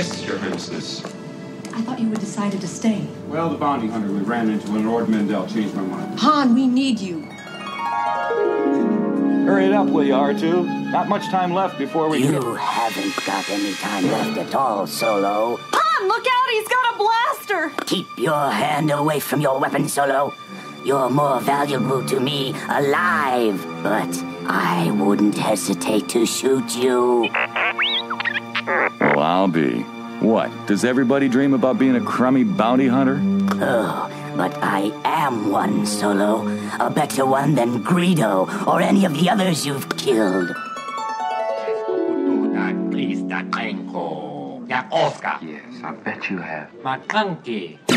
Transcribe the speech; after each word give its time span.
Yes, 0.00 0.24
Your 0.24 0.38
Highness. 0.38 1.04
I 1.74 1.82
thought 1.82 2.00
you 2.00 2.08
had 2.08 2.20
decided 2.20 2.62
to 2.62 2.66
stay. 2.66 3.06
Well, 3.28 3.50
the 3.50 3.58
bounty 3.58 3.86
hunter 3.86 4.10
we 4.10 4.20
ran 4.20 4.48
into 4.48 4.74
in 4.76 4.86
Ord 4.86 5.10
Mantell 5.10 5.46
changed 5.46 5.74
my 5.74 5.82
mind. 5.82 6.18
Han, 6.20 6.54
we 6.54 6.66
need 6.66 6.98
you. 6.98 7.20
Hurry 9.44 9.66
it 9.66 9.72
up, 9.72 9.90
will 9.90 10.04
you, 10.04 10.14
R2? 10.14 10.90
Not 10.90 11.10
much 11.10 11.28
time 11.28 11.52
left 11.52 11.76
before 11.76 12.08
we 12.08 12.24
You 12.24 12.32
get... 12.32 12.42
haven't 12.60 13.26
got 13.26 13.50
any 13.50 13.74
time 13.74 14.10
left 14.10 14.38
at 14.38 14.54
all, 14.54 14.86
Solo. 14.86 15.58
Han, 15.60 16.08
look 16.08 16.26
out! 16.26 16.48
He's 16.50 16.68
got 16.68 16.94
a 16.94 16.96
blaster! 16.96 17.84
Keep 17.84 18.06
your 18.16 18.50
hand 18.50 18.90
away 18.90 19.20
from 19.20 19.42
your 19.42 19.60
weapon, 19.60 19.86
Solo. 19.86 20.32
You're 20.82 21.10
more 21.10 21.42
valuable 21.42 22.02
to 22.06 22.20
me 22.20 22.54
alive, 22.70 23.62
but 23.82 24.24
I 24.46 24.90
wouldn't 24.92 25.36
hesitate 25.36 26.08
to 26.08 26.24
shoot 26.24 26.74
you. 26.74 27.28
Well, 29.30 29.42
I'll 29.42 29.46
be. 29.46 29.82
What? 30.26 30.50
Does 30.66 30.84
everybody 30.84 31.28
dream 31.28 31.54
about 31.54 31.78
being 31.78 31.94
a 31.94 32.00
crummy 32.00 32.42
bounty 32.42 32.88
hunter? 32.88 33.20
Oh, 33.62 34.10
but 34.36 34.52
I 34.60 34.90
am 35.04 35.52
one, 35.52 35.86
Solo. 35.86 36.48
A 36.80 36.90
better 36.90 37.24
one 37.24 37.54
than 37.54 37.84
Greedo 37.84 38.66
or 38.66 38.80
any 38.80 39.04
of 39.04 39.14
the 39.14 39.30
others 39.30 39.64
you've 39.64 39.88
killed. 39.96 40.50
Please, 42.90 43.24
that 43.26 43.46
ankle. 43.56 44.64
Yeah, 44.68 44.88
Oscar. 44.90 45.38
Yes, 45.42 45.80
I 45.84 45.92
bet 45.92 46.28
you 46.28 46.38
have. 46.38 46.68
McClunky. 46.82 47.78
All 47.88 47.96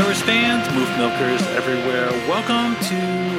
Star 0.00 0.06
Wars 0.06 0.22
fans, 0.22 0.64
Move 0.74 0.88
Milkers 0.98 1.42
everywhere. 1.56 2.10
Welcome 2.28 2.74
to 2.86 2.96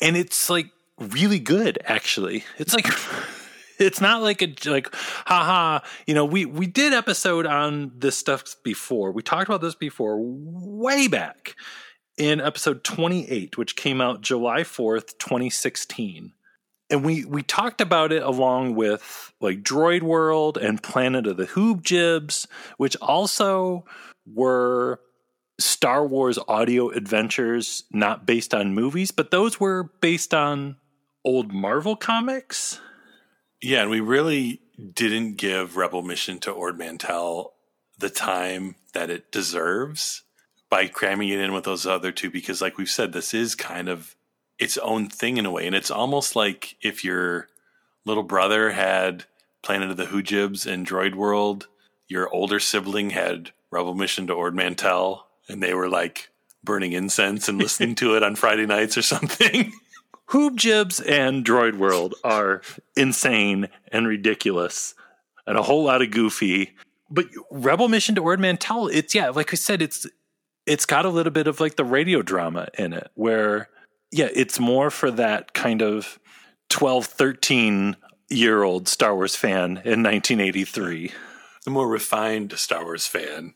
and 0.00 0.16
it's 0.16 0.50
like 0.50 0.70
really 0.98 1.38
good 1.38 1.78
actually. 1.84 2.44
It's 2.58 2.74
like 2.74 2.86
it's 3.78 4.00
not 4.00 4.22
like 4.22 4.42
a 4.42 4.54
like 4.66 4.94
haha 5.26 5.80
you 6.06 6.14
know 6.14 6.24
we 6.24 6.44
we 6.44 6.66
did 6.66 6.92
episode 6.92 7.46
on 7.46 7.92
this 7.96 8.16
stuff 8.16 8.56
before. 8.62 9.12
We 9.12 9.22
talked 9.22 9.48
about 9.48 9.60
this 9.60 9.74
before 9.74 10.16
way 10.20 11.08
back 11.08 11.56
in 12.16 12.40
episode 12.40 12.84
28 12.84 13.58
which 13.58 13.74
came 13.74 14.00
out 14.00 14.20
july 14.20 14.60
4th 14.60 15.18
2016 15.18 16.32
and 16.88 17.04
we 17.04 17.24
we 17.24 17.42
talked 17.42 17.80
about 17.80 18.12
it 18.12 18.22
along 18.22 18.76
with 18.76 19.32
like 19.40 19.62
droid 19.62 20.02
world 20.02 20.56
and 20.56 20.80
planet 20.80 21.26
of 21.26 21.36
the 21.36 21.46
Hoojibs 21.46 22.46
which 22.76 22.96
also 23.02 23.84
were 24.32 25.00
Star 25.58 26.06
Wars 26.06 26.38
audio 26.48 26.90
adventures 26.90 27.84
not 27.92 28.26
based 28.26 28.54
on 28.54 28.74
movies, 28.74 29.10
but 29.10 29.30
those 29.30 29.60
were 29.60 29.90
based 30.00 30.34
on 30.34 30.76
old 31.24 31.52
Marvel 31.52 31.96
comics. 31.96 32.80
Yeah, 33.62 33.82
and 33.82 33.90
we 33.90 34.00
really 34.00 34.60
didn't 34.92 35.36
give 35.36 35.76
Rebel 35.76 36.02
Mission 36.02 36.38
to 36.40 36.50
Ord 36.50 36.78
Mantell 36.78 37.54
the 37.98 38.10
time 38.10 38.74
that 38.92 39.10
it 39.10 39.30
deserves 39.30 40.22
by 40.68 40.88
cramming 40.88 41.28
it 41.28 41.38
in 41.38 41.52
with 41.52 41.64
those 41.64 41.86
other 41.86 42.10
two 42.10 42.30
because 42.30 42.60
like 42.60 42.76
we've 42.76 42.90
said 42.90 43.12
this 43.12 43.32
is 43.32 43.54
kind 43.54 43.88
of 43.88 44.16
its 44.58 44.76
own 44.78 45.08
thing 45.08 45.36
in 45.36 45.46
a 45.46 45.50
way 45.50 45.66
and 45.66 45.76
it's 45.76 45.90
almost 45.90 46.34
like 46.34 46.76
if 46.82 47.04
your 47.04 47.46
little 48.04 48.24
brother 48.24 48.72
had 48.72 49.24
Planet 49.62 49.90
of 49.90 49.96
the 49.96 50.06
Hoojibs 50.06 50.66
and 50.66 50.86
Droid 50.86 51.14
World, 51.14 51.68
your 52.08 52.28
older 52.34 52.58
sibling 52.60 53.10
had 53.10 53.52
Rebel 53.70 53.94
Mission 53.94 54.26
to 54.26 54.32
Ord 54.34 54.54
Mantell 54.54 55.26
and 55.48 55.62
they 55.62 55.74
were 55.74 55.88
like 55.88 56.30
burning 56.62 56.92
incense 56.92 57.48
and 57.48 57.58
listening 57.62 57.94
to 57.96 58.16
it 58.16 58.22
on 58.22 58.36
Friday 58.36 58.66
nights 58.66 58.96
or 58.96 59.02
something. 59.02 59.72
Hoojibs 60.30 61.06
and 61.06 61.44
Droid 61.44 61.76
World 61.76 62.14
are 62.24 62.62
insane 62.96 63.68
and 63.92 64.08
ridiculous. 64.08 64.94
and 65.46 65.58
a 65.58 65.62
whole 65.62 65.84
lot 65.84 66.00
of 66.02 66.10
goofy. 66.10 66.74
But 67.10 67.26
Rebel 67.50 67.88
Mission 67.88 68.14
to 68.14 68.22
Ord 68.22 68.40
Mantell, 68.40 68.88
it's 68.88 69.14
yeah, 69.14 69.28
like 69.28 69.52
I 69.52 69.56
said, 69.56 69.82
it's 69.82 70.06
it's 70.66 70.86
got 70.86 71.04
a 71.04 71.10
little 71.10 71.32
bit 71.32 71.46
of 71.46 71.60
like 71.60 71.76
the 71.76 71.84
radio 71.84 72.22
drama 72.22 72.68
in 72.78 72.94
it 72.94 73.10
where 73.14 73.68
yeah, 74.10 74.28
it's 74.34 74.58
more 74.58 74.90
for 74.90 75.10
that 75.10 75.52
kind 75.52 75.82
of 75.82 76.18
12, 76.70 77.04
13 77.04 77.96
year 78.30 78.62
old 78.62 78.88
Star 78.88 79.14
Wars 79.14 79.36
fan 79.36 79.82
in 79.84 80.02
1983. 80.02 81.12
The 81.64 81.70
more 81.70 81.88
refined 81.88 82.52
Star 82.58 82.84
Wars 82.84 83.06
fan. 83.06 83.54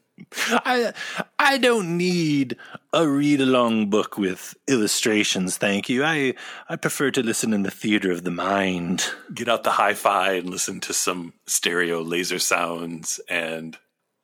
I 0.50 0.92
I 1.38 1.58
don't 1.58 1.96
need 1.96 2.56
a 2.92 3.06
read 3.06 3.40
along 3.40 3.90
book 3.90 4.18
with 4.18 4.54
illustrations, 4.66 5.56
thank 5.56 5.88
you. 5.88 6.04
I 6.04 6.34
I 6.68 6.76
prefer 6.76 7.10
to 7.12 7.22
listen 7.22 7.52
in 7.52 7.62
the 7.62 7.70
theater 7.70 8.10
of 8.10 8.24
the 8.24 8.30
mind. 8.30 9.10
Get 9.34 9.48
out 9.48 9.64
the 9.64 9.70
hi-fi 9.70 10.32
and 10.32 10.50
listen 10.50 10.80
to 10.80 10.92
some 10.92 11.34
stereo 11.46 12.02
laser 12.02 12.38
sounds 12.38 13.20
and 13.28 13.76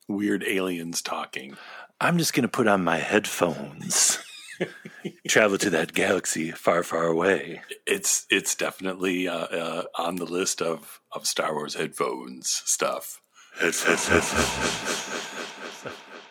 weird 0.07 0.43
aliens 0.43 1.01
talking. 1.01 1.57
I'm 2.01 2.17
just 2.17 2.33
going 2.33 2.43
to 2.43 2.49
put 2.49 2.67
on 2.67 2.83
my 2.83 2.97
headphones. 2.97 4.19
Travel 5.27 5.57
to 5.59 5.69
that 5.71 5.93
galaxy 5.93 6.51
far, 6.51 6.83
far 6.83 7.05
away. 7.05 7.61
It's 7.85 8.25
it's 8.29 8.55
definitely 8.55 9.27
uh, 9.27 9.37
uh, 9.37 9.83
on 9.97 10.15
the 10.15 10.25
list 10.25 10.61
of 10.61 11.01
of 11.11 11.25
Star 11.25 11.53
Wars 11.53 11.75
headphones 11.75 12.61
stuff. 12.65 13.21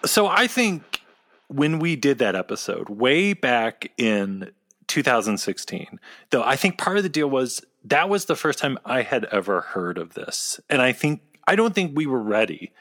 So 0.05 0.27
I 0.27 0.47
think 0.47 1.01
when 1.49 1.79
we 1.79 1.97
did 1.97 2.19
that 2.19 2.35
episode 2.35 2.89
way 2.89 3.33
back 3.33 3.91
in 3.97 4.51
2016, 4.89 6.01
though, 6.31 6.43
I 6.43 6.57
think 6.57 6.79
part 6.79 6.97
of 6.97 7.03
the 7.03 7.09
deal 7.09 7.29
was 7.29 7.65
that 7.85 8.09
was 8.09 8.25
the 8.25 8.37
first 8.37 8.59
time 8.59 8.79
I 8.85 9.03
had 9.03 9.25
ever 9.27 9.61
heard 9.61 9.99
of 9.99 10.15
this. 10.15 10.61
And 10.69 10.81
I 10.81 10.93
think, 10.93 11.21
I 11.47 11.57
don't 11.57 11.75
think 11.75 11.93
we 11.95 12.07
were 12.07 12.23
ready 12.23 12.73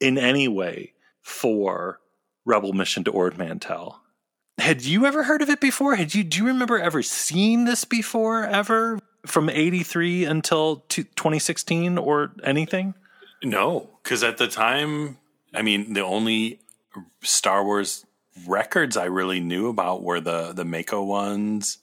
in 0.00 0.18
any 0.18 0.48
way 0.48 0.92
for 1.20 2.00
Rebel 2.44 2.72
Mission 2.72 3.04
to 3.04 3.10
Ord 3.10 3.38
Mantell. 3.38 4.00
Had 4.58 4.84
you 4.84 5.06
ever 5.06 5.24
heard 5.24 5.42
of 5.42 5.50
it 5.50 5.60
before? 5.60 5.96
Had 5.96 6.14
you, 6.14 6.22
do 6.22 6.38
you 6.38 6.46
remember 6.46 6.78
ever 6.78 7.02
seeing 7.02 7.64
this 7.64 7.84
before 7.84 8.44
ever 8.44 9.00
from 9.26 9.48
83 9.48 10.24
until 10.24 10.84
2016 10.88 11.98
or 11.98 12.32
anything? 12.44 12.94
No, 13.42 13.90
because 14.02 14.22
at 14.22 14.38
the 14.38 14.46
time, 14.46 15.18
I 15.52 15.62
mean, 15.62 15.94
the 15.94 16.04
only 16.04 16.60
Star 17.22 17.64
Wars 17.64 18.06
records 18.46 18.96
I 18.96 19.04
really 19.04 19.40
knew 19.40 19.68
about 19.68 20.02
were 20.02 20.20
the 20.20 20.52
the 20.52 20.64
Meco 20.64 21.02
ones, 21.02 21.78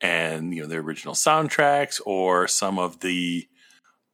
and 0.00 0.54
you 0.54 0.62
know 0.62 0.68
the 0.68 0.76
original 0.76 1.14
soundtracks 1.14 2.00
or 2.04 2.48
some 2.48 2.78
of 2.78 3.00
the 3.00 3.48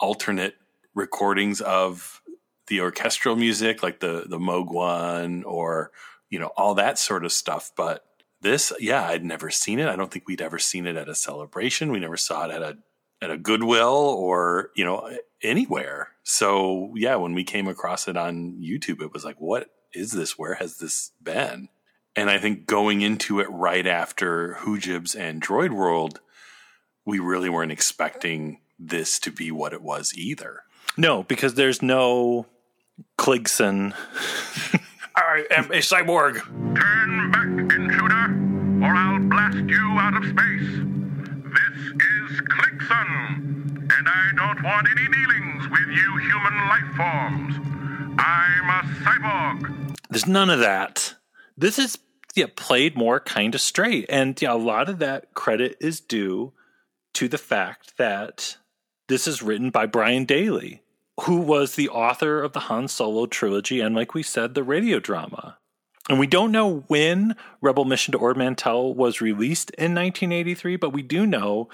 alternate 0.01 0.57
recordings 0.95 1.61
of 1.61 2.23
the 2.69 2.81
orchestral 2.81 3.37
music, 3.37 3.83
like 3.83 4.01
the 4.01 4.25
the 4.27 4.39
Moog 4.39 4.73
one, 4.73 5.45
or 5.45 5.91
you 6.31 6.39
know 6.39 6.53
all 6.57 6.75
that 6.75 6.99
sort 6.99 7.25
of 7.25 7.33
stuff. 7.33 7.71
But 7.77 8.05
this, 8.41 8.73
yeah, 8.81 9.09
I'd 9.09 9.25
never 9.25 9.51
seen 9.51 9.79
it. 9.79 9.89
I 9.89 9.97
don't 9.97 10.11
think 10.11 10.29
we'd 10.29 10.43
ever 10.43 10.59
seen 10.59 10.87
it 10.87 10.97
at 10.97 11.09
a 11.09 11.15
celebration. 11.15 11.91
We 11.93 12.01
never 12.01 12.17
saw 12.17 12.47
it 12.47 12.51
at 12.51 12.63
a 12.63 12.79
at 13.23 13.31
a 13.31 13.39
Goodwill 13.39 14.15
or 14.19 14.71
you 14.75 14.85
know 14.85 15.11
anywhere. 15.43 16.09
So 16.23 16.93
yeah, 16.97 17.17
when 17.17 17.35
we 17.35 17.45
came 17.45 17.69
across 17.69 18.09
it 18.09 18.17
on 18.17 18.59
YouTube, 18.61 19.03
it 19.03 19.13
was 19.13 19.25
like, 19.25 19.37
what 19.37 19.69
is 19.95 20.13
this? 20.13 20.39
Where 20.39 20.55
has 20.55 20.79
this 20.79 21.13
been? 21.23 21.69
And 22.17 22.31
I 22.31 22.39
think 22.39 22.67
going 22.67 23.01
into 23.01 23.41
it 23.41 23.51
right 23.51 23.87
after 23.87 24.59
Hoojibs 24.61 25.19
and 25.19 25.43
Droid 25.43 25.73
World, 25.73 26.21
we 27.05 27.19
really 27.19 27.49
weren't 27.49 27.73
expecting 27.73 28.61
this 28.79 29.19
to 29.21 29.31
be 29.31 29.51
what 29.51 29.73
it 29.73 29.83
was 29.83 30.13
either. 30.15 30.63
No, 30.97 31.25
because 31.25 31.55
there's 31.55 31.83
no 31.83 32.47
Kligson. 33.19 33.95
I 35.17 35.45
am 35.51 35.65
a 35.67 35.79
cyborg. 35.79 36.41
Turn 36.77 37.31
back, 37.31 37.77
intruder, 37.77 38.85
or 38.85 38.95
I'll 38.95 39.19
blast 39.21 39.57
you 39.57 39.97
out 39.99 40.17
of 40.17 40.25
space. 40.25 40.71
This 41.55 41.79
is 41.91 42.41
Kligson, 42.43 43.91
and 43.93 44.09
I 44.09 44.31
don't 44.37 44.63
want 44.63 44.87
any 44.91 45.09
dealings 45.09 45.69
with 45.69 45.89
you 45.89 46.17
human 46.19 46.57
life 46.69 46.91
forms. 46.97 47.55
I'm 48.19 48.71
a 48.71 48.83
cyborg. 49.03 49.84
There's 50.15 50.29
none 50.29 50.49
of 50.49 50.61
that. 50.61 51.15
This 51.57 51.77
is 51.77 51.99
yeah, 52.37 52.47
played 52.55 52.97
more 52.97 53.19
kind 53.19 53.53
of 53.55 53.61
straight. 53.61 54.07
And 54.09 54.41
yeah, 54.41 54.53
a 54.53 54.55
lot 54.55 54.89
of 54.89 55.01
that 55.01 55.35
credit 55.35 55.77
is 55.81 56.01
due 56.01 56.53
to 57.15 57.29
the 57.29 57.39
fact 57.39 57.97
that 57.97 58.57
this 59.09 59.27
is 59.27 59.43
written 59.43 59.71
by 59.71 59.87
Brian 59.87 60.25
Daley, 60.25 60.83
who 61.23 61.41
was 61.41 61.75
the 61.75 61.89
author 61.89 62.43
of 62.43 62.53
the 62.53 62.61
Han 62.61 62.87
Solo 62.87 63.27
trilogy 63.27 63.81
and, 63.81 63.95
like 63.95 64.15
we 64.15 64.23
said, 64.23 64.55
the 64.55 64.63
radio 64.63 65.01
drama. 65.01 65.59
And 66.09 66.21
we 66.21 66.29
don't 66.29 66.53
know 66.53 66.85
when 66.87 67.35
Rebel 67.61 67.85
Mission 67.85 68.13
to 68.13 68.19
Ord 68.19 68.37
Mantell 68.37 68.95
was 68.95 69.21
released 69.21 69.71
in 69.71 69.97
1983, 69.97 70.77
but 70.77 70.91
we 70.91 71.03
do 71.03 71.27
know 71.27 71.69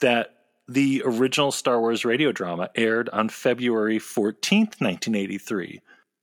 that 0.00 0.34
the 0.66 1.02
original 1.06 1.52
Star 1.52 1.80
Wars 1.80 2.04
radio 2.04 2.32
drama 2.32 2.68
aired 2.74 3.08
on 3.10 3.28
February 3.30 3.98
14th, 3.98 4.80
1983. 4.80 5.80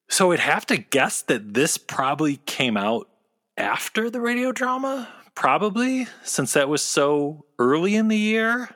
So 0.07 0.31
I'd 0.31 0.39
have 0.39 0.65
to 0.67 0.77
guess 0.77 1.21
that 1.23 1.53
this 1.53 1.77
probably 1.77 2.37
came 2.45 2.77
out 2.77 3.09
after 3.57 4.09
the 4.09 4.21
radio 4.21 4.51
drama, 4.51 5.07
probably, 5.33 6.07
since 6.23 6.53
that 6.53 6.69
was 6.69 6.81
so 6.81 7.45
early 7.57 7.95
in 7.95 8.07
the 8.07 8.17
year. 8.17 8.69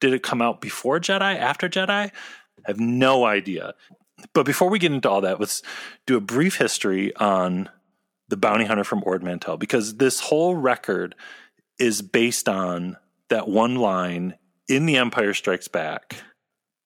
Did 0.00 0.12
it 0.12 0.22
come 0.22 0.40
out 0.40 0.60
before 0.60 1.00
Jedi, 1.00 1.36
after 1.36 1.68
Jedi? 1.68 1.88
I 1.90 2.12
have 2.66 2.78
no 2.80 3.24
idea. 3.24 3.74
But 4.32 4.46
before 4.46 4.70
we 4.70 4.78
get 4.78 4.92
into 4.92 5.10
all 5.10 5.20
that, 5.22 5.40
let's 5.40 5.62
do 6.06 6.16
a 6.16 6.20
brief 6.20 6.56
history 6.56 7.14
on 7.16 7.68
the 8.28 8.36
bounty 8.36 8.64
hunter 8.64 8.84
from 8.84 9.02
Ord 9.06 9.22
Mantell, 9.22 9.56
because 9.56 9.96
this 9.96 10.20
whole 10.20 10.54
record 10.54 11.14
is 11.78 12.02
based 12.02 12.48
on 12.48 12.96
that 13.28 13.48
one 13.48 13.76
line 13.76 14.34
in 14.68 14.86
The 14.86 14.96
Empire 14.96 15.34
Strikes 15.34 15.68
Back, 15.68 16.16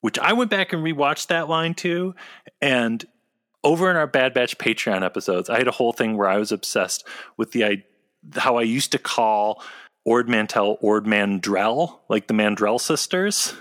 which 0.01 0.19
I 0.19 0.33
went 0.33 0.51
back 0.51 0.73
and 0.73 0.83
rewatched 0.83 1.29
that 1.29 1.49
line 1.49 1.75
too. 1.75 2.15
And 2.61 3.05
over 3.65 3.91
in 3.91 3.97
our 3.97 4.07
Bad 4.07 4.35
Batch 4.35 4.59
Patreon 4.59 5.05
episodes, 5.05 5.51
I 5.51 5.59
had 5.59 5.69
a 5.69 5.73
whole 5.73 5.93
thing 5.93 6.17
where 6.17 6.29
I 6.29 6.39
was 6.39 6.53
obsessed 6.53 7.07
with 7.37 7.53
the 7.53 7.83
how 8.37 8.57
I 8.57 8.63
used 8.63 8.93
to 8.93 8.99
call 8.99 9.63
Ord 10.05 10.29
Mantell 10.29 10.79
Ord 10.81 11.05
Mandrell, 11.05 11.99
like 12.09 12.27
the 12.27 12.35
Mandrell 12.35 12.81
sisters. 12.81 13.55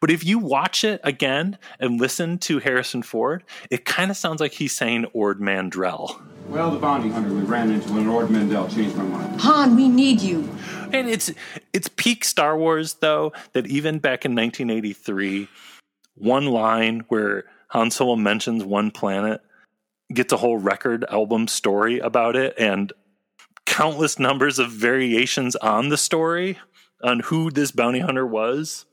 But 0.00 0.10
if 0.10 0.24
you 0.24 0.38
watch 0.38 0.82
it 0.82 1.00
again 1.04 1.56
and 1.78 2.00
listen 2.00 2.38
to 2.38 2.58
Harrison 2.58 3.02
Ford, 3.02 3.44
it 3.70 3.84
kind 3.84 4.10
of 4.10 4.16
sounds 4.16 4.40
like 4.40 4.52
he's 4.52 4.76
saying 4.76 5.06
Ord 5.12 5.40
Mandrell. 5.40 6.20
Well, 6.48 6.72
the 6.72 6.78
bounty 6.78 7.10
hunter 7.10 7.32
we 7.32 7.42
ran 7.42 7.70
into 7.70 7.96
in 7.96 8.08
Ord 8.08 8.30
Mantell 8.30 8.68
changed 8.68 8.96
my 8.96 9.04
mind. 9.04 9.40
Han, 9.40 9.76
we 9.76 9.88
need 9.88 10.20
you. 10.20 10.48
And 10.92 11.08
it's 11.08 11.32
it's 11.72 11.88
peak 11.88 12.24
Star 12.24 12.58
Wars 12.58 12.94
though 12.94 13.32
that 13.52 13.66
even 13.68 14.00
back 14.00 14.24
in 14.24 14.34
1983, 14.34 15.48
one 16.16 16.46
line 16.46 17.04
where 17.08 17.44
Han 17.70 17.90
Solo 17.90 18.16
mentions 18.16 18.64
one 18.64 18.90
planet 18.90 19.40
gets 20.12 20.32
a 20.32 20.36
whole 20.36 20.58
record 20.58 21.04
album 21.08 21.46
story 21.46 21.98
about 21.98 22.36
it 22.36 22.54
and 22.58 22.92
countless 23.64 24.18
numbers 24.18 24.58
of 24.58 24.70
variations 24.70 25.54
on 25.56 25.88
the 25.88 25.96
story 25.96 26.58
on 27.02 27.20
who 27.20 27.50
this 27.50 27.70
bounty 27.70 28.00
hunter 28.00 28.26
was. 28.26 28.86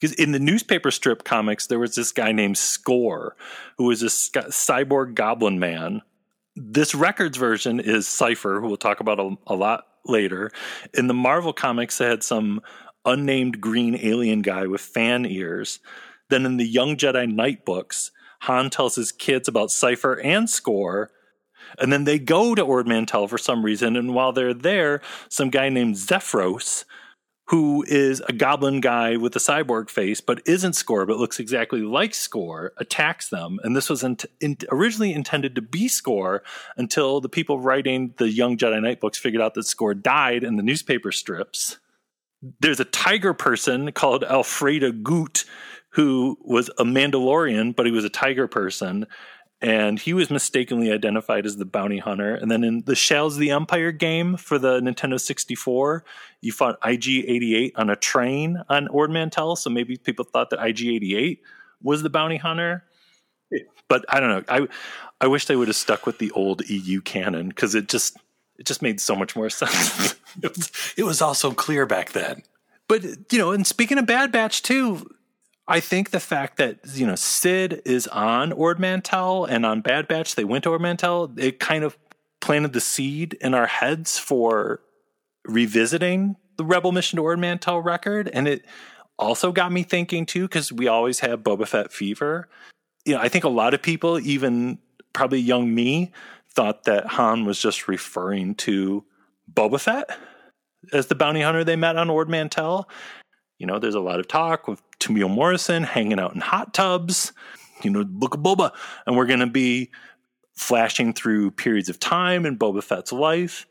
Because 0.00 0.14
in 0.14 0.32
the 0.32 0.38
newspaper 0.38 0.90
strip 0.90 1.24
comics, 1.24 1.66
there 1.66 1.78
was 1.78 1.94
this 1.94 2.12
guy 2.12 2.32
named 2.32 2.56
Skorr, 2.56 3.30
who 3.78 3.84
was 3.84 4.02
a 4.02 4.06
cyborg 4.06 5.14
goblin 5.14 5.58
man. 5.58 6.02
This 6.56 6.94
records 6.94 7.36
version 7.36 7.80
is 7.80 8.06
Cypher, 8.06 8.60
who 8.60 8.68
we'll 8.68 8.76
talk 8.76 9.00
about 9.00 9.18
a, 9.18 9.36
a 9.46 9.54
lot 9.54 9.86
later. 10.04 10.50
In 10.92 11.06
the 11.06 11.14
Marvel 11.14 11.52
comics, 11.52 11.98
they 11.98 12.06
had 12.06 12.22
some 12.22 12.60
unnamed 13.04 13.60
green 13.60 13.98
alien 14.00 14.42
guy 14.42 14.66
with 14.66 14.80
fan 14.80 15.26
ears. 15.26 15.80
Then 16.30 16.46
in 16.46 16.56
the 16.56 16.66
Young 16.66 16.96
Jedi 16.96 17.32
Knight 17.32 17.64
books, 17.64 18.10
Han 18.42 18.68
tells 18.70 18.94
his 18.94 19.10
kids 19.10 19.48
about 19.48 19.70
Cypher 19.70 20.20
and 20.20 20.48
Skorr. 20.48 21.08
And 21.78 21.92
then 21.92 22.04
they 22.04 22.18
go 22.18 22.54
to 22.54 22.62
Ord 22.62 22.86
Mantell 22.86 23.26
for 23.26 23.38
some 23.38 23.64
reason. 23.64 23.96
And 23.96 24.14
while 24.14 24.32
they're 24.32 24.54
there, 24.54 25.00
some 25.30 25.48
guy 25.48 25.70
named 25.70 25.94
Zephyros, 25.94 26.84
who 27.48 27.84
is 27.88 28.22
a 28.28 28.32
goblin 28.32 28.80
guy 28.80 29.16
with 29.16 29.34
a 29.36 29.38
cyborg 29.38 29.90
face, 29.90 30.20
but 30.20 30.42
isn't 30.46 30.72
Skorr, 30.72 31.06
but 31.06 31.18
looks 31.18 31.40
exactly 31.40 31.80
like 31.80 32.12
Skorr, 32.12 32.70
attacks 32.78 33.28
them. 33.28 33.58
And 33.62 33.74
this 33.74 33.88
was 33.90 34.02
in, 34.02 34.18
in, 34.40 34.58
originally 34.70 35.12
intended 35.12 35.54
to 35.54 35.62
be 35.62 35.88
Skorr 35.88 36.40
until 36.76 37.20
the 37.20 37.28
people 37.28 37.60
writing 37.60 38.14
the 38.18 38.30
Young 38.30 38.56
Jedi 38.56 38.80
Knight 38.80 39.00
books 39.00 39.18
figured 39.18 39.42
out 39.42 39.54
that 39.54 39.66
Skorr 39.66 40.00
died 40.00 40.44
in 40.44 40.56
the 40.56 40.62
newspaper 40.62 41.12
strips. 41.12 41.78
There's 42.60 42.80
a 42.80 42.84
tiger 42.84 43.32
person 43.32 43.92
called 43.92 44.22
Alfreda 44.22 45.02
Goot 45.02 45.44
who 45.94 46.36
was 46.40 46.68
a 46.76 46.84
Mandalorian, 46.84 47.74
but 47.74 47.86
he 47.86 47.92
was 47.92 48.04
a 48.04 48.10
tiger 48.10 48.48
person. 48.48 49.06
And 49.60 49.98
he 49.98 50.12
was 50.12 50.28
mistakenly 50.28 50.92
identified 50.92 51.46
as 51.46 51.56
the 51.56 51.64
bounty 51.64 51.98
hunter. 51.98 52.34
And 52.34 52.50
then 52.50 52.64
in 52.64 52.82
the 52.84 52.96
Shells 52.96 53.34
of 53.34 53.40
the 53.40 53.52
Empire 53.52 53.92
game 53.92 54.36
for 54.36 54.58
the 54.58 54.80
Nintendo 54.80 55.18
64, 55.18 56.04
you 56.40 56.52
fought 56.52 56.78
IG 56.84 57.24
88 57.28 57.74
on 57.76 57.90
a 57.90 57.96
train 57.96 58.62
on 58.68 58.88
Ord 58.88 59.10
Mantell. 59.10 59.56
So 59.56 59.70
maybe 59.70 59.96
people 59.96 60.24
thought 60.24 60.50
that 60.50 60.62
IG 60.62 60.86
88 60.88 61.40
was 61.80 62.02
the 62.02 62.10
bounty 62.10 62.36
hunter. 62.38 62.84
but 63.88 64.04
I 64.08 64.18
don't 64.18 64.30
know. 64.30 64.44
I 64.48 64.68
I 65.20 65.28
wish 65.28 65.46
they 65.46 65.56
would 65.56 65.68
have 65.68 65.76
stuck 65.76 66.06
with 66.06 66.18
the 66.18 66.32
old 66.32 66.68
EU 66.68 67.00
canon 67.00 67.48
because 67.48 67.76
it 67.76 67.88
just 67.88 68.18
it 68.58 68.66
just 68.66 68.82
made 68.82 69.00
so 69.00 69.14
much 69.14 69.36
more 69.36 69.48
sense. 69.50 70.16
it, 70.42 70.56
was, 70.56 70.72
it 70.96 71.04
was 71.04 71.22
also 71.22 71.52
clear 71.52 71.86
back 71.86 72.10
then. 72.12 72.42
But 72.88 73.04
you 73.32 73.38
know, 73.38 73.52
and 73.52 73.66
speaking 73.66 73.96
of 73.98 74.06
Bad 74.06 74.32
Batch 74.32 74.62
too, 74.62 75.08
I 75.66 75.80
think 75.80 76.10
the 76.10 76.20
fact 76.20 76.58
that 76.58 76.78
you 76.92 77.06
know 77.06 77.14
Cid 77.14 77.82
is 77.84 78.06
on 78.08 78.52
Ord 78.52 78.78
Mantell 78.78 79.44
and 79.44 79.64
on 79.64 79.80
Bad 79.80 80.08
Batch 80.08 80.34
they 80.34 80.44
went 80.44 80.64
to 80.64 80.70
Ord 80.70 80.82
Mantell, 80.82 81.32
it 81.36 81.58
kind 81.58 81.84
of 81.84 81.96
planted 82.40 82.74
the 82.74 82.80
seed 82.80 83.34
in 83.40 83.54
our 83.54 83.66
heads 83.66 84.18
for 84.18 84.80
revisiting 85.46 86.36
the 86.56 86.64
Rebel 86.64 86.92
Mission 86.92 87.16
to 87.16 87.22
Ord 87.22 87.38
Mantell 87.38 87.80
record, 87.80 88.28
and 88.32 88.46
it 88.46 88.64
also 89.18 89.52
got 89.52 89.72
me 89.72 89.82
thinking 89.82 90.26
too 90.26 90.42
because 90.42 90.72
we 90.72 90.88
always 90.88 91.20
have 91.20 91.42
Boba 91.42 91.66
Fett 91.66 91.92
fever. 91.92 92.48
You 93.04 93.14
know, 93.14 93.20
I 93.20 93.28
think 93.28 93.44
a 93.44 93.48
lot 93.48 93.74
of 93.74 93.82
people, 93.82 94.18
even 94.20 94.78
probably 95.12 95.40
young 95.40 95.74
me, 95.74 96.12
thought 96.50 96.84
that 96.84 97.06
Han 97.06 97.44
was 97.44 97.58
just 97.58 97.88
referring 97.88 98.54
to 98.56 99.04
Boba 99.52 99.80
Fett 99.80 100.18
as 100.92 101.06
the 101.06 101.14
bounty 101.14 101.40
hunter 101.40 101.64
they 101.64 101.76
met 101.76 101.96
on 101.96 102.10
Ord 102.10 102.28
Mantell. 102.28 102.88
You 103.64 103.66
know, 103.66 103.78
there's 103.78 103.94
a 103.94 104.00
lot 104.00 104.20
of 104.20 104.28
talk 104.28 104.68
with 104.68 104.82
Temuera 104.98 105.30
Morrison 105.30 105.84
hanging 105.84 106.20
out 106.20 106.34
in 106.34 106.42
hot 106.42 106.74
tubs, 106.74 107.32
you 107.82 107.88
know, 107.88 108.04
Book 108.04 108.34
of 108.34 108.42
Boba. 108.42 108.72
And 109.06 109.16
we're 109.16 109.24
going 109.24 109.40
to 109.40 109.46
be 109.46 109.90
flashing 110.52 111.14
through 111.14 111.52
periods 111.52 111.88
of 111.88 111.98
time 111.98 112.44
in 112.44 112.58
Boba 112.58 112.84
Fett's 112.84 113.10
life. 113.10 113.66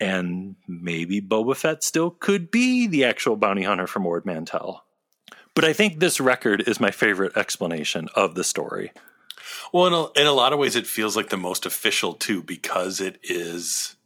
And 0.00 0.56
maybe 0.66 1.20
Boba 1.20 1.54
Fett 1.54 1.84
still 1.84 2.08
could 2.08 2.50
be 2.50 2.86
the 2.86 3.04
actual 3.04 3.36
bounty 3.36 3.64
hunter 3.64 3.86
from 3.86 4.06
Ord 4.06 4.24
Mantell. 4.24 4.82
But 5.54 5.66
I 5.66 5.74
think 5.74 6.00
this 6.00 6.20
record 6.20 6.66
is 6.66 6.80
my 6.80 6.90
favorite 6.90 7.36
explanation 7.36 8.08
of 8.16 8.36
the 8.36 8.44
story. 8.44 8.92
Well, 9.74 9.86
in 9.88 9.92
a, 9.92 10.22
in 10.22 10.26
a 10.26 10.32
lot 10.32 10.54
of 10.54 10.58
ways, 10.58 10.74
it 10.74 10.86
feels 10.86 11.16
like 11.16 11.28
the 11.28 11.36
most 11.36 11.66
official 11.66 12.14
too 12.14 12.42
because 12.42 12.98
it 12.98 13.18
is 13.22 13.96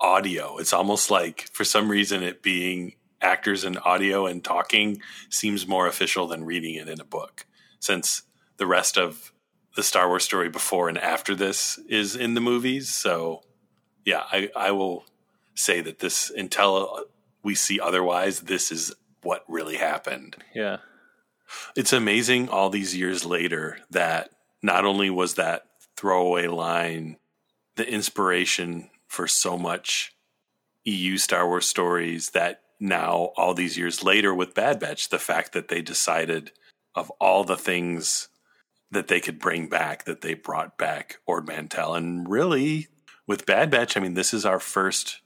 audio. 0.00 0.58
It's 0.58 0.72
almost 0.72 1.12
like, 1.12 1.42
for 1.52 1.62
some 1.62 1.88
reason, 1.88 2.24
it 2.24 2.42
being 2.42 2.94
actors 3.20 3.64
and 3.64 3.78
audio 3.84 4.26
and 4.26 4.42
talking 4.42 5.00
seems 5.28 5.66
more 5.66 5.86
official 5.86 6.26
than 6.26 6.44
reading 6.44 6.74
it 6.74 6.88
in 6.88 7.00
a 7.00 7.04
book, 7.04 7.46
since 7.78 8.22
the 8.56 8.66
rest 8.66 8.96
of 8.96 9.32
the 9.76 9.82
Star 9.82 10.08
Wars 10.08 10.24
story 10.24 10.48
before 10.48 10.88
and 10.88 10.98
after 10.98 11.34
this 11.34 11.78
is 11.88 12.16
in 12.16 12.34
the 12.34 12.40
movies. 12.40 12.88
So, 12.88 13.42
yeah, 14.04 14.24
I, 14.30 14.50
I 14.56 14.70
will 14.72 15.04
say 15.54 15.80
that 15.80 16.00
this 16.00 16.30
until 16.30 17.04
we 17.42 17.54
see 17.54 17.80
otherwise, 17.80 18.40
this 18.40 18.72
is 18.72 18.92
what 19.22 19.44
really 19.48 19.76
happened. 19.76 20.36
Yeah. 20.54 20.78
It's 21.76 21.92
amazing 21.92 22.48
all 22.48 22.70
these 22.70 22.96
years 22.96 23.24
later 23.24 23.78
that 23.90 24.30
not 24.62 24.84
only 24.84 25.10
was 25.10 25.34
that 25.34 25.64
throwaway 25.96 26.46
line 26.46 27.16
the 27.76 27.88
inspiration 27.88 28.90
for 29.06 29.26
so 29.26 29.56
much 29.56 30.14
EU 30.84 31.16
Star 31.16 31.46
Wars 31.46 31.68
stories 31.68 32.30
that 32.30 32.62
now, 32.80 33.32
all 33.36 33.52
these 33.52 33.76
years 33.76 34.02
later, 34.02 34.34
with 34.34 34.54
Bad 34.54 34.80
Batch, 34.80 35.10
the 35.10 35.18
fact 35.18 35.52
that 35.52 35.68
they 35.68 35.82
decided 35.82 36.52
of 36.94 37.10
all 37.20 37.44
the 37.44 37.56
things 37.56 38.28
that 38.90 39.08
they 39.08 39.20
could 39.20 39.38
bring 39.38 39.68
back, 39.68 40.06
that 40.06 40.22
they 40.22 40.34
brought 40.34 40.78
back 40.78 41.18
Ord 41.26 41.46
Mantell. 41.46 41.94
And 41.94 42.28
really, 42.28 42.88
with 43.26 43.46
Bad 43.46 43.70
Batch, 43.70 43.96
I 43.96 44.00
mean, 44.00 44.14
this 44.14 44.32
is 44.32 44.46
our 44.46 44.58
first 44.58 45.20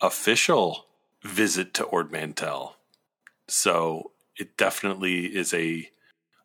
official 0.00 0.86
visit 1.24 1.72
to 1.74 1.84
Ord 1.84 2.12
Mantell. 2.12 2.76
So 3.48 4.12
it 4.36 4.56
definitely 4.56 5.34
is 5.34 5.54
a 5.54 5.90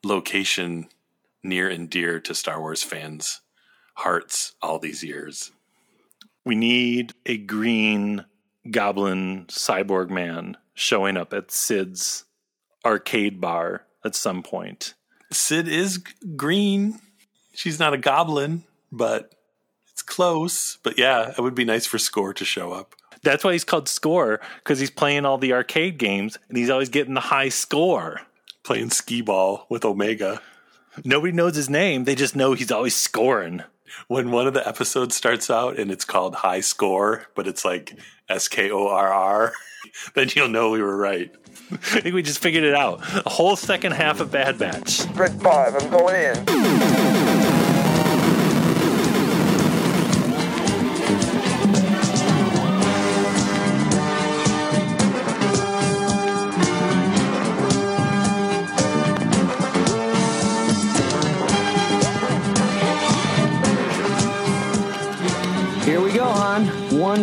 location 0.03 0.87
near 1.43 1.69
and 1.69 1.89
dear 1.89 2.21
to 2.21 2.33
Star 2.33 2.59
Wars 2.59 2.83
fans' 2.83 3.41
hearts 3.95 4.55
all 4.61 4.79
these 4.79 5.03
years. 5.03 5.51
We 6.45 6.55
need 6.55 7.13
a 7.25 7.37
green 7.37 8.25
goblin 8.71 9.45
cyborg 9.47 10.09
man 10.09 10.57
showing 10.73 11.17
up 11.17 11.33
at 11.33 11.51
Cid's 11.51 12.25
arcade 12.85 13.39
bar 13.39 13.83
at 14.03 14.15
some 14.15 14.43
point. 14.43 14.93
Cid 15.31 15.67
is 15.67 15.97
g- 15.97 16.13
green. 16.35 16.99
She's 17.53 17.79
not 17.79 17.93
a 17.93 17.97
goblin, 17.97 18.63
but 18.91 19.33
it's 19.91 20.01
close. 20.01 20.77
But 20.83 20.97
yeah, 20.97 21.33
it 21.37 21.41
would 21.41 21.55
be 21.55 21.65
nice 21.65 21.85
for 21.85 21.97
Skorr 21.97 22.35
to 22.35 22.45
show 22.45 22.71
up. 22.71 22.95
That's 23.23 23.43
why 23.43 23.53
he's 23.53 23.63
called 23.63 23.85
Skorr 23.85 24.39
because 24.57 24.79
he's 24.79 24.91
playing 24.91 25.25
all 25.25 25.37
the 25.37 25.53
arcade 25.53 25.97
games 25.97 26.37
and 26.49 26.57
he's 26.57 26.69
always 26.69 26.89
getting 26.89 27.13
the 27.13 27.21
high 27.21 27.49
score. 27.49 28.21
Playing 28.63 28.91
skee 28.91 29.21
ball 29.21 29.65
with 29.69 29.83
Omega. 29.85 30.41
Nobody 31.03 31.33
knows 31.33 31.55
his 31.55 31.69
name. 31.69 32.03
They 32.03 32.15
just 32.15 32.35
know 32.35 32.53
he's 32.53 32.71
always 32.71 32.95
scoring. 32.95 33.63
When 34.07 34.31
one 34.31 34.47
of 34.47 34.53
the 34.53 34.67
episodes 34.67 35.15
starts 35.15 35.49
out 35.49 35.79
and 35.79 35.91
it's 35.91 36.05
called 36.05 36.35
High 36.35 36.61
Score, 36.61 37.27
but 37.35 37.47
it's 37.47 37.63
like 37.65 37.97
S 38.29 38.47
K 38.47 38.71
O 38.71 38.87
R 38.87 39.11
R, 39.11 39.53
then 40.15 40.29
you'll 40.35 40.49
know 40.49 40.71
we 40.71 40.81
were 40.81 40.97
right. 40.97 41.31
I 41.71 41.77
think 41.77 42.15
we 42.15 42.21
just 42.23 42.41
figured 42.41 42.63
it 42.63 42.75
out. 42.75 43.01
A 43.25 43.29
whole 43.29 43.55
second 43.55 43.93
half 43.93 44.19
of 44.19 44.31
Bad 44.31 44.57
Batch. 44.59 45.05
Red 45.15 45.41
5, 45.41 45.75
I'm 45.75 45.89
going 45.89 46.15
in. 46.15 47.32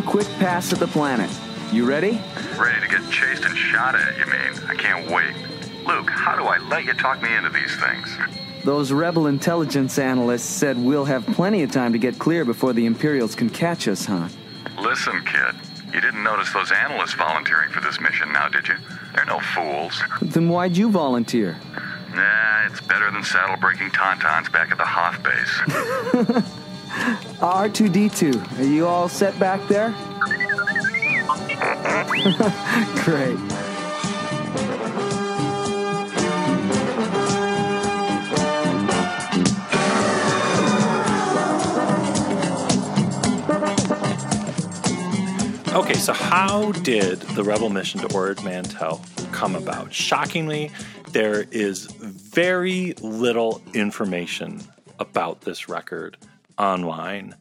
One 0.00 0.09
quick 0.09 0.28
pass 0.38 0.73
at 0.73 0.78
the 0.78 0.87
planet. 0.87 1.30
You 1.73 1.85
ready? 1.85 2.19
Ready 2.59 2.80
to 2.80 2.88
get 2.88 3.11
chased 3.11 3.45
and 3.45 3.54
shot 3.54 3.95
at, 3.95 4.16
you 4.16 4.25
mean? 4.25 4.66
I 4.66 4.75
can't 4.75 5.11
wait. 5.11 5.35
Luke, 5.87 6.09
how 6.09 6.37
do 6.37 6.45
I 6.45 6.57
let 6.71 6.87
you 6.87 6.95
talk 6.95 7.21
me 7.21 7.35
into 7.35 7.50
these 7.50 7.76
things? 7.76 8.09
Those 8.64 8.92
rebel 8.92 9.26
intelligence 9.26 9.99
analysts 9.99 10.49
said 10.49 10.78
we'll 10.78 11.04
have 11.04 11.26
plenty 11.26 11.62
of 11.62 11.71
time 11.71 11.92
to 11.92 11.99
get 11.99 12.19
clear 12.19 12.47
before 12.47 12.73
the 12.73 12.87
Imperials 12.87 13.35
can 13.35 13.50
catch 13.50 13.88
us, 13.88 14.07
huh? 14.07 14.28
Listen, 14.78 15.23
kid. 15.26 15.54
You 15.92 16.00
didn't 16.00 16.23
notice 16.23 16.50
those 16.54 16.73
analysts 16.73 17.12
volunteering 17.12 17.69
for 17.71 17.83
this 17.83 18.00
mission 18.00 18.33
now, 18.33 18.49
did 18.49 18.69
you? 18.69 18.76
They're 19.14 19.26
no 19.26 19.40
fools. 19.40 20.02
Then 20.23 20.49
why'd 20.49 20.78
you 20.78 20.90
volunteer? 20.90 21.59
Nah, 22.14 22.66
it's 22.69 22.80
better 22.80 23.11
than 23.11 23.23
saddle 23.23 23.59
breaking 23.59 23.90
tauntauns 23.90 24.50
back 24.50 24.73
at 24.73 24.78
the 24.78 24.87
Hoth 24.87 25.23
base. 25.23 26.45
R2D2, 27.40 28.59
are 28.59 28.64
you 28.64 28.87
all 28.87 29.09
set 29.09 29.38
back 29.38 29.66
there? 29.68 29.94
Great. 33.04 33.38
Okay, 45.73 45.94
so 45.94 46.12
how 46.12 46.73
did 46.73 47.20
the 47.20 47.44
Rebel 47.44 47.70
mission 47.70 48.00
to 48.00 48.14
Ord 48.14 48.42
Mantell 48.42 49.00
come 49.30 49.54
about? 49.54 49.94
Shockingly, 49.94 50.70
there 51.12 51.47
is 51.50 51.87
very 51.87 52.94
little 53.00 53.62
information 53.73 54.61
about 54.99 55.42
this 55.42 55.68
record 55.68 56.16
online. 56.61 57.35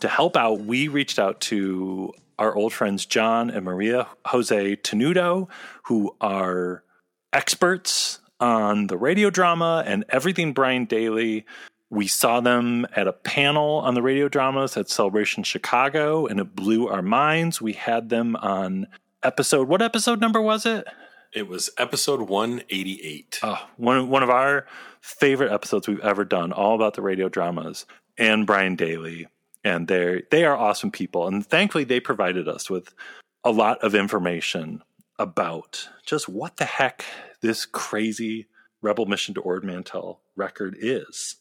To 0.00 0.08
help 0.08 0.36
out, 0.36 0.60
we 0.60 0.88
reached 0.88 1.18
out 1.18 1.40
to 1.42 2.12
our 2.38 2.54
old 2.54 2.72
friends 2.72 3.06
John 3.06 3.48
and 3.50 3.64
Maria 3.64 4.06
Jose 4.26 4.76
Tenuto, 4.76 5.48
who 5.84 6.14
are 6.20 6.84
experts 7.32 8.20
on 8.38 8.88
the 8.88 8.98
radio 8.98 9.30
drama 9.30 9.82
and 9.86 10.04
everything 10.10 10.52
Brian 10.52 10.84
Daley. 10.84 11.46
We 11.88 12.06
saw 12.06 12.40
them 12.40 12.86
at 12.94 13.08
a 13.08 13.12
panel 13.12 13.76
on 13.76 13.94
the 13.94 14.02
radio 14.02 14.28
dramas 14.28 14.76
at 14.76 14.90
Celebration 14.90 15.42
Chicago, 15.42 16.26
and 16.26 16.38
it 16.38 16.54
blew 16.54 16.88
our 16.88 17.02
minds. 17.02 17.62
We 17.62 17.72
had 17.72 18.10
them 18.10 18.36
on 18.36 18.86
episode. 19.22 19.68
What 19.68 19.80
episode 19.80 20.20
number 20.20 20.42
was 20.42 20.66
it? 20.66 20.86
It 21.32 21.48
was 21.48 21.70
episode 21.78 22.28
188. 22.28 23.40
Oh, 23.42 23.66
one 23.76 24.08
one 24.08 24.22
of 24.22 24.30
our 24.30 24.66
favorite 25.00 25.52
episodes 25.52 25.88
we've 25.88 26.00
ever 26.00 26.24
done, 26.24 26.52
all 26.52 26.74
about 26.74 26.94
the 26.94 27.02
radio 27.02 27.28
dramas 27.28 27.86
and 28.18 28.46
Brian 28.46 28.76
Daley. 28.76 29.26
And 29.64 29.88
they 29.88 30.22
they 30.30 30.44
are 30.44 30.56
awesome 30.56 30.92
people, 30.92 31.26
and 31.26 31.44
thankfully 31.44 31.84
they 31.84 31.98
provided 31.98 32.46
us 32.46 32.70
with 32.70 32.94
a 33.42 33.50
lot 33.50 33.82
of 33.82 33.94
information 33.94 34.82
about 35.18 35.88
just 36.04 36.28
what 36.28 36.56
the 36.56 36.64
heck 36.64 37.04
this 37.40 37.66
crazy 37.66 38.46
Rebel 38.82 39.06
Mission 39.06 39.34
to 39.34 39.40
Ord 39.40 39.64
Mantell 39.64 40.20
record 40.36 40.76
is. 40.78 41.36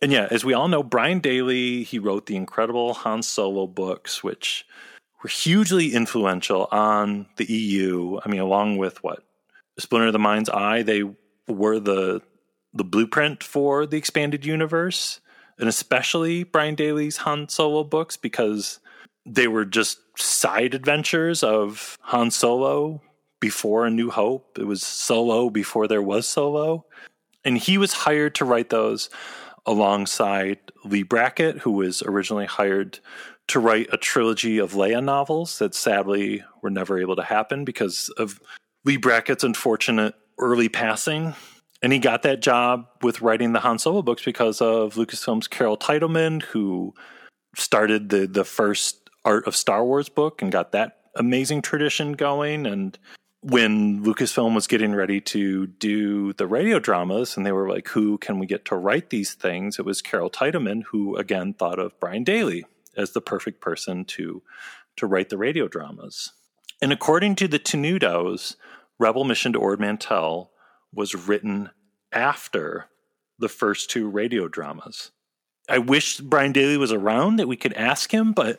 And 0.00 0.12
yeah, 0.12 0.28
as 0.30 0.44
we 0.44 0.54
all 0.54 0.68
know, 0.68 0.82
Brian 0.82 1.20
Daley 1.20 1.84
he 1.84 1.98
wrote 1.98 2.26
the 2.26 2.36
incredible 2.36 2.94
Han 2.94 3.22
Solo 3.22 3.66
books, 3.66 4.22
which 4.24 4.66
were 5.22 5.30
hugely 5.30 5.94
influential 5.94 6.68
on 6.70 7.26
the 7.36 7.44
EU. 7.44 8.18
I 8.24 8.28
mean, 8.28 8.40
along 8.40 8.78
with 8.78 9.02
what 9.02 9.24
Splinter 9.78 10.08
of 10.08 10.12
the 10.12 10.18
Mind's 10.18 10.48
Eye, 10.48 10.82
they 10.82 11.04
were 11.46 11.78
the 11.78 12.22
the 12.74 12.84
blueprint 12.84 13.42
for 13.42 13.86
the 13.86 13.96
expanded 13.96 14.44
universe. 14.44 15.20
And 15.58 15.68
especially 15.68 16.44
Brian 16.44 16.74
Daley's 16.74 17.18
Han 17.18 17.48
Solo 17.48 17.84
books 17.84 18.16
because 18.16 18.80
they 19.26 19.48
were 19.48 19.64
just 19.64 19.98
side 20.16 20.74
adventures 20.74 21.42
of 21.42 21.96
Han 22.02 22.30
Solo 22.30 23.02
before 23.40 23.86
A 23.86 23.90
New 23.90 24.10
Hope. 24.10 24.58
It 24.58 24.66
was 24.66 24.82
Solo 24.82 25.50
before 25.50 25.86
there 25.86 26.02
was 26.02 26.26
Solo. 26.26 26.86
And 27.44 27.58
he 27.58 27.78
was 27.78 27.92
hired 27.92 28.34
to 28.36 28.44
write 28.44 28.70
those 28.70 29.10
alongside 29.66 30.58
Leigh 30.84 31.02
Brackett, 31.02 31.58
who 31.58 31.72
was 31.72 32.02
originally 32.02 32.46
hired 32.46 32.98
to 33.48 33.60
write 33.60 33.88
a 33.92 33.96
trilogy 33.96 34.58
of 34.58 34.72
Leia 34.72 35.02
novels 35.02 35.58
that 35.58 35.74
sadly 35.74 36.42
were 36.62 36.70
never 36.70 36.98
able 37.00 37.16
to 37.16 37.22
happen 37.22 37.64
because 37.64 38.08
of 38.16 38.40
Leigh 38.84 38.96
Brackett's 38.96 39.44
unfortunate 39.44 40.14
early 40.38 40.68
passing. 40.68 41.34
And 41.82 41.92
he 41.92 41.98
got 41.98 42.22
that 42.22 42.42
job 42.42 42.88
with 43.02 43.20
writing 43.20 43.52
the 43.52 43.60
Han 43.60 43.78
Solo 43.78 44.02
books 44.02 44.24
because 44.24 44.60
of 44.60 44.94
Lucasfilm's 44.94 45.46
Carol 45.46 45.76
Titelman, 45.76 46.42
who 46.42 46.94
started 47.54 48.08
the 48.08 48.26
the 48.26 48.44
first 48.44 49.10
Art 49.24 49.46
of 49.46 49.54
Star 49.54 49.84
Wars 49.84 50.08
book 50.08 50.42
and 50.42 50.50
got 50.50 50.72
that 50.72 50.98
amazing 51.14 51.62
tradition 51.62 52.12
going. 52.12 52.66
And 52.66 52.98
when 53.40 54.04
Lucasfilm 54.04 54.54
was 54.54 54.66
getting 54.66 54.94
ready 54.94 55.20
to 55.20 55.66
do 55.66 56.32
the 56.32 56.46
radio 56.46 56.80
dramas, 56.80 57.36
and 57.36 57.46
they 57.46 57.52
were 57.52 57.68
like, 57.68 57.88
"Who 57.88 58.18
can 58.18 58.38
we 58.40 58.46
get 58.46 58.64
to 58.66 58.76
write 58.76 59.10
these 59.10 59.34
things?" 59.34 59.78
It 59.78 59.84
was 59.84 60.02
Carol 60.02 60.30
Titelman, 60.30 60.84
who 60.90 61.16
again 61.16 61.54
thought 61.54 61.78
of 61.78 61.98
Brian 62.00 62.24
Daley 62.24 62.64
as 62.96 63.12
the 63.12 63.20
perfect 63.20 63.60
person 63.60 64.04
to 64.06 64.42
to 64.96 65.06
write 65.06 65.28
the 65.28 65.38
radio 65.38 65.68
dramas. 65.68 66.32
And 66.82 66.92
according 66.92 67.36
to 67.36 67.48
the 67.48 67.60
Tenutos, 67.60 68.56
Rebel 68.98 69.24
Mission 69.24 69.52
to 69.52 69.60
Ord 69.60 69.78
Mantell 69.78 70.50
was 70.92 71.14
written 71.14 71.70
after 72.12 72.86
the 73.38 73.48
first 73.48 73.90
two 73.90 74.08
radio 74.08 74.48
dramas. 74.48 75.10
I 75.68 75.78
wish 75.78 76.18
Brian 76.18 76.52
Daley 76.52 76.78
was 76.78 76.92
around 76.92 77.36
that 77.36 77.48
we 77.48 77.56
could 77.56 77.74
ask 77.74 78.12
him, 78.12 78.32
but 78.32 78.58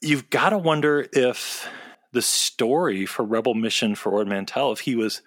you've 0.00 0.30
got 0.30 0.50
to 0.50 0.58
wonder 0.58 1.06
if 1.12 1.68
the 2.12 2.22
story 2.22 3.06
for 3.06 3.24
Rebel 3.24 3.54
Mission 3.54 3.94
for 3.94 4.12
Ord 4.12 4.28
Mantell, 4.28 4.72
if 4.72 4.80
he 4.80 4.94
was 4.94 5.22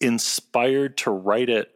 inspired 0.00 0.98
to 0.98 1.10
write 1.10 1.48
it 1.48 1.72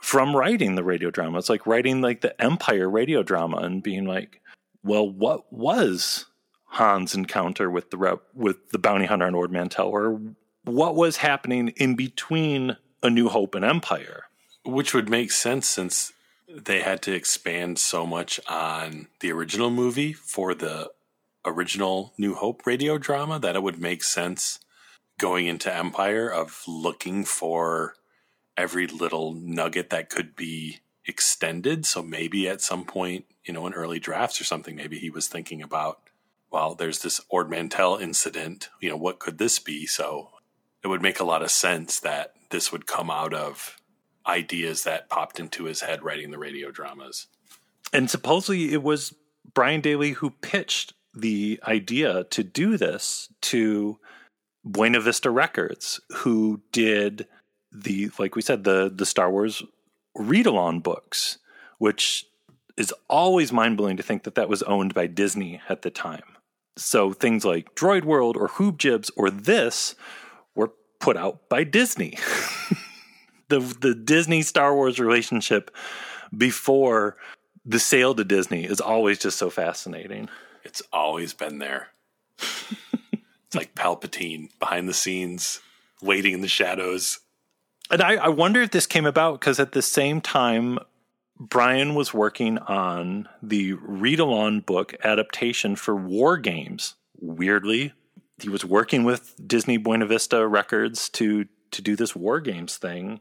from 0.00 0.34
writing 0.34 0.74
the 0.74 0.82
radio 0.82 1.10
drama. 1.10 1.38
It's 1.38 1.48
like 1.48 1.66
writing 1.66 2.00
like 2.00 2.20
the 2.20 2.40
Empire 2.42 2.90
radio 2.90 3.22
drama 3.22 3.58
and 3.58 3.82
being 3.82 4.04
like, 4.04 4.40
well, 4.82 5.08
what 5.08 5.52
was 5.52 6.26
Han's 6.70 7.14
encounter 7.14 7.70
with 7.70 7.90
the 7.90 7.98
rep, 7.98 8.22
with 8.34 8.70
the 8.70 8.78
bounty 8.78 9.06
hunter 9.06 9.26
on 9.26 9.34
Ord 9.34 9.52
Mantell, 9.52 9.88
or 9.88 10.20
what 10.64 10.96
was 10.96 11.18
happening 11.18 11.68
in 11.76 11.94
between 11.94 12.76
A 13.02 13.10
New 13.10 13.28
Hope 13.28 13.54
and 13.54 13.64
Empire? 13.64 14.24
Which 14.64 14.92
would 14.92 15.08
make 15.08 15.32
sense 15.32 15.66
since 15.66 16.12
they 16.48 16.80
had 16.80 17.00
to 17.02 17.14
expand 17.14 17.78
so 17.78 18.06
much 18.06 18.40
on 18.48 19.08
the 19.20 19.32
original 19.32 19.70
movie 19.70 20.12
for 20.12 20.54
the 20.54 20.90
original 21.44 22.12
New 22.18 22.34
Hope 22.34 22.66
radio 22.66 22.98
drama 22.98 23.38
that 23.38 23.56
it 23.56 23.62
would 23.62 23.80
make 23.80 24.02
sense 24.02 24.58
going 25.18 25.46
into 25.46 25.74
Empire 25.74 26.28
of 26.28 26.62
looking 26.66 27.24
for 27.24 27.94
every 28.56 28.86
little 28.86 29.32
nugget 29.32 29.90
that 29.90 30.10
could 30.10 30.36
be 30.36 30.80
extended. 31.06 31.86
So 31.86 32.02
maybe 32.02 32.48
at 32.48 32.60
some 32.60 32.84
point, 32.84 33.24
you 33.44 33.54
know, 33.54 33.66
in 33.66 33.72
early 33.72 33.98
drafts 33.98 34.40
or 34.40 34.44
something, 34.44 34.76
maybe 34.76 34.98
he 34.98 35.08
was 35.08 35.28
thinking 35.28 35.62
about, 35.62 36.00
well, 36.50 36.74
there's 36.74 37.00
this 37.00 37.20
Ord 37.30 37.48
Mantell 37.48 37.96
incident. 37.96 38.68
You 38.80 38.90
know, 38.90 38.96
what 38.96 39.18
could 39.18 39.38
this 39.38 39.58
be? 39.58 39.86
So 39.86 40.30
it 40.82 40.88
would 40.88 41.02
make 41.02 41.20
a 41.20 41.24
lot 41.24 41.42
of 41.42 41.50
sense 41.50 42.00
that 42.00 42.34
this 42.50 42.70
would 42.72 42.86
come 42.86 43.10
out 43.10 43.34
of 43.34 43.76
ideas 44.26 44.84
that 44.84 45.08
popped 45.08 45.40
into 45.40 45.64
his 45.64 45.80
head 45.80 46.02
writing 46.02 46.30
the 46.30 46.38
radio 46.38 46.70
dramas. 46.70 47.26
And 47.92 48.10
supposedly 48.10 48.72
it 48.72 48.82
was 48.82 49.14
Brian 49.54 49.80
Daley 49.80 50.12
who 50.12 50.30
pitched 50.30 50.92
the 51.14 51.60
idea 51.66 52.24
to 52.24 52.44
do 52.44 52.76
this 52.76 53.28
to 53.42 53.98
Buena 54.64 55.00
Vista 55.00 55.30
Records, 55.30 56.00
who 56.12 56.60
did 56.72 57.26
the 57.72 58.10
like 58.18 58.36
we 58.36 58.42
said 58.42 58.64
the 58.64 58.90
the 58.94 59.06
Star 59.06 59.30
Wars 59.30 59.62
read 60.16 60.46
along 60.46 60.80
books, 60.80 61.38
which 61.78 62.26
is 62.76 62.94
always 63.08 63.52
mind 63.52 63.76
blowing 63.76 63.96
to 63.96 64.02
think 64.02 64.22
that 64.24 64.34
that 64.34 64.48
was 64.48 64.62
owned 64.64 64.94
by 64.94 65.06
Disney 65.06 65.60
at 65.68 65.82
the 65.82 65.90
time. 65.90 66.36
So 66.76 67.12
things 67.12 67.44
like 67.44 67.74
Droid 67.74 68.04
World 68.04 68.36
or 68.36 68.48
Hoojibs 68.48 69.10
or 69.16 69.30
this 69.30 69.94
put 71.00 71.16
out 71.16 71.48
by 71.48 71.64
Disney. 71.64 72.16
the 73.48 73.58
the 73.58 73.94
Disney 73.94 74.42
Star 74.42 74.74
Wars 74.74 75.00
relationship 75.00 75.74
before 76.36 77.16
the 77.64 77.78
sale 77.78 78.14
to 78.14 78.24
Disney 78.24 78.64
is 78.64 78.80
always 78.80 79.18
just 79.18 79.38
so 79.38 79.50
fascinating. 79.50 80.28
It's 80.64 80.82
always 80.92 81.34
been 81.34 81.58
there. 81.58 81.88
it's 82.38 83.54
like 83.54 83.74
Palpatine 83.74 84.48
behind 84.58 84.88
the 84.88 84.94
scenes, 84.94 85.60
waiting 86.00 86.34
in 86.34 86.40
the 86.40 86.48
shadows. 86.48 87.20
And 87.90 88.02
I, 88.02 88.14
I 88.14 88.28
wonder 88.28 88.62
if 88.62 88.70
this 88.70 88.86
came 88.86 89.06
about 89.06 89.40
because 89.40 89.58
at 89.58 89.72
the 89.72 89.82
same 89.82 90.20
time, 90.20 90.78
Brian 91.38 91.94
was 91.94 92.14
working 92.14 92.58
on 92.58 93.28
the 93.42 93.72
read 93.72 94.20
along 94.20 94.60
book 94.60 94.94
adaptation 95.02 95.74
for 95.74 95.96
War 95.96 96.36
Games. 96.36 96.94
Weirdly, 97.18 97.92
he 98.42 98.48
was 98.48 98.64
working 98.64 99.04
with 99.04 99.34
Disney 99.46 99.76
Buena 99.76 100.06
Vista 100.06 100.46
Records 100.46 101.08
to 101.10 101.46
to 101.70 101.82
do 101.82 101.96
this 101.96 102.16
War 102.16 102.40
Games 102.40 102.76
thing. 102.76 103.20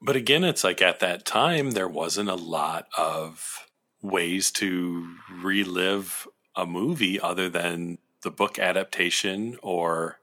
But 0.00 0.16
again, 0.16 0.44
it's 0.44 0.62
like 0.62 0.80
at 0.80 1.00
that 1.00 1.24
time 1.24 1.72
there 1.72 1.88
wasn't 1.88 2.28
a 2.28 2.36
lot 2.36 2.86
of 2.96 3.66
ways 4.00 4.52
to 4.52 5.16
relive 5.42 6.28
a 6.54 6.64
movie 6.64 7.20
other 7.20 7.48
than 7.48 7.98
the 8.22 8.30
book 8.30 8.58
adaptation 8.58 9.56
or 9.62 10.18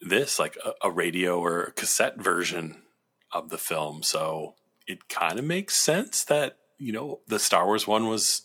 this, 0.00 0.38
like 0.38 0.56
a, 0.64 0.88
a 0.88 0.90
radio 0.90 1.38
or 1.38 1.62
a 1.62 1.72
cassette 1.72 2.18
version 2.20 2.82
of 3.32 3.50
the 3.50 3.58
film. 3.58 4.02
So 4.02 4.54
it 4.86 5.08
kind 5.08 5.38
of 5.38 5.44
makes 5.44 5.76
sense 5.76 6.24
that, 6.24 6.56
you 6.78 6.92
know, 6.92 7.20
the 7.26 7.38
Star 7.38 7.66
Wars 7.66 7.86
one 7.86 8.06
was 8.06 8.42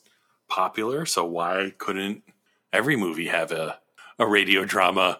popular. 0.50 1.06
So 1.06 1.24
why 1.24 1.74
couldn't 1.78 2.24
every 2.74 2.96
movie 2.96 3.28
have 3.28 3.52
a, 3.52 3.80
a 4.24 4.28
radio 4.28 4.66
drama 4.66 5.20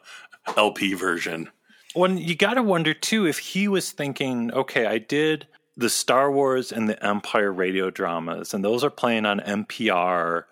LP 0.56 0.94
version? 0.94 1.50
When 1.94 2.18
you 2.18 2.36
got 2.36 2.56
to 2.56 2.64
wonder 2.64 2.94
too 2.94 3.28
if 3.28 3.38
he 3.38 3.68
was 3.68 3.92
thinking, 3.92 4.52
okay, 4.52 4.86
I 4.86 4.98
did 4.98 5.48
the 5.76 5.90
Star 5.90 6.32
Wars 6.32 6.72
and 6.72 6.88
the 6.88 7.04
Empire 7.06 7.52
radio 7.52 7.90
dramas, 7.90 8.54
and 8.54 8.64
those 8.64 8.84
are 8.84 8.90
playing 8.90 9.26
on 9.26 9.40
NPR, 9.40 10.46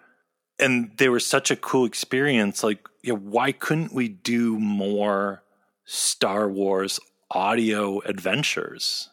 and 0.59 0.91
they 0.97 1.09
were 1.09 1.19
such 1.19 1.49
a 1.49 1.55
cool 1.55 1.85
experience. 1.85 2.63
Like, 2.63 2.87
you 3.01 3.13
know, 3.13 3.19
why 3.19 3.51
couldn't 3.51 3.93
we 3.93 4.09
do 4.09 4.59
more 4.59 5.43
Star 5.85 6.49
Wars 6.49 6.99
audio 7.31 7.99
adventures? 8.01 9.09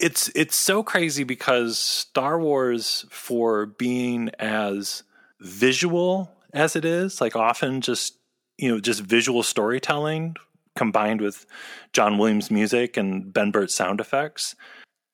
It's 0.00 0.28
it's 0.34 0.56
so 0.56 0.82
crazy 0.82 1.24
because 1.24 1.78
Star 1.78 2.38
Wars, 2.38 3.06
for 3.10 3.66
being 3.66 4.30
as 4.38 5.04
visual 5.40 6.30
as 6.52 6.76
it 6.76 6.84
is, 6.84 7.20
like 7.20 7.36
often 7.36 7.80
just 7.80 8.14
you 8.58 8.70
know 8.70 8.80
just 8.80 9.00
visual 9.00 9.42
storytelling 9.42 10.36
combined 10.76 11.20
with 11.20 11.46
John 11.92 12.18
Williams 12.18 12.50
music 12.50 12.96
and 12.96 13.32
Ben 13.32 13.50
Burtt 13.50 13.70
sound 13.70 14.00
effects. 14.00 14.56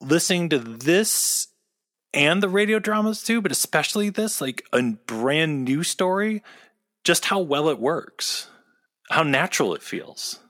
Listening 0.00 0.48
to 0.48 0.58
this 0.58 1.48
and 2.12 2.42
the 2.42 2.48
radio 2.48 2.78
dramas 2.78 3.22
too, 3.22 3.40
but 3.40 3.52
especially 3.52 4.10
this, 4.10 4.40
like 4.40 4.64
a 4.72 4.82
brand 4.82 5.64
new 5.64 5.82
story, 5.82 6.42
just 7.04 7.26
how 7.26 7.40
well 7.40 7.68
it 7.68 7.78
works, 7.78 8.48
how 9.10 9.22
natural 9.22 9.74
it 9.74 9.82
feels. 9.82 10.40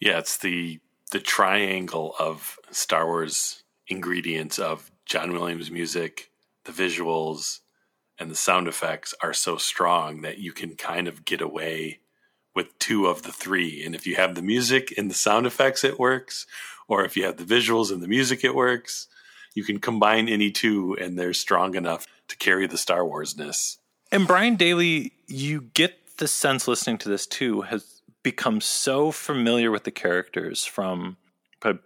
Yeah, 0.00 0.18
it's 0.18 0.38
the 0.38 0.80
the 1.12 1.20
triangle 1.20 2.14
of 2.18 2.58
Star 2.70 3.06
Wars 3.06 3.62
ingredients 3.86 4.58
of 4.58 4.90
John 5.06 5.32
Williams 5.32 5.70
music, 5.70 6.30
the 6.64 6.72
visuals, 6.72 7.60
and 8.18 8.30
the 8.30 8.36
sound 8.36 8.66
effects 8.66 9.14
are 9.22 9.34
so 9.34 9.56
strong 9.56 10.22
that 10.22 10.38
you 10.38 10.52
can 10.52 10.74
kind 10.74 11.06
of 11.06 11.24
get 11.24 11.40
away 11.40 12.00
with 12.54 12.78
two 12.78 13.06
of 13.06 13.22
the 13.22 13.32
three. 13.32 13.84
And 13.84 13.94
if 13.94 14.06
you 14.06 14.16
have 14.16 14.34
the 14.34 14.42
music 14.42 14.94
and 14.96 15.10
the 15.10 15.14
sound 15.14 15.46
effects, 15.46 15.84
it 15.84 15.98
works. 15.98 16.46
Or 16.86 17.04
if 17.04 17.16
you 17.16 17.24
have 17.24 17.36
the 17.36 17.44
visuals 17.44 17.90
and 17.90 18.02
the 18.02 18.08
music, 18.08 18.44
it 18.44 18.54
works. 18.54 19.08
You 19.54 19.64
can 19.64 19.78
combine 19.78 20.28
any 20.28 20.50
two, 20.50 20.96
and 21.00 21.18
they're 21.18 21.32
strong 21.32 21.74
enough 21.74 22.06
to 22.28 22.36
carry 22.36 22.66
the 22.66 22.78
Star 22.78 23.00
Warsness. 23.00 23.78
And 24.10 24.26
Brian 24.26 24.56
Daley, 24.56 25.12
you 25.26 25.62
get 25.74 26.18
the 26.18 26.28
sense 26.28 26.68
listening 26.68 26.98
to 26.98 27.08
this 27.08 27.26
too, 27.26 27.62
has 27.62 28.02
become 28.22 28.60
so 28.60 29.10
familiar 29.10 29.70
with 29.70 29.84
the 29.84 29.90
characters 29.90 30.64
from 30.64 31.16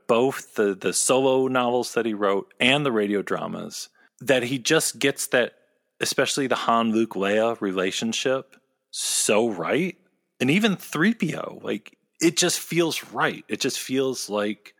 both 0.07 0.55
the, 0.55 0.75
the 0.75 0.93
solo 0.93 1.47
novels 1.47 1.95
that 1.95 2.05
he 2.05 2.15
wrote 2.15 2.53
and 2.59 2.85
the 2.85 2.93
radio 2.93 3.23
dramas 3.23 3.89
that 4.21 4.45
he 4.45 4.59
just 4.59 4.99
gets 4.99 5.29
that, 5.29 5.55
especially 6.01 6.47
the 6.47 6.57
Han 6.57 6.93
Luke 6.93 7.15
Leia 7.15 7.61
relationship, 7.61 8.57
so 8.91 9.49
right 9.49 9.97
and 10.41 10.51
even 10.51 10.77
3PO, 10.77 11.63
like 11.63 11.97
it 12.21 12.37
just 12.37 12.61
feels 12.61 13.05
right. 13.13 13.45
It 13.49 13.61
just 13.61 13.79
feels 13.79 14.29
like 14.29 14.75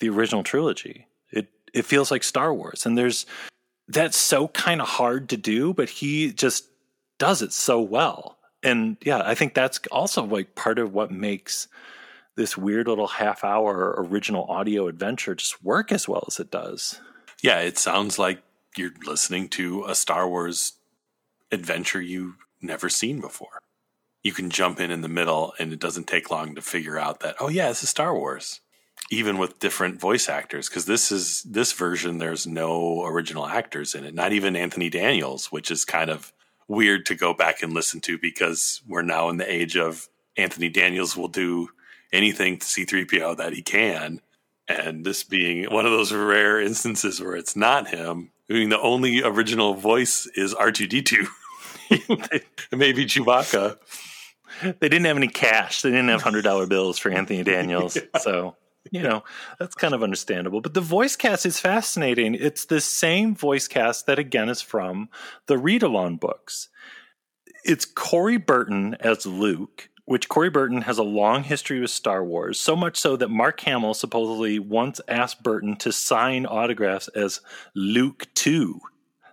the 0.00 0.08
original 0.08 0.42
trilogy. 0.42 1.06
It 1.30 1.48
it 1.72 1.84
feels 1.84 2.10
like 2.10 2.22
Star 2.22 2.52
Wars. 2.52 2.86
And 2.86 2.96
there's 2.96 3.26
that's 3.88 4.16
so 4.16 4.48
kind 4.48 4.80
of 4.80 4.88
hard 4.88 5.28
to 5.30 5.36
do, 5.36 5.74
but 5.74 5.88
he 5.88 6.32
just 6.32 6.66
does 7.18 7.42
it 7.42 7.52
so 7.52 7.80
well. 7.80 8.38
And 8.62 8.96
yeah, 9.02 9.22
I 9.24 9.34
think 9.34 9.54
that's 9.54 9.78
also 9.92 10.24
like 10.24 10.54
part 10.54 10.78
of 10.78 10.92
what 10.92 11.10
makes 11.10 11.68
this 12.36 12.56
weird 12.56 12.88
little 12.88 13.06
half 13.06 13.44
hour 13.44 13.94
original 13.98 14.44
audio 14.48 14.88
adventure 14.88 15.34
just 15.34 15.62
work 15.62 15.92
as 15.92 16.08
well 16.08 16.24
as 16.26 16.40
it 16.40 16.50
does. 16.50 17.00
Yeah, 17.42 17.60
it 17.60 17.78
sounds 17.78 18.18
like 18.18 18.42
you're 18.76 18.92
listening 19.06 19.48
to 19.50 19.84
a 19.84 19.94
Star 19.94 20.28
Wars 20.28 20.72
adventure 21.52 22.00
you've 22.00 22.36
never 22.60 22.88
seen 22.88 23.20
before. 23.20 23.60
You 24.24 24.32
can 24.32 24.50
jump 24.50 24.80
in 24.80 24.90
in 24.90 25.02
the 25.02 25.08
middle 25.08 25.54
and 25.60 25.72
it 25.72 25.78
doesn't 25.78 26.08
take 26.08 26.30
long 26.30 26.56
to 26.56 26.62
figure 26.62 26.98
out 26.98 27.20
that, 27.20 27.36
oh, 27.38 27.48
yeah, 27.48 27.68
this 27.68 27.84
is 27.84 27.90
Star 27.90 28.12
Wars. 28.12 28.60
Even 29.10 29.38
with 29.38 29.60
different 29.60 30.00
voice 30.00 30.28
actors, 30.28 30.68
because 30.68 30.86
this 30.86 31.12
is 31.12 31.42
this 31.42 31.72
version, 31.72 32.18
there's 32.18 32.46
no 32.46 33.04
original 33.04 33.46
actors 33.46 33.94
in 33.94 34.04
it, 34.04 34.14
not 34.14 34.32
even 34.32 34.56
Anthony 34.56 34.88
Daniels, 34.88 35.52
which 35.52 35.70
is 35.70 35.84
kind 35.84 36.10
of 36.10 36.32
weird 36.68 37.06
to 37.06 37.14
go 37.14 37.34
back 37.34 37.62
and 37.62 37.74
listen 37.74 38.00
to 38.00 38.18
because 38.18 38.80
we're 38.88 39.02
now 39.02 39.28
in 39.28 39.36
the 39.36 39.52
age 39.52 39.76
of 39.76 40.08
Anthony 40.36 40.68
Daniels 40.68 41.16
will 41.16 41.28
do 41.28 41.68
anything 42.12 42.58
to 42.58 42.66
C3PO 42.66 43.36
that 43.36 43.52
he 43.52 43.62
can. 43.62 44.20
And 44.66 45.04
this 45.04 45.22
being 45.22 45.70
one 45.70 45.84
of 45.84 45.92
those 45.92 46.12
rare 46.12 46.60
instances 46.60 47.20
where 47.20 47.36
it's 47.36 47.54
not 47.54 47.88
him. 47.88 48.30
I 48.48 48.54
mean, 48.54 48.70
the 48.70 48.80
only 48.80 49.22
original 49.22 49.74
voice 49.74 50.26
is 50.34 50.54
R2D2. 50.54 51.26
Maybe 52.72 53.04
Chewbacca. 53.04 53.76
They 54.62 54.88
didn't 54.88 55.04
have 55.04 55.16
any 55.16 55.28
cash. 55.28 55.82
They 55.82 55.90
didn't 55.90 56.08
have 56.08 56.22
$100 56.22 56.68
bills 56.68 56.98
for 56.98 57.10
Anthony 57.10 57.42
Daniels. 57.44 57.96
yeah. 57.96 58.18
So, 58.20 58.56
you 58.90 59.02
know, 59.02 59.24
that's 59.58 59.74
kind 59.74 59.94
of 59.94 60.02
understandable. 60.02 60.60
But 60.60 60.74
the 60.74 60.80
voice 60.80 61.16
cast 61.16 61.46
is 61.46 61.58
fascinating. 61.60 62.34
It's 62.34 62.64
the 62.66 62.80
same 62.80 63.34
voice 63.34 63.66
cast 63.68 64.06
that, 64.06 64.18
again, 64.18 64.48
is 64.48 64.60
from 64.62 65.08
the 65.46 65.58
read 65.58 65.82
along 65.82 66.16
books. 66.16 66.68
It's 67.64 67.84
Corey 67.86 68.36
Burton 68.36 68.94
as 69.00 69.24
Luke, 69.24 69.88
which 70.04 70.28
Corey 70.28 70.50
Burton 70.50 70.82
has 70.82 70.98
a 70.98 71.02
long 71.02 71.44
history 71.44 71.80
with 71.80 71.90
Star 71.90 72.22
Wars, 72.22 72.60
so 72.60 72.76
much 72.76 72.98
so 72.98 73.16
that 73.16 73.30
Mark 73.30 73.58
Hamill 73.60 73.94
supposedly 73.94 74.58
once 74.58 75.00
asked 75.08 75.42
Burton 75.42 75.76
to 75.76 75.90
sign 75.92 76.44
autographs 76.44 77.08
as 77.08 77.40
Luke 77.74 78.26
2. 78.34 78.80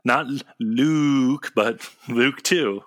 Not 0.05 0.27
Luke, 0.59 1.51
but 1.53 1.87
Luke 2.07 2.41
2. 2.41 2.81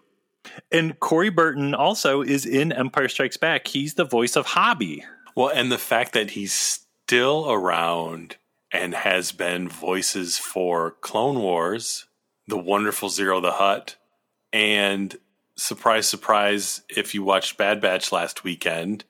And 0.70 0.98
Corey 1.00 1.30
Burton 1.30 1.74
also 1.74 2.22
is 2.22 2.46
in 2.46 2.72
Empire 2.72 3.09
Strikes 3.09 3.37
Back. 3.37 3.68
He's 3.68 3.94
the 3.94 4.04
voice 4.04 4.37
of 4.37 4.46
Hobbie. 4.46 5.04
Well, 5.35 5.48
and 5.48 5.70
the 5.70 5.78
fact 5.78 6.12
that 6.12 6.30
he's 6.30 6.52
still 6.52 7.50
around 7.50 8.37
and 8.72 8.94
has 8.94 9.33
been 9.33 9.68
voices 9.68 10.38
for 10.38 10.92
Clone 11.00 11.38
Wars, 11.38 12.07
The 12.48 12.59
Wonderful 12.59 13.09
Ziro 13.09 13.40
the 13.40 13.52
Hutt, 13.52 13.96
and 14.52 15.16
surprise, 15.57 16.09
surprise, 16.09 16.83
if 16.88 17.14
you 17.14 17.22
watched 17.22 17.57
Bad 17.57 17.80
Batch 17.80 18.12
last 18.12 18.44
weekend, 18.44 19.04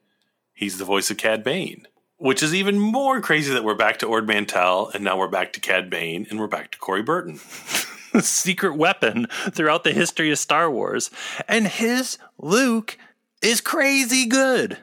he's 0.53 0.79
the 0.79 0.85
voice 0.85 1.11
of 1.11 1.16
Cad 1.16 1.42
Bane. 1.42 1.87
Which 2.16 2.42
is 2.42 2.55
even 2.55 2.79
more 2.79 3.20
crazy 3.20 3.53
that 3.53 3.64
we're 3.64 3.75
back 3.75 3.99
to 3.99 4.07
Ord 4.07 4.27
Mantell 4.27 4.90
and 4.94 5.03
now 5.05 5.18
we're 5.18 5.29
back 5.29 5.53
to 5.55 5.61
Cad 5.61 5.90
Bane 5.90 6.27
and 6.31 6.38
we're 6.38 6.47
back 6.47 6.70
to 6.70 6.79
Corey 6.79 7.03
Burton. 7.03 7.40
secret 8.20 8.77
weapon 8.77 9.27
throughout 9.50 9.85
the 9.85 9.92
history 9.92 10.31
of 10.31 10.38
Star 10.38 10.70
Wars. 10.70 11.11
And 11.48 11.66
his 11.66 12.18
Luke 12.38 12.96
is 13.42 13.61
crazy 13.61 14.27
good. 14.27 14.79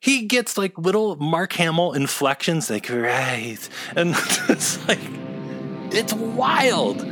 He 0.00 0.26
gets 0.26 0.58
like 0.58 0.76
little 0.76 1.16
Mark 1.16 1.54
Hamill 1.54 1.94
inflections, 1.94 2.68
like, 2.68 2.90
right. 2.90 3.58
And 3.96 4.10
it's 4.48 4.86
like, 4.86 5.00
it's 5.90 6.12
wild. 6.12 7.06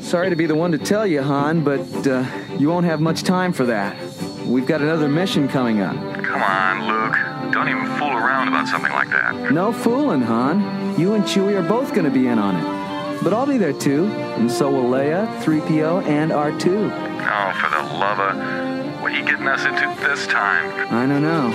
Sorry 0.00 0.30
to 0.30 0.36
be 0.36 0.46
the 0.46 0.56
one 0.56 0.72
to 0.72 0.78
tell 0.78 1.06
you, 1.06 1.22
Han, 1.22 1.62
but 1.62 2.06
uh, 2.06 2.26
you 2.58 2.68
won't 2.68 2.86
have 2.86 3.00
much 3.00 3.22
time 3.22 3.52
for 3.52 3.64
that. 3.66 3.96
We've 4.44 4.66
got 4.66 4.82
another 4.82 5.08
mission 5.08 5.46
coming 5.46 5.80
up. 5.80 5.94
Come 6.24 6.42
on, 6.42 6.88
Luke. 6.88 7.52
Don't 7.52 7.68
even 7.68 7.86
fool 7.98 8.08
around 8.08 8.48
about 8.48 8.66
something 8.66 8.90
like 8.90 9.10
that. 9.10 9.52
No 9.52 9.72
fooling, 9.72 10.22
Han. 10.22 10.98
You 10.98 11.14
and 11.14 11.22
Chewie 11.22 11.54
are 11.54 11.68
both 11.68 11.94
going 11.94 12.04
to 12.04 12.10
be 12.10 12.26
in 12.26 12.40
on 12.40 12.56
it. 12.56 12.81
But 13.22 13.32
I'll 13.32 13.46
be 13.46 13.56
there 13.56 13.72
too, 13.72 14.06
and 14.06 14.50
so 14.50 14.68
will 14.70 14.90
Leia, 14.90 15.26
3PO, 15.42 16.04
and 16.06 16.32
R2. 16.32 16.90
Oh, 17.24 17.52
for 17.60 17.70
the 17.70 17.82
love 17.94 18.18
of... 18.18 19.00
What 19.00 19.12
are 19.12 19.16
you 19.16 19.24
getting 19.24 19.46
us 19.46 19.64
into 19.64 19.82
this 20.00 20.26
time? 20.26 20.92
I 20.92 21.06
don't 21.06 21.22
know. 21.22 21.52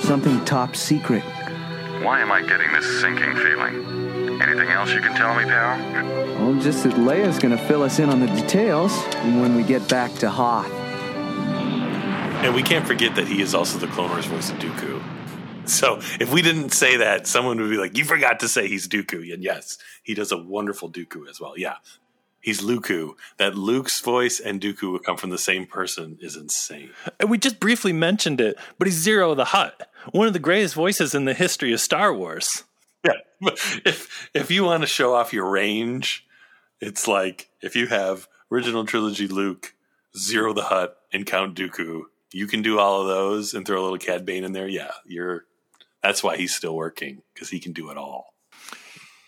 Something 0.00 0.44
top 0.44 0.76
secret. 0.76 1.24
Why 2.02 2.20
am 2.20 2.30
I 2.30 2.42
getting 2.42 2.70
this 2.72 3.00
sinking 3.00 3.34
feeling? 3.34 4.40
Anything 4.40 4.68
else 4.68 4.92
you 4.92 5.00
can 5.00 5.16
tell 5.16 5.34
me, 5.34 5.44
pal? 5.44 5.76
Well, 6.38 6.60
just 6.60 6.84
that 6.84 6.94
Leia's 6.94 7.40
going 7.40 7.56
to 7.56 7.64
fill 7.66 7.82
us 7.82 7.98
in 7.98 8.10
on 8.10 8.20
the 8.20 8.28
details 8.28 8.96
when 9.24 9.56
we 9.56 9.64
get 9.64 9.88
back 9.88 10.12
to 10.14 10.30
Hoth. 10.30 10.70
And 12.44 12.54
we 12.54 12.62
can't 12.62 12.86
forget 12.86 13.16
that 13.16 13.26
he 13.26 13.42
is 13.42 13.54
also 13.54 13.78
the 13.78 13.88
Clone 13.88 14.10
Wars 14.10 14.26
voice 14.26 14.50
of 14.50 14.58
Dooku. 14.58 15.02
So 15.68 15.98
if 16.20 16.32
we 16.32 16.42
didn't 16.42 16.70
say 16.70 16.96
that, 16.96 17.26
someone 17.26 17.60
would 17.60 17.70
be 17.70 17.76
like, 17.76 17.96
"You 17.96 18.04
forgot 18.04 18.40
to 18.40 18.48
say 18.48 18.68
he's 18.68 18.88
Dooku." 18.88 19.32
And 19.32 19.42
yes, 19.42 19.78
he 20.02 20.14
does 20.14 20.32
a 20.32 20.38
wonderful 20.38 20.90
Dooku 20.90 21.28
as 21.28 21.40
well. 21.40 21.54
Yeah, 21.56 21.76
he's 22.40 22.60
Luku. 22.62 23.14
That 23.38 23.54
Luke's 23.54 24.00
voice 24.00 24.40
and 24.40 24.60
Dooku 24.60 24.92
would 24.92 25.04
come 25.04 25.16
from 25.16 25.30
the 25.30 25.38
same 25.38 25.66
person 25.66 26.18
is 26.20 26.36
insane. 26.36 26.90
And 27.20 27.30
we 27.30 27.38
just 27.38 27.60
briefly 27.60 27.92
mentioned 27.92 28.40
it, 28.40 28.56
but 28.78 28.88
he's 28.88 29.04
Ziro 29.04 29.36
the 29.36 29.46
Hutt, 29.46 29.88
one 30.12 30.26
of 30.26 30.32
the 30.32 30.38
greatest 30.38 30.74
voices 30.74 31.14
in 31.14 31.24
the 31.24 31.34
history 31.34 31.72
of 31.72 31.80
Star 31.80 32.12
Wars. 32.12 32.64
Yeah, 33.04 33.12
if 33.84 34.30
if 34.34 34.50
you 34.50 34.64
want 34.64 34.82
to 34.82 34.86
show 34.86 35.14
off 35.14 35.32
your 35.32 35.48
range, 35.48 36.26
it's 36.80 37.06
like 37.06 37.50
if 37.60 37.76
you 37.76 37.86
have 37.88 38.28
original 38.50 38.84
trilogy 38.84 39.28
Luke, 39.28 39.74
Ziro 40.16 40.54
the 40.54 40.64
Hutt, 40.64 40.96
and 41.12 41.26
Count 41.26 41.56
Dooku. 41.56 42.02
You 42.32 42.46
can 42.46 42.60
do 42.62 42.78
all 42.78 43.02
of 43.02 43.08
those 43.08 43.54
and 43.54 43.66
throw 43.66 43.80
a 43.80 43.84
little 43.84 43.98
Cad 43.98 44.26
Bane 44.26 44.44
in 44.44 44.52
there. 44.52 44.68
Yeah, 44.68 44.90
you're. 45.06 45.44
That's 46.02 46.22
why 46.22 46.36
he's 46.36 46.54
still 46.54 46.76
working 46.76 47.22
because 47.34 47.50
he 47.50 47.60
can 47.60 47.72
do 47.72 47.90
it 47.90 47.96
all. 47.96 48.34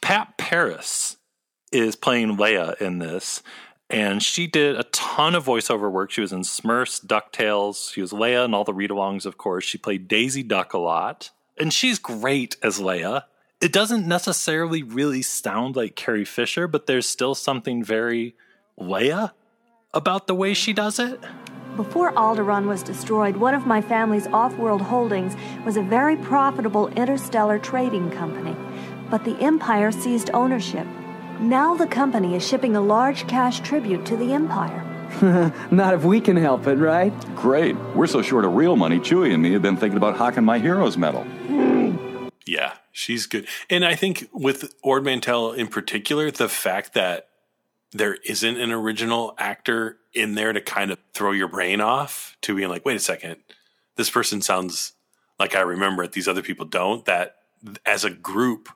Pat 0.01 0.39
Parris 0.39 1.17
is 1.73 1.97
playing 1.97 2.37
Leia 2.37 2.81
in 2.81 2.99
this, 2.99 3.43
and 3.89 4.23
she 4.23 4.47
did 4.47 4.77
a 4.77 4.85
ton 4.85 5.35
of 5.35 5.45
voiceover 5.45 5.91
work. 5.91 6.11
She 6.11 6.21
was 6.21 6.33
in 6.33 6.43
Smurfs, 6.43 7.05
DuckTales. 7.05 7.93
She 7.93 8.01
was 8.01 8.13
Leia 8.13 8.45
and 8.45 8.55
all 8.55 8.65
the 8.65 8.75
read 8.75 8.91
alongs, 8.91 9.27
of 9.27 9.37
course. 9.37 9.65
She 9.65 9.79
played 9.79 10.09
Daisy 10.09 10.43
Duck 10.43 10.73
a 10.73 10.79
lot, 10.79 11.31
and 11.59 11.73
she's 11.73 11.99
great 11.99 12.57
as 12.63 12.79
Leia. 12.79 13.25
It 13.61 13.73
doesn't 13.73 14.09
necessarily 14.09 14.83
really 14.83 15.23
sound 15.23 15.77
like 15.77 15.97
Carrie 15.97 16.25
Fisher, 16.25 16.67
but 16.67 16.87
there's 16.87 17.07
still 17.07 17.35
something 17.35 17.85
very 17.85 18.35
Leia 18.79 19.33
about 19.93 20.27
the 20.27 20.35
way 20.35 20.55
she 20.55 20.73
does 20.73 20.99
it. 20.99 21.21
Before 21.81 22.13
Alderaan 22.13 22.67
was 22.67 22.83
destroyed, 22.83 23.39
one 23.39 23.55
of 23.55 23.67
my 23.67 23.81
family's 23.81 24.27
off 24.27 24.55
world 24.59 24.83
holdings 24.83 25.35
was 25.65 25.79
a 25.79 25.83
very 25.83 26.15
profitable 26.15 26.89
interstellar 26.89 27.59
trading 27.59 28.11
company. 28.11 28.55
But 29.09 29.25
the 29.25 29.35
Empire 29.41 29.91
seized 29.91 30.29
ownership. 30.35 30.87
Now 31.41 31.75
the 31.75 31.87
company 31.87 32.35
is 32.35 32.47
shipping 32.47 32.77
a 32.77 32.83
large 32.83 33.27
cash 33.29 33.61
tribute 33.61 34.05
to 34.05 34.17
the 34.19 34.35
Empire. 34.35 34.85
Not 35.71 35.95
if 35.95 36.05
we 36.05 36.21
can 36.21 36.37
help 36.37 36.67
it, 36.67 36.77
right? 36.77 37.15
Great. 37.35 37.77
We're 37.95 38.07
so 38.07 38.21
short 38.21 38.45
of 38.45 38.53
real 38.53 38.77
money, 38.77 38.99
Chewie 38.99 39.33
and 39.33 39.43
me 39.43 39.53
have 39.53 39.63
been 39.63 39.79
thinking 39.79 39.97
about 39.97 40.19
hawking 40.19 40.45
my 40.45 40.59
hero's 40.59 40.99
medal. 40.99 41.27
Yeah, 42.47 42.75
she's 42.93 43.25
good. 43.25 43.49
And 43.71 43.87
I 43.87 43.95
think 43.95 44.29
with 44.35 44.75
Ord 44.83 45.03
Mantell 45.03 45.53
in 45.53 45.67
particular, 45.67 46.31
the 46.31 46.51
fact 46.51 46.93
that 46.93 47.30
there 47.93 48.15
isn't 48.25 48.61
an 48.61 48.71
original 48.71 49.35
actor 49.39 49.99
in 50.13 50.35
there 50.35 50.53
to 50.53 50.61
kind 50.61 50.91
of 50.91 50.99
throw 51.13 51.33
your 51.33 51.49
brain 51.49 51.81
off 51.81 52.37
to 52.43 52.55
being 52.55 52.69
like, 52.69 52.85
wait 52.85 52.97
a 52.97 53.01
second, 53.01 53.37
this 53.97 54.11
person 54.11 54.43
sounds 54.43 54.93
like 55.39 55.55
I 55.55 55.61
remember 55.61 56.05
it. 56.05 56.13
These 56.13 56.29
other 56.29 56.43
people 56.43 56.67
don't. 56.67 57.05
That 57.05 57.37
as 57.85 58.05
a 58.05 58.11
group, 58.11 58.69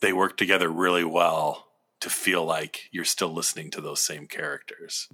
they 0.00 0.12
work 0.12 0.36
together 0.36 0.68
really 0.68 1.04
well 1.04 1.66
to 2.00 2.10
feel 2.10 2.44
like 2.44 2.88
you're 2.92 3.04
still 3.04 3.32
listening 3.32 3.70
to 3.72 3.80
those 3.80 4.00
same 4.00 4.26
characters. 4.26 5.08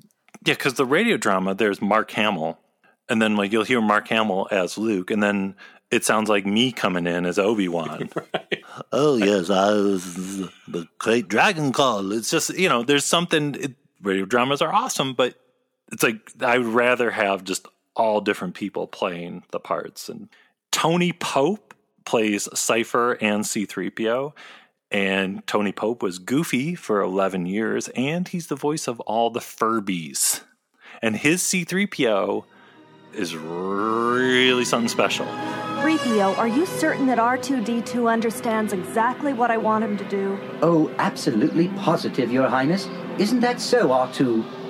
Yeah, 0.44 0.54
because 0.54 0.74
the 0.74 0.84
radio 0.84 1.16
drama, 1.16 1.54
there's 1.54 1.80
Mark 1.80 2.10
Hamill, 2.10 2.58
and 3.08 3.22
then 3.22 3.36
like 3.36 3.52
you'll 3.52 3.64
hear 3.64 3.80
Mark 3.80 4.08
Hamill 4.08 4.48
as 4.50 4.76
Luke, 4.76 5.10
and 5.10 5.22
then 5.22 5.54
it 5.94 6.04
sounds 6.04 6.28
like 6.28 6.44
me 6.44 6.72
coming 6.72 7.06
in 7.06 7.24
as 7.24 7.38
Obi 7.38 7.68
Wan. 7.68 8.10
right. 8.16 8.64
Oh 8.92 9.16
yes, 9.16 9.48
I 9.48 9.72
was 9.72 10.14
the 10.66 10.88
Krayt 10.98 11.28
dragon 11.28 11.72
call. 11.72 12.12
It's 12.12 12.30
just 12.30 12.56
you 12.58 12.68
know, 12.68 12.82
there's 12.82 13.04
something. 13.04 13.54
It, 13.54 13.74
radio 14.02 14.24
dramas 14.26 14.60
are 14.60 14.74
awesome, 14.74 15.14
but 15.14 15.34
it's 15.92 16.02
like 16.02 16.32
I 16.40 16.58
would 16.58 16.66
rather 16.66 17.10
have 17.10 17.44
just 17.44 17.68
all 17.94 18.20
different 18.20 18.54
people 18.54 18.86
playing 18.88 19.44
the 19.52 19.60
parts. 19.60 20.08
And 20.08 20.28
Tony 20.72 21.12
Pope 21.12 21.74
plays 22.04 22.48
Cipher 22.54 23.12
and 23.20 23.44
C3PO. 23.44 24.32
And 24.90 25.44
Tony 25.46 25.72
Pope 25.72 26.02
was 26.02 26.18
Goofy 26.18 26.74
for 26.76 27.00
11 27.00 27.46
years, 27.46 27.88
and 27.96 28.28
he's 28.28 28.46
the 28.46 28.54
voice 28.54 28.86
of 28.86 29.00
all 29.00 29.30
the 29.30 29.40
Furbies. 29.40 30.42
And 31.02 31.16
his 31.16 31.42
C3PO 31.42 32.44
is 33.14 33.36
really 33.36 34.64
something 34.64 34.88
special. 34.88 35.26
3PO, 35.26 36.38
are 36.38 36.48
you 36.48 36.64
certain 36.64 37.06
that 37.06 37.18
R2D2 37.18 38.10
understands 38.10 38.72
exactly 38.72 39.32
what 39.32 39.50
I 39.50 39.56
want 39.56 39.84
him 39.84 39.96
to 39.98 40.04
do? 40.08 40.38
Oh, 40.62 40.90
absolutely 40.98 41.68
positive, 41.68 42.32
Your 42.32 42.48
Highness. 42.48 42.88
Isn't 43.18 43.40
that 43.40 43.60
so, 43.60 43.88
R2? 43.88 44.62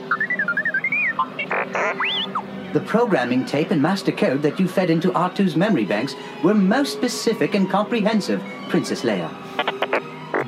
The 2.72 2.80
programming 2.80 3.46
tape 3.46 3.70
and 3.70 3.80
master 3.80 4.10
code 4.10 4.42
that 4.42 4.58
you 4.58 4.66
fed 4.66 4.90
into 4.90 5.10
R2's 5.12 5.54
memory 5.54 5.84
banks 5.84 6.16
were 6.42 6.54
most 6.54 6.94
specific 6.94 7.54
and 7.54 7.70
comprehensive, 7.70 8.42
Princess 8.68 9.02
Leia. 9.02 9.30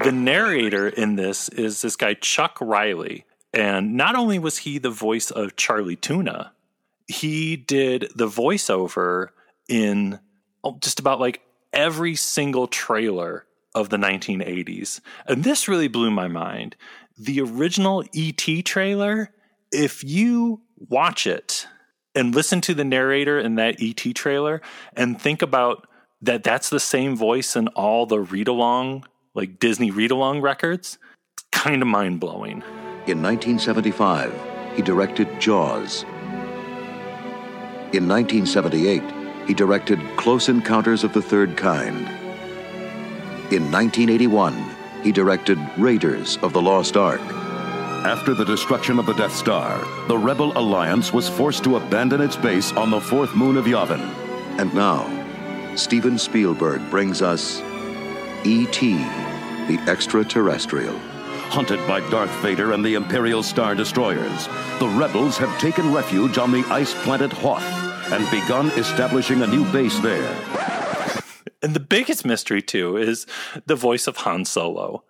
The 0.03 0.11
narrator 0.11 0.89
in 0.89 1.15
this 1.15 1.49
is 1.51 1.83
this 1.83 1.95
guy, 1.95 2.15
Chuck 2.15 2.59
Riley. 2.61 3.25
And 3.55 3.97
not 3.97 4.17
only 4.17 4.41
was 4.41 4.59
he 4.59 4.79
the 4.79 4.91
voice 4.91 5.31
of 5.31 5.55
Charlie 5.55 5.95
Tuna, 5.95 6.53
he 7.07 7.57
did 7.57 8.11
the 8.15 8.27
voiceover 8.27 9.29
in 9.69 10.19
oh, 10.65 10.79
just 10.81 11.01
about 11.01 11.21
like 11.21 11.43
every 11.73 12.15
single 12.15 12.67
trailer 12.67 13.47
of 13.75 13.91
the 13.91 13.97
1980s. 13.97 15.01
And 15.27 15.45
this 15.45 15.69
really 15.69 15.89
blew 15.89 16.11
my 16.11 16.29
mind. 16.29 16.77
The 17.19 17.41
original 17.41 18.05
ET 18.15 18.65
trailer, 18.65 19.31
if 19.73 20.03
you 20.03 20.63
watch 20.89 21.27
it 21.27 21.67
and 22.15 22.35
listen 22.35 22.61
to 22.63 22.75
the 22.75 22.85
narrator 22.85 23.39
in 23.39 23.57
that 23.57 23.77
ET 23.81 24.15
trailer 24.15 24.63
and 24.95 25.21
think 25.21 25.43
about 25.43 25.87
that 26.23 26.43
that's 26.43 26.71
the 26.71 26.81
same 26.81 27.15
voice 27.15 27.55
in 27.57 27.69
all 27.69 28.07
the 28.07 28.21
read 28.21 28.49
along, 28.49 29.05
like 29.35 29.59
Disney 29.59 29.91
read 29.91 30.11
along 30.11 30.41
records, 30.41 30.99
kind 31.53 31.83
of 31.83 31.89
mind 31.89 32.21
blowing. 32.21 32.63
In 33.07 33.23
1975, 33.23 34.35
he 34.75 34.83
directed 34.83 35.29
Jaws. 35.39 36.05
In 37.93 38.09
1978, 38.09 39.47
he 39.47 39.55
directed 39.55 40.01
Close 40.17 40.49
Encounters 40.49 41.05
of 41.05 41.13
the 41.13 41.23
Third 41.23 41.57
Kind. 41.57 42.09
In 43.53 43.71
1981, 43.71 44.53
he 45.05 45.13
directed 45.13 45.57
Raiders 45.79 46.37
of 46.39 46.53
the 46.53 46.61
Lost 46.61 46.97
Ark. 46.97 47.21
After 48.05 48.35
the 48.35 48.45
destruction 48.45 48.99
of 48.99 49.07
the 49.07 49.15
Death 49.15 49.35
Star, 49.35 49.79
the 50.09 50.19
Rebel 50.19 50.53
Alliance 50.59 51.13
was 51.13 51.29
forced 51.29 51.63
to 51.63 51.77
abandon 51.77 52.21
its 52.21 52.35
base 52.35 52.73
on 52.73 52.91
the 52.91 53.01
fourth 53.01 53.37
moon 53.37 53.57
of 53.57 53.67
Yavin. 53.67 54.01
And 54.59 54.75
now, 54.75 55.07
Steven 55.77 56.19
Spielberg 56.19 56.91
brings 56.91 57.23
us 57.23 57.61
E.T., 58.45 58.97
the 59.69 59.79
extraterrestrial. 59.87 60.99
Hunted 61.57 61.81
by 61.87 62.01
Darth 62.11 62.31
Vader 62.43 62.73
and 62.73 62.85
the 62.85 62.97
Imperial 62.97 63.43
Star 63.43 63.75
Destroyers, 63.75 64.47
the 64.79 64.95
rebels 64.95 65.39
have 65.39 65.59
taken 65.59 65.91
refuge 65.91 66.37
on 66.37 66.53
the 66.53 66.63
ice 66.69 66.93
planet 67.03 67.33
Hoth 67.33 67.65
and 68.13 68.31
begun 68.31 68.67
establishing 68.73 69.41
a 69.41 69.47
new 69.47 69.65
base 69.73 69.99
there. 70.01 70.37
And 71.63 71.73
the 71.73 71.81
biggest 71.81 72.27
mystery, 72.27 72.61
too, 72.61 72.99
is 72.99 73.27
the 73.65 73.75
voice 73.75 74.07
of 74.07 74.19
Han 74.19 74.45
Solo. 74.45 75.05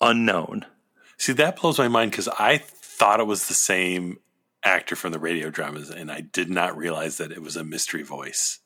Unknown. 0.00 0.64
See, 1.18 1.34
that 1.34 1.60
blows 1.60 1.76
my 1.76 1.88
mind 1.88 2.12
because 2.12 2.28
I 2.28 2.56
thought 2.56 3.20
it 3.20 3.26
was 3.26 3.48
the 3.48 3.52
same 3.52 4.20
actor 4.62 4.96
from 4.96 5.12
the 5.12 5.18
radio 5.18 5.50
dramas, 5.50 5.90
and 5.90 6.10
I 6.10 6.22
did 6.22 6.48
not 6.48 6.78
realize 6.78 7.18
that 7.18 7.30
it 7.30 7.42
was 7.42 7.56
a 7.56 7.62
mystery 7.62 8.02
voice. 8.02 8.60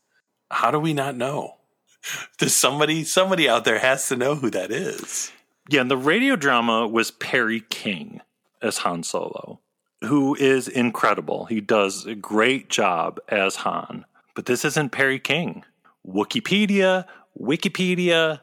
How 0.53 0.71
do 0.71 0.79
we 0.79 0.95
not 0.95 1.17
know? 1.17 1.57
Does 2.39 2.55
somebody 2.55 3.03
somebody 3.03 3.49
out 3.49 3.65
there 3.65 3.81
has 3.81 4.07
to 4.07 4.15
know 4.15 4.37
who 4.37 4.51
that 4.51 4.71
is? 4.71 5.33
Yeah, 5.69 5.83
and 5.83 5.91
the 5.91 5.99
radio 5.99 6.35
drama 6.35 6.89
was 6.89 7.11
Perry 7.11 7.61
King 7.61 8.23
as 8.63 8.79
Han 8.79 9.03
Solo, 9.03 9.61
who 10.03 10.35
is 10.35 10.67
incredible. 10.67 11.45
He 11.45 11.61
does 11.61 12.07
a 12.07 12.15
great 12.15 12.71
job 12.71 13.21
as 13.29 13.57
Han. 13.57 14.07
But 14.35 14.47
this 14.47 14.65
isn't 14.65 14.93
Perry 14.93 15.19
King. 15.19 15.65
Wikipedia, 16.07 17.05
Wikipedia, 17.39 18.41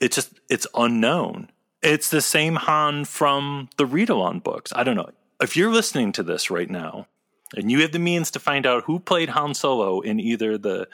it's 0.00 0.14
just 0.14 0.38
it's 0.48 0.68
unknown. 0.74 1.50
It's 1.82 2.10
the 2.10 2.20
same 2.20 2.54
Han 2.54 3.04
from 3.04 3.70
the 3.76 3.86
read 3.86 4.08
along 4.08 4.40
books. 4.40 4.72
I 4.76 4.84
don't 4.84 4.96
know. 4.96 5.10
If 5.40 5.56
you're 5.56 5.72
listening 5.72 6.12
to 6.12 6.22
this 6.22 6.48
right 6.50 6.70
now 6.70 7.08
and 7.56 7.72
you 7.72 7.82
have 7.82 7.92
the 7.92 7.98
means 7.98 8.30
to 8.32 8.38
find 8.38 8.66
out 8.66 8.84
who 8.84 9.00
played 9.00 9.30
Han 9.30 9.54
Solo 9.54 10.00
in 10.00 10.20
either 10.20 10.56
the 10.56 10.88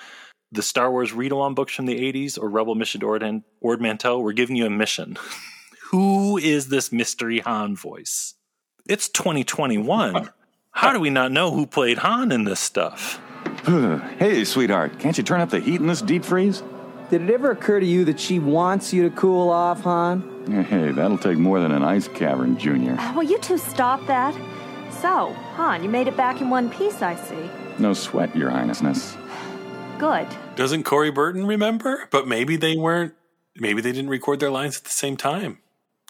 the 0.53 0.63
Star 0.63 0.91
Wars 0.91 1.13
read 1.13 1.33
along 1.33 1.55
books 1.57 1.75
from 1.75 1.87
the 1.87 1.99
80s 2.13 2.39
or 2.39 2.49
Rebel 2.49 2.77
Mission 2.77 3.01
to 3.01 3.07
Ord, 3.09 3.43
Ord 3.61 3.81
Mantell, 3.81 4.23
we're 4.23 4.33
giving 4.33 4.55
you 4.55 4.67
a 4.67 4.71
mission. 4.71 5.19
who 5.91 6.39
is 6.39 6.69
this 6.69 6.93
mystery 6.93 7.41
Han 7.41 7.77
voice? 7.77 8.35
It's 8.89 9.09
2021. 9.09 10.31
How 10.73 10.93
do 10.93 11.01
we 11.01 11.11
not 11.11 11.33
know 11.33 11.51
who 11.53 11.67
played 11.67 11.99
Han 11.99 12.33
in 12.33 12.45
this 12.45 12.61
stuff? 12.61 13.21
hey, 14.19 14.45
sweetheart, 14.45 14.99
can't 14.99 15.17
you 15.17 15.25
turn 15.25 15.41
up 15.41 15.51
the 15.51 15.61
heat 15.61 15.81
in 15.81 15.87
this 15.87 16.03
deep 16.03 16.25
freeze? 16.25 16.63
Did 17.11 17.23
it 17.23 17.31
ever 17.31 17.51
occur 17.51 17.81
to 17.81 17.87
you 17.87 18.05
that 18.07 18.19
she 18.19 18.39
wants 18.39 18.93
you 18.93 19.09
to 19.09 19.15
cool 19.15 19.51
off, 19.51 19.83
Han? 19.83 20.65
Hey, 20.65 20.91
that'll 20.91 21.19
take 21.19 21.39
more 21.39 21.61
than 21.61 21.73
an 21.73 21.83
ice 21.83 22.09
cavern, 22.09 22.59
Junior. 22.59 22.97
Ah, 22.99 23.13
Will 23.15 23.23
you 23.23 23.39
two 23.39 23.59
stop 23.59 24.07
that? 24.07 24.35
So, 25.01 25.33
Han, 25.57 25.83
you 25.83 25.89
made 25.89 26.09
it 26.09 26.17
back 26.17 26.41
in 26.41 26.51
one 26.51 26.71
piece, 26.71 27.03
I 27.03 27.15
see. 27.15 27.51
No 27.79 27.93
sweat, 27.93 28.35
Your 28.35 28.51
Highnessness. 28.51 29.17
Good. 29.99 30.27
Doesn't 30.57 30.83
Corey 30.85 31.11
Burton 31.11 31.47
remember? 31.47 32.09
But 32.11 32.27
maybe 32.27 32.57
they 32.57 32.77
weren't, 32.77 33.15
maybe 33.57 33.81
they 33.81 33.93
didn't 33.93 34.11
record 34.11 34.41
their 34.41 34.51
lines 34.51 34.77
at 34.79 34.85
the 34.85 34.91
same 34.91 35.17
time. 35.17 35.59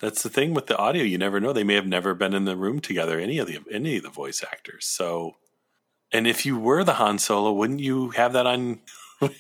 That's 0.05 0.23
the 0.23 0.29
thing 0.29 0.53
with 0.53 0.67
the 0.67 0.77
audio. 0.77 1.03
You 1.03 1.17
never 1.17 1.41
know. 1.41 1.55
They 1.55 1.65
may 1.65 1.77
have 1.77 1.87
never 1.87 2.13
been 2.13 2.35
in 2.35 2.45
the 2.45 2.59
room 2.59 2.79
together, 2.79 3.19
any 3.19 3.39
of 3.39 3.47
the 3.47 3.61
any 3.73 3.97
of 3.97 4.03
the 4.03 4.11
voice 4.11 4.45
actors. 4.45 4.85
So, 4.85 5.37
and 6.13 6.27
if 6.27 6.45
you 6.45 6.59
were 6.59 6.85
the 6.85 6.93
Han 6.93 7.19
Solo, 7.19 7.51
wouldn't 7.55 7.81
you 7.81 8.11
have 8.11 8.35
that 8.35 8.47
on? 8.47 8.81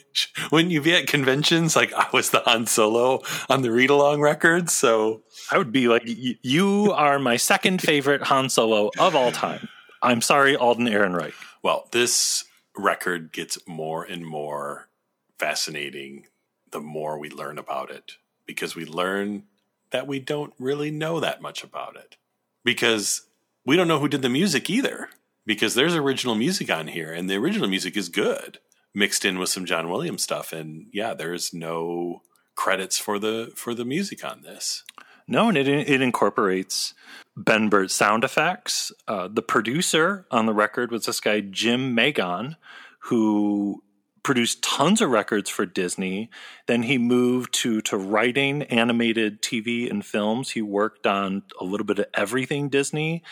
wouldn't 0.50 0.72
you 0.72 0.80
be 0.80 0.94
at 0.94 1.06
conventions 1.06 1.76
like 1.76 1.92
I 1.92 2.08
was 2.14 2.30
the 2.30 2.40
Han 2.46 2.66
Solo 2.66 3.20
on 3.50 3.60
the 3.60 3.70
read 3.70 3.90
along 3.90 4.22
records? 4.22 4.72
So 4.72 5.24
I 5.52 5.58
would 5.58 5.70
be 5.70 5.86
like, 5.86 6.04
you 6.06 6.92
are 6.92 7.18
my 7.18 7.36
second 7.36 7.82
favorite 7.82 8.22
Han 8.22 8.48
Solo 8.48 8.90
of 8.98 9.14
all 9.14 9.32
time. 9.32 9.68
I'm 10.00 10.22
sorry, 10.22 10.56
Alden 10.56 10.86
Ehrenreich. 10.86 11.34
Well, 11.62 11.88
this 11.92 12.42
record 12.74 13.32
gets 13.32 13.58
more 13.68 14.02
and 14.02 14.24
more 14.24 14.88
fascinating 15.38 16.28
the 16.70 16.80
more 16.80 17.18
we 17.18 17.28
learn 17.28 17.58
about 17.58 17.90
it 17.90 18.12
because 18.46 18.74
we 18.74 18.86
learn 18.86 19.42
that 19.94 20.08
we 20.08 20.18
don't 20.18 20.52
really 20.58 20.90
know 20.90 21.20
that 21.20 21.40
much 21.40 21.62
about 21.62 21.94
it. 21.94 22.16
Because 22.64 23.28
we 23.64 23.76
don't 23.76 23.86
know 23.86 24.00
who 24.00 24.08
did 24.08 24.22
the 24.22 24.28
music 24.28 24.68
either. 24.68 25.08
Because 25.46 25.74
there's 25.74 25.94
original 25.94 26.34
music 26.34 26.68
on 26.68 26.88
here 26.88 27.12
and 27.12 27.30
the 27.30 27.36
original 27.36 27.68
music 27.68 27.96
is 27.96 28.08
good 28.08 28.58
mixed 28.92 29.24
in 29.24 29.38
with 29.38 29.50
some 29.50 29.64
John 29.64 29.88
Williams 29.88 30.24
stuff. 30.24 30.52
And 30.52 30.88
yeah 30.92 31.14
there's 31.14 31.54
no 31.54 32.22
credits 32.56 32.98
for 32.98 33.20
the 33.20 33.52
for 33.54 33.72
the 33.72 33.84
music 33.84 34.24
on 34.24 34.42
this. 34.42 34.82
No 35.28 35.48
and 35.48 35.56
it 35.56 35.68
it 35.68 36.02
incorporates 36.02 36.92
Ben 37.36 37.68
Burtt 37.68 37.92
sound 37.92 38.24
effects. 38.24 38.90
Uh, 39.06 39.28
the 39.28 39.42
producer 39.42 40.26
on 40.28 40.46
the 40.46 40.54
record 40.54 40.90
was 40.90 41.06
this 41.06 41.20
guy 41.20 41.40
Jymn 41.40 41.94
Magon 41.94 42.56
who 42.98 43.84
produced 44.24 44.62
tons 44.62 45.00
of 45.00 45.10
records 45.10 45.48
for 45.48 45.66
Disney. 45.66 46.30
Then 46.66 46.82
he 46.82 46.98
moved 46.98 47.54
to 47.54 47.80
to 47.82 47.96
writing 47.96 48.64
animated 48.64 49.42
TV 49.42 49.88
and 49.88 50.04
films. 50.04 50.50
He 50.50 50.62
worked 50.62 51.06
on 51.06 51.44
a 51.60 51.64
little 51.64 51.86
bit 51.86 52.00
of 52.00 52.06
everything 52.14 52.68
Disney. 52.68 53.22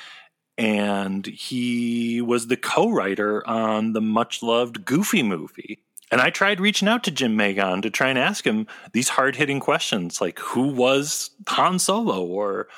And 0.58 1.26
he 1.26 2.20
was 2.20 2.46
the 2.46 2.58
co-writer 2.58 3.44
on 3.48 3.94
the 3.94 4.02
much 4.02 4.42
loved 4.42 4.84
Goofy 4.84 5.22
movie. 5.22 5.82
And 6.12 6.20
I 6.20 6.28
tried 6.28 6.60
reaching 6.60 6.88
out 6.88 7.02
to 7.04 7.10
Jymn 7.10 7.36
Magon 7.36 7.80
to 7.82 7.90
try 7.90 8.10
and 8.10 8.18
ask 8.18 8.46
him 8.46 8.66
these 8.92 9.08
hard 9.08 9.34
hitting 9.34 9.60
questions 9.60 10.20
like 10.20 10.38
who 10.38 10.68
was 10.68 11.30
Han 11.48 11.78
Solo 11.78 12.22
or 12.22 12.68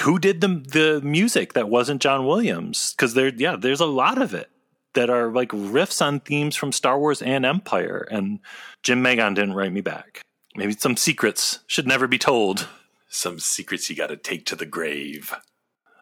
who 0.00 0.18
did 0.18 0.42
the 0.42 0.48
the 0.48 1.00
music 1.02 1.54
that 1.54 1.70
wasn't 1.70 2.02
John 2.02 2.26
Williams? 2.26 2.92
Because 2.92 3.14
there, 3.14 3.28
yeah, 3.34 3.56
there's 3.56 3.80
a 3.80 3.86
lot 3.86 4.20
of 4.20 4.34
it 4.34 4.50
that 4.96 5.10
are 5.10 5.30
like 5.30 5.50
riffs 5.50 6.04
on 6.04 6.20
themes 6.20 6.56
from 6.56 6.72
Star 6.72 6.98
Wars 6.98 7.22
and 7.22 7.46
Empire. 7.46 8.08
And 8.10 8.40
Jymn 8.82 9.02
Magon 9.02 9.34
didn't 9.34 9.54
write 9.54 9.72
me 9.72 9.82
back. 9.82 10.22
Maybe 10.56 10.72
some 10.72 10.96
secrets 10.96 11.60
should 11.66 11.86
never 11.86 12.08
be 12.08 12.18
told. 12.18 12.66
Some 13.08 13.38
secrets 13.38 13.88
you 13.88 13.94
got 13.94 14.08
to 14.08 14.16
take 14.16 14.46
to 14.46 14.56
the 14.56 14.66
grave. 14.66 15.34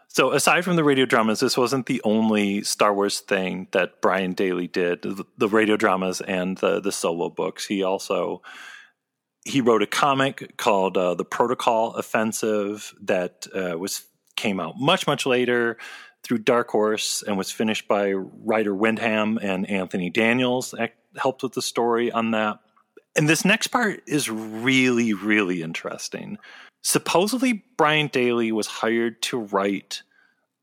So, 0.08 0.30
aside 0.30 0.64
from 0.64 0.76
the 0.76 0.84
radio 0.84 1.06
dramas, 1.06 1.40
this 1.40 1.56
wasn't 1.56 1.86
the 1.86 2.00
only 2.04 2.62
Star 2.62 2.94
Wars 2.94 3.18
thing 3.18 3.66
that 3.72 4.00
Brian 4.00 4.32
Daley 4.32 4.68
did. 4.68 5.02
The, 5.02 5.24
the 5.36 5.48
radio 5.48 5.76
dramas 5.76 6.20
and 6.20 6.56
the 6.58 6.80
the 6.80 6.92
solo 6.92 7.28
books. 7.28 7.66
He 7.66 7.82
also 7.82 8.42
he 9.44 9.60
wrote 9.60 9.82
a 9.82 9.88
comic 9.88 10.56
called 10.56 10.96
uh, 10.96 11.14
"The 11.14 11.24
Protocol 11.24 11.94
Offensive" 11.94 12.94
that 13.02 13.48
uh, 13.54 13.76
was 13.76 14.04
came 14.36 14.60
out 14.60 14.78
much 14.78 15.06
much 15.08 15.26
later 15.26 15.78
through 16.24 16.38
Dark 16.38 16.70
Horse 16.70 17.22
and 17.26 17.38
was 17.38 17.50
finished 17.50 17.86
by 17.86 18.12
Ryder 18.12 18.74
Windham 18.74 19.38
and 19.40 19.68
Anthony 19.68 20.10
Daniels. 20.10 20.74
Helped 21.16 21.44
with 21.44 21.52
the 21.52 21.62
story 21.62 22.10
on 22.10 22.32
that. 22.32 22.58
And 23.14 23.28
this 23.28 23.44
next 23.44 23.68
part 23.68 24.02
is 24.08 24.28
really, 24.28 25.12
really 25.12 25.62
interesting. 25.62 26.38
Supposedly, 26.82 27.64
Brian 27.76 28.08
Daley 28.08 28.50
was 28.50 28.66
hired 28.66 29.22
to 29.22 29.38
write 29.38 30.02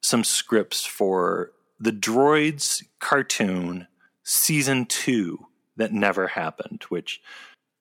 some 0.04 0.24
scripts 0.24 0.86
for 0.86 1.52
the 1.80 1.92
Droids 1.92 2.84
cartoon 3.00 3.88
season 4.24 4.86
two 4.86 5.48
that 5.78 5.94
never 5.94 6.28
happened, 6.28 6.84
which 6.90 7.22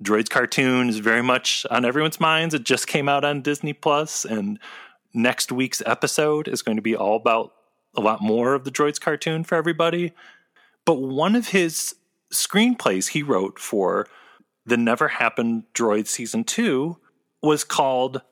Droids 0.02 0.30
cartoon 0.30 0.88
is 0.88 0.98
very 0.98 1.22
much 1.22 1.66
on 1.70 1.84
everyone's 1.84 2.20
minds. 2.20 2.54
It 2.54 2.64
just 2.64 2.86
came 2.86 3.08
out 3.08 3.24
on 3.24 3.42
Disney 3.42 3.72
Plus, 3.72 4.24
and 4.24 4.58
next 5.12 5.50
week's 5.50 5.82
episode 5.84 6.46
is 6.46 6.62
going 6.62 6.76
to 6.76 6.82
be 6.82 6.94
all 6.94 7.16
about 7.16 7.52
a 7.96 8.00
lot 8.00 8.20
more 8.20 8.54
of 8.54 8.64
the 8.64 8.70
Droids 8.70 9.00
cartoon 9.00 9.44
for 9.44 9.54
everybody. 9.54 10.12
But 10.84 11.00
one 11.00 11.34
of 11.34 11.48
his 11.48 11.94
screenplays 12.32 13.08
he 13.08 13.22
wrote 13.22 13.58
for 13.58 14.06
the 14.64 14.76
Never 14.76 15.08
Happened 15.08 15.64
Droid 15.74 16.06
season 16.06 16.44
two 16.44 16.96
was 17.42 17.64
called 17.64 18.22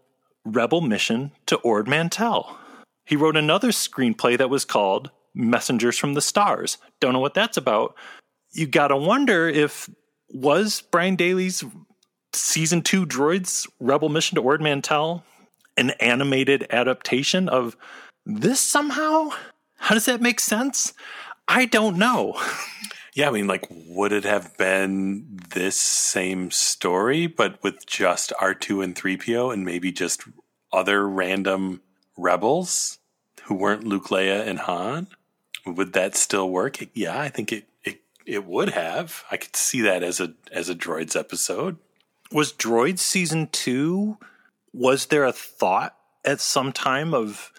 Rebel 0.45 0.81
Mission 0.81 1.33
to 1.47 1.57
Ord 1.59 1.89
Mantell. 1.89 2.59
He 3.07 3.17
wrote 3.17 3.37
another 3.37 3.69
screenplay 3.69 4.37
that 4.39 4.51
was 4.51 4.65
called 4.65 5.11
Messengers 5.35 5.99
from 5.99 6.15
the 6.15 6.21
Stars. 6.21 6.79
Don't 7.01 7.13
know 7.13 7.21
what 7.21 7.35
that's 7.35 7.57
about. 7.57 7.95
You 8.53 8.67
gotta 8.67 8.97
wonder 8.97 9.49
if 9.49 9.89
was 10.31 10.83
Brian 10.91 11.17
Daley's 11.17 11.65
season 12.35 12.83
two 12.83 13.07
droids 13.07 13.67
Rebel 13.81 14.11
Mission 14.11 14.37
to 14.37 14.43
Ord 14.43 14.61
Mantell 14.61 15.25
an 15.79 15.91
animated 16.01 16.67
adaptation 16.71 17.49
of 17.49 17.77
this 18.29 18.61
somehow? 18.61 19.31
How 19.79 19.95
does 19.95 20.05
that 20.05 20.21
make 20.21 20.39
sense? 20.39 20.93
I 21.49 21.65
don't 21.65 21.97
know. 21.97 22.41
Yeah, 23.15 23.27
I 23.27 23.33
mean, 23.33 23.49
like, 23.49 23.67
would 23.69 24.13
it 24.13 24.23
have 24.23 24.57
been 24.59 25.41
this 25.51 25.77
same 25.77 26.53
story, 26.53 27.27
but 27.27 27.61
with 27.65 27.85
just 27.85 28.33
R2 28.41 28.85
and 28.85 28.95
3PO 28.95 29.53
and 29.53 29.65
maybe 29.65 29.91
just 29.91 30.23
other 30.73 31.09
random 31.09 31.83
rebels 32.17 32.99
who 33.47 33.57
weren't 33.57 33.83
Luke, 33.83 34.11
Leia, 34.11 34.47
and 34.47 34.61
Han? 34.61 35.09
Would 35.67 35.95
that 35.95 36.15
still 36.15 36.49
work? 36.49 36.79
Yeah, 36.95 37.21
I 37.21 37.29
think 37.29 37.51
it, 37.51 37.65
it, 37.83 38.03
it 38.25 38.45
would 38.45 38.69
have. 38.69 39.25
I 39.33 39.37
could 39.37 39.57
see 39.57 39.81
that 39.81 40.05
as 40.05 40.21
a 40.21 40.35
as 40.53 40.69
a 40.69 40.77
droids 40.77 41.19
episode. 41.19 41.79
Was 42.31 42.53
Droids 42.53 43.01
season 43.01 43.49
two? 43.49 44.17
Was 44.73 45.07
there 45.07 45.25
a 45.25 45.33
thought 45.33 45.97
at 46.25 46.41
some 46.41 46.73
time 46.73 47.15
of 47.15 47.51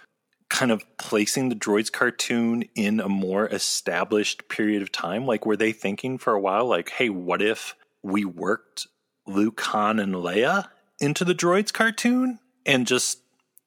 kind 0.50 0.72
of 0.72 0.84
placing 0.98 1.50
the 1.50 1.56
droids 1.56 1.92
cartoon 1.92 2.64
in 2.76 3.00
a 3.00 3.10
more 3.10 3.48
established 3.48 4.48
period 4.50 4.82
of 4.82 4.92
time? 4.92 5.26
Like, 5.26 5.46
were 5.46 5.58
they 5.58 5.72
thinking 5.72 6.18
for 6.18 6.34
a 6.34 6.40
while, 6.40 6.66
like, 6.66 6.90
hey, 6.90 7.10
what 7.10 7.42
if 7.42 7.76
we 8.04 8.26
worked 8.26 8.88
Luke, 9.28 9.62
Han, 9.62 10.00
and 10.00 10.16
Leia 10.16 10.70
into 11.00 11.24
the 11.24 11.36
droids 11.36 11.72
cartoon 11.72 12.40
and 12.66 12.88
just 12.88 13.20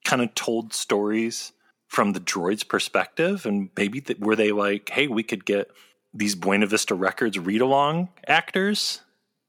kind 0.05 0.21
of 0.21 0.35
told 0.35 0.75
stories 0.75 1.53
from 1.87 2.13
the 2.13 2.21
droids' 2.21 2.67
perspective? 2.67 3.47
And 3.47 3.71
maybe 3.77 4.01
th- 4.01 4.19
were 4.19 4.37
they 4.37 4.53
like, 4.53 4.91
hey, 4.91 5.07
we 5.07 5.23
could 5.23 5.45
get 5.45 5.71
these 6.13 6.35
Buena 6.35 6.67
Vista 6.67 6.95
Records 6.95 7.39
read 7.39 7.61
along 7.61 8.09
actors 8.27 9.01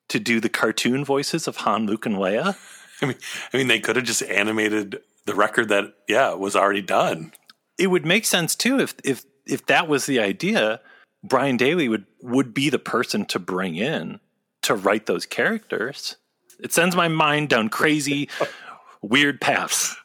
to 0.10 0.20
do 0.20 0.40
the 0.40 0.50
cartoon 0.50 1.04
voices 1.04 1.48
of 1.48 1.58
Han, 1.58 1.88
Luke, 1.88 2.06
and 2.06 2.16
Leia? 2.16 2.56
I 3.02 3.08
mean, 3.08 3.18
I 3.52 3.58
mean, 3.58 3.68
they 3.68 3.80
could 3.80 3.96
have 3.96 4.06
just 4.06 4.24
animated 4.24 5.02
the 5.26 5.36
record 5.36 5.70
that 5.70 5.94
yeah 6.08 6.34
was 6.34 6.56
already 6.56 6.82
done. 6.82 7.34
It 7.78 7.88
would 7.88 8.06
make 8.06 8.26
sense 8.26 8.56
too 8.56 8.80
if 8.80 8.96
if 9.04 9.26
if 9.46 9.66
that 9.68 9.88
was 9.88 10.06
the 10.06 10.20
idea. 10.20 10.82
Brian 11.24 11.58
Daley 11.58 11.88
would 11.88 12.06
would 12.22 12.54
be 12.54 12.70
the 12.70 12.80
person 12.80 13.26
to 13.26 13.40
bring 13.40 13.76
in 13.76 14.20
to 14.64 14.76
write 14.76 15.06
those 15.06 15.26
characters. 15.26 16.18
It 16.60 16.74
sends 16.74 16.96
my 16.96 17.08
mind 17.08 17.50
down 17.50 17.70
crazy, 17.70 18.30
weird 19.02 19.42
paths. 19.42 19.96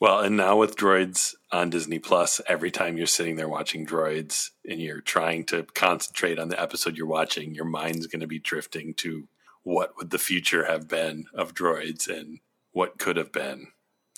Well, 0.00 0.20
and 0.20 0.36
now 0.36 0.56
with 0.56 0.76
Droids 0.76 1.34
on 1.50 1.70
Disney 1.70 1.98
Plus, 1.98 2.40
every 2.46 2.70
time 2.70 2.96
you're 2.96 3.06
sitting 3.06 3.34
there 3.34 3.48
watching 3.48 3.84
Droids 3.84 4.50
and 4.68 4.80
you're 4.80 5.00
trying 5.00 5.44
to 5.46 5.64
concentrate 5.74 6.38
on 6.38 6.48
the 6.48 6.60
episode 6.60 6.96
you're 6.96 7.06
watching, 7.06 7.54
your 7.54 7.64
mind's 7.64 8.06
going 8.06 8.20
to 8.20 8.28
be 8.28 8.38
drifting 8.38 8.94
to 8.94 9.28
what 9.64 9.96
would 9.96 10.10
the 10.10 10.18
future 10.18 10.66
have 10.66 10.86
been 10.86 11.26
of 11.34 11.52
Droids 11.52 12.06
and 12.06 12.38
what 12.70 12.98
could 12.98 13.16
have 13.16 13.32
been 13.32 13.68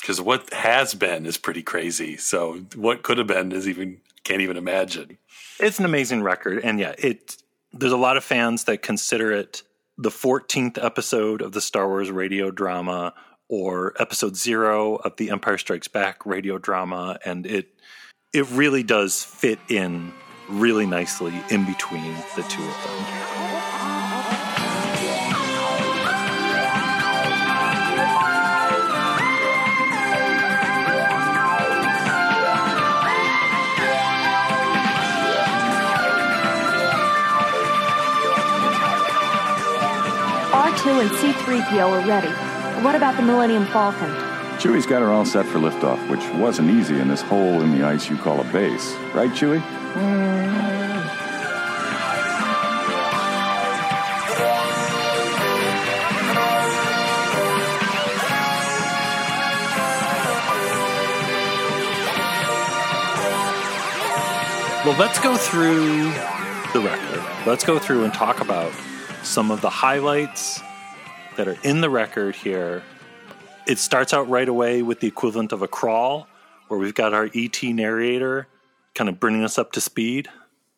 because 0.01 0.21
what 0.21 0.53
has 0.53 0.95
been 0.95 1.27
is 1.27 1.37
pretty 1.37 1.63
crazy. 1.63 2.17
So 2.17 2.59
what 2.75 3.03
could 3.03 3.19
have 3.19 3.27
been 3.27 3.53
is 3.53 3.69
even 3.69 4.01
can't 4.25 4.41
even 4.41 4.57
imagine. 4.57 5.19
It's 5.59 5.79
an 5.79 5.85
amazing 5.85 6.23
record, 6.23 6.61
and 6.63 6.79
yeah, 6.79 6.95
it. 6.99 7.37
There's 7.73 7.93
a 7.93 7.97
lot 7.97 8.17
of 8.17 8.25
fans 8.25 8.65
that 8.65 8.83
consider 8.83 9.31
it 9.31 9.63
the 9.97 10.11
14th 10.11 10.83
episode 10.83 11.43
of 11.43 11.53
the 11.53 11.61
Star 11.61 11.87
Wars 11.87 12.11
radio 12.11 12.51
drama 12.51 13.15
or 13.49 13.95
episode 14.01 14.37
zero 14.37 14.97
of 14.97 15.17
the 15.17 15.31
Empire 15.31 15.59
Strikes 15.59 15.89
Back 15.89 16.25
radio 16.25 16.59
drama, 16.59 17.19
and 17.25 17.47
it 17.47 17.69
it 18.33 18.49
really 18.51 18.83
does 18.83 19.23
fit 19.23 19.59
in 19.69 20.13
really 20.49 20.87
nicely 20.87 21.35
in 21.51 21.65
between 21.65 22.15
the 22.37 22.43
two 22.43 22.63
of 22.63 22.85
them. 22.85 23.40
R2 40.81 41.01
and 41.03 41.11
C3PO 41.11 41.91
are 41.91 42.09
ready. 42.09 42.31
What 42.83 42.95
about 42.95 43.15
the 43.15 43.23
Millennium 43.23 43.67
Falcon? 43.67 44.09
Chewie's 44.59 44.87
got 44.87 45.03
her 45.03 45.11
all 45.11 45.27
set 45.27 45.45
for 45.45 45.59
liftoff, 45.59 46.09
which 46.09 46.27
wasn't 46.41 46.71
easy 46.71 46.99
in 46.99 47.07
this 47.07 47.21
hole 47.21 47.61
in 47.61 47.79
the 47.79 47.85
ice 47.87 48.09
you 48.09 48.17
call 48.17 48.41
a 48.41 48.45
base. 48.45 48.95
Right, 49.15 49.31
Chewie? 49.31 49.61
Well, 64.87 64.99
let's 64.99 65.21
go 65.21 65.37
through 65.37 66.05
the 66.73 66.81
record. 66.81 67.23
Let's 67.47 67.65
go 67.65 67.79
through 67.79 68.05
and 68.05 68.15
talk 68.15 68.41
about 68.41 68.73
some 69.23 69.51
of 69.51 69.61
the 69.61 69.69
highlights 69.69 70.63
that 71.41 71.49
are 71.49 71.57
in 71.63 71.81
the 71.81 71.89
record 71.89 72.37
here. 72.37 72.83
It 73.67 73.79
starts 73.79 74.13
out 74.13 74.29
right 74.29 74.47
away 74.47 74.83
with 74.83 75.01
the 75.01 75.07
equivalent 75.07 75.53
of 75.53 75.63
a 75.63 75.69
crawl, 75.69 76.27
where 76.69 76.79
we've 76.79 76.95
got 76.95 77.15
our 77.15 77.31
ET 77.35 77.63
narrator 77.63 78.47
kind 78.95 79.09
of 79.09 79.19
bringing 79.19 79.43
us 79.43 79.57
up 79.57 79.73
to 79.73 79.81
speed. 79.81 80.29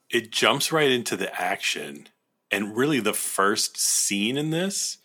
It 0.09 0.31
jumps 0.31 0.71
right 0.71 0.89
into 0.89 1.17
the 1.17 1.35
action. 1.35 2.07
And 2.53 2.77
really, 2.77 3.01
the 3.01 3.13
first 3.13 3.77
scene 3.77 4.37
in 4.37 4.51
this 4.51 4.99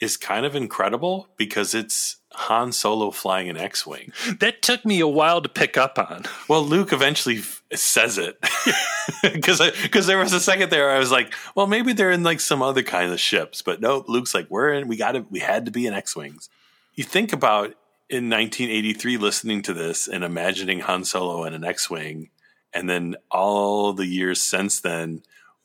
is 0.00 0.16
kind 0.16 0.46
of 0.46 0.54
incredible 0.54 1.30
because 1.36 1.74
it's 1.74 2.18
Han 2.34 2.72
Solo 2.72 3.10
flying 3.10 3.48
an 3.48 3.56
X 3.56 3.86
Wing. 3.86 4.12
That 4.40 4.62
took 4.62 4.84
me 4.84 5.00
a 5.00 5.06
while 5.06 5.40
to 5.42 5.48
pick 5.48 5.76
up 5.76 5.98
on. 5.98 6.24
Well, 6.48 6.64
Luke 6.64 6.92
eventually 6.92 7.38
f- 7.38 7.62
says 7.74 8.18
it 8.18 8.38
because 9.22 9.60
because 9.82 10.06
there 10.06 10.18
was 10.18 10.32
a 10.32 10.40
second 10.40 10.70
there 10.70 10.90
I 10.90 10.98
was 10.98 11.10
like, 11.10 11.32
well, 11.54 11.66
maybe 11.66 11.92
they're 11.92 12.10
in 12.10 12.22
like 12.22 12.40
some 12.40 12.62
other 12.62 12.82
kind 12.82 13.12
of 13.12 13.20
ships, 13.20 13.62
but 13.62 13.80
no, 13.80 14.04
Luke's 14.08 14.34
like, 14.34 14.50
we're 14.50 14.72
in. 14.72 14.88
We 14.88 14.96
got 14.96 15.12
to. 15.12 15.24
We 15.30 15.40
had 15.40 15.66
to 15.66 15.70
be 15.70 15.86
in 15.86 15.94
X 15.94 16.16
Wings. 16.16 16.48
You 16.94 17.04
think 17.04 17.32
about 17.32 17.74
in 18.08 18.28
1983 18.28 19.16
listening 19.16 19.62
to 19.62 19.72
this 19.72 20.08
and 20.08 20.24
imagining 20.24 20.80
Han 20.80 21.04
Solo 21.04 21.44
in 21.44 21.54
an 21.54 21.64
X 21.64 21.88
Wing, 21.88 22.30
and 22.72 22.88
then 22.90 23.16
all 23.30 23.92
the 23.92 24.06
years 24.06 24.42
since 24.42 24.80
then 24.80 25.22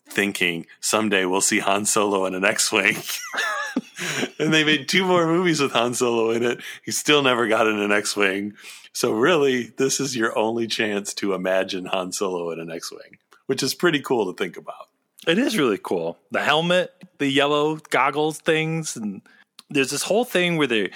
thinking 0.10 0.66
someday 0.80 1.26
we'll 1.26 1.42
see 1.42 1.60
Han 1.60 1.86
Solo 1.86 2.26
in 2.26 2.34
an 2.34 2.46
X-wing. 2.46 2.96
and 4.40 4.54
they 4.54 4.64
made 4.64 4.88
two 4.88 5.06
more 5.06 5.26
movies 5.28 5.62
with 5.62 5.72
Han 5.72 5.94
Solo 5.94 6.32
in 6.32 6.44
it. 6.44 6.62
He 6.84 6.92
still 6.92 7.22
never 7.22 7.48
got 7.48 7.68
in 7.68 7.80
an 7.80 7.92
X-wing. 7.92 8.54
So 8.94 9.12
really, 9.12 9.74
this 9.78 10.00
is 10.00 10.16
your 10.16 10.38
only 10.38 10.68
chance 10.68 11.14
to 11.16 11.34
imagine 11.34 11.86
Han 11.86 12.12
Solo 12.12 12.52
in 12.52 12.60
an 12.60 12.72
X-wing, 12.72 13.18
which 13.46 13.64
is 13.64 13.74
pretty 13.74 14.02
cool 14.02 14.32
to 14.32 14.38
think 14.38 14.58
about. 14.58 14.90
It 15.28 15.38
is 15.38 15.58
really 15.58 15.80
cool. 15.82 16.18
The 16.32 16.42
helmet, 16.42 16.92
the 17.18 17.28
yellow 17.28 17.78
goggles 17.90 18.40
things, 18.40 18.96
and 18.96 19.22
there's 19.70 19.92
this 19.92 20.04
whole 20.04 20.26
thing 20.26 20.58
where 20.58 20.68
they're, 20.68 20.90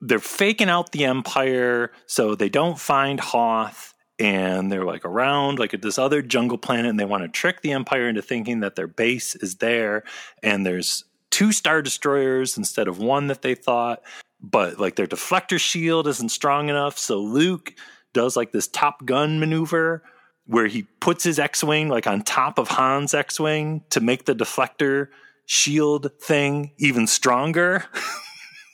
they're 0.00 0.18
faking 0.18 0.68
out 0.68 0.92
the 0.92 1.04
Empire 1.04 1.92
so 2.06 2.34
they 2.34 2.48
don't 2.48 2.78
find 2.78 3.20
Hoth 3.20 3.94
and 4.20 4.70
they're 4.70 4.84
like 4.84 5.04
around 5.04 5.58
like 5.58 5.72
at 5.72 5.80
this 5.80 5.98
other 5.98 6.20
jungle 6.20 6.58
planet 6.58 6.90
and 6.90 7.00
they 7.00 7.04
want 7.06 7.22
to 7.22 7.28
trick 7.28 7.62
the 7.62 7.72
empire 7.72 8.06
into 8.06 8.20
thinking 8.20 8.60
that 8.60 8.76
their 8.76 8.86
base 8.86 9.34
is 9.36 9.56
there 9.56 10.04
and 10.42 10.64
there's 10.64 11.04
two 11.30 11.52
star 11.52 11.82
destroyers 11.82 12.56
instead 12.56 12.88
of 12.88 12.98
one 12.98 13.26
that 13.28 13.42
they 13.42 13.54
thought 13.54 14.02
but 14.40 14.78
like 14.78 14.96
their 14.96 15.06
deflector 15.06 15.58
shield 15.58 16.06
isn't 16.08 16.30
strong 16.30 16.68
enough 16.68 16.98
so 16.98 17.18
luke 17.18 17.74
does 18.12 18.36
like 18.36 18.52
this 18.52 18.68
top 18.68 19.04
gun 19.04 19.38
maneuver 19.38 20.02
where 20.46 20.66
he 20.66 20.82
puts 21.00 21.24
his 21.24 21.38
x-wing 21.38 21.88
like 21.88 22.06
on 22.06 22.22
top 22.22 22.58
of 22.58 22.68
han's 22.68 23.14
x-wing 23.14 23.82
to 23.90 24.00
make 24.00 24.24
the 24.24 24.34
deflector 24.34 25.08
shield 25.46 26.10
thing 26.20 26.72
even 26.78 27.06
stronger 27.06 27.84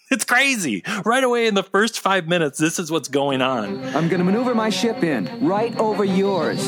It's 0.09 0.25
crazy. 0.25 0.85
Right 1.05 1.25
away 1.25 1.49
in 1.49 1.55
the 1.55 1.65
first 1.65 1.99
five 1.99 2.29
minutes, 2.29 2.59
this 2.59 2.79
is 2.79 2.93
what's 2.93 3.09
going 3.09 3.43
on. 3.43 3.83
I'm 3.87 4.09
going 4.09 4.19
to 4.21 4.25
maneuver 4.25 4.55
my 4.55 4.71
ship 4.71 5.03
in 5.03 5.29
right 5.45 5.77
over 5.79 6.05
yours. 6.05 6.61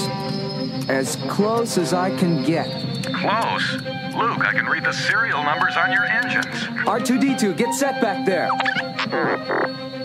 As 0.89 1.17
close 1.29 1.79
as 1.79 1.93
I 1.93 2.17
can 2.17 2.43
get. 2.43 2.67
Close. 3.21 3.75
Luke, 4.17 4.45
I 4.45 4.53
can 4.53 4.67
read 4.67 4.85
the 4.85 4.93
serial 4.93 5.43
numbers 5.43 5.77
on 5.77 5.93
your 5.93 6.05
engines. 6.05 6.47
R2D2, 6.87 7.57
get 7.57 7.75
set 7.75 8.01
back 8.01 8.27
there. 8.27 8.49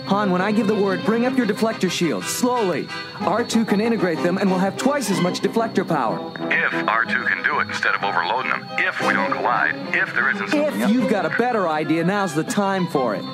Han, 0.06 0.30
when 0.30 0.42
I 0.42 0.52
give 0.52 0.66
the 0.66 0.74
word, 0.74 1.02
bring 1.04 1.24
up 1.24 1.36
your 1.36 1.46
deflector 1.46 1.90
shields, 1.90 2.26
slowly. 2.26 2.84
R2 3.14 3.66
can 3.66 3.80
integrate 3.80 4.22
them 4.22 4.36
and 4.36 4.50
we'll 4.50 4.58
have 4.58 4.76
twice 4.76 5.10
as 5.10 5.20
much 5.20 5.40
deflector 5.40 5.86
power. 5.86 6.18
If 6.50 6.72
R2 6.72 7.26
can 7.26 7.42
do 7.42 7.60
it 7.60 7.68
instead 7.68 7.94
of 7.94 8.04
overloading 8.04 8.50
them. 8.50 8.66
If 8.78 9.00
we 9.00 9.14
don't 9.14 9.32
collide. 9.32 9.74
If 9.94 10.14
there 10.14 10.30
isn't. 10.30 10.52
If 10.52 10.90
you've 10.90 11.08
got 11.08 11.24
a 11.24 11.30
better 11.30 11.68
idea, 11.68 12.04
now's 12.04 12.34
the 12.34 12.44
time 12.44 12.86
for 12.86 13.14
it. 13.14 13.24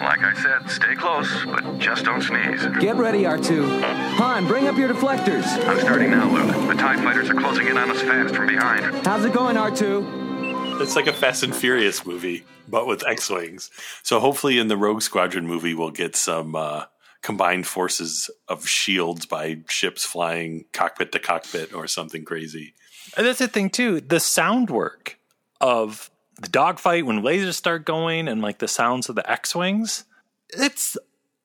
Like 0.00 0.22
I 0.22 0.32
said, 0.34 0.70
stay 0.70 0.94
close, 0.94 1.44
but 1.44 1.78
just 1.78 2.06
don't 2.06 2.22
sneeze. 2.22 2.64
Get 2.80 2.96
ready, 2.96 3.24
R2. 3.24 3.82
Han, 4.14 4.46
bring 4.46 4.66
up 4.66 4.78
your 4.78 4.88
deflectors. 4.88 5.44
I'm 5.68 5.78
starting 5.80 6.10
now, 6.10 6.32
Luke. 6.32 6.68
The 6.68 6.74
TIE 6.74 6.96
fighters 6.96 7.28
are 7.28 7.34
closing 7.34 7.66
in 7.66 7.76
on 7.76 7.90
us 7.90 8.00
fast 8.00 8.34
from 8.34 8.46
behind. 8.46 9.06
How's 9.06 9.26
it 9.26 9.34
going, 9.34 9.56
R2? 9.56 10.80
It's 10.80 10.96
like 10.96 11.06
a 11.06 11.12
Fast 11.12 11.42
and 11.42 11.54
Furious 11.54 12.06
movie, 12.06 12.44
but 12.66 12.86
with 12.86 13.06
X-wings. 13.06 13.70
So 14.02 14.20
hopefully, 14.20 14.58
in 14.58 14.68
the 14.68 14.76
Rogue 14.78 15.02
Squadron 15.02 15.46
movie, 15.46 15.74
we'll 15.74 15.90
get 15.90 16.16
some 16.16 16.56
uh, 16.56 16.84
combined 17.20 17.66
forces 17.66 18.30
of 18.48 18.66
shields 18.66 19.26
by 19.26 19.58
ships 19.68 20.06
flying 20.06 20.64
cockpit 20.72 21.12
to 21.12 21.18
cockpit 21.18 21.74
or 21.74 21.86
something 21.86 22.24
crazy. 22.24 22.72
And 23.18 23.26
that's 23.26 23.40
the 23.40 23.48
thing 23.48 23.68
too. 23.68 24.00
The 24.00 24.20
sound 24.20 24.70
work 24.70 25.18
of 25.60 26.10
the 26.40 26.48
dogfight 26.48 27.06
when 27.06 27.22
lasers 27.22 27.54
start 27.54 27.84
going 27.84 28.26
and 28.26 28.40
like 28.40 28.58
the 28.58 28.68
sounds 28.68 29.08
of 29.08 29.14
the 29.14 29.30
X-wings, 29.30 30.04
it's 30.48 30.96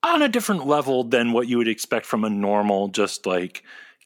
on 0.02 0.22
a 0.22 0.28
different 0.28 0.66
level 0.66 1.04
than 1.04 1.32
what 1.32 1.48
you 1.48 1.58
would 1.58 1.68
expect 1.68 2.06
from 2.06 2.24
a 2.24 2.30
normal, 2.30 2.88
just 2.88 3.26
like 3.26 3.62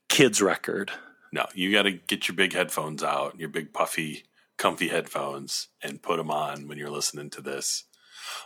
kids 0.08 0.42
record. 0.42 0.90
No, 1.32 1.46
you 1.54 1.70
got 1.70 1.82
to 1.82 1.92
get 1.92 2.26
your 2.26 2.34
big 2.34 2.52
headphones 2.52 3.04
out, 3.04 3.38
your 3.38 3.48
big 3.48 3.72
puffy, 3.72 4.24
comfy 4.56 4.88
headphones, 4.88 5.68
and 5.82 6.02
put 6.02 6.16
them 6.16 6.30
on 6.30 6.66
when 6.66 6.76
you're 6.76 6.90
listening 6.90 7.30
to 7.30 7.40
this. 7.40 7.84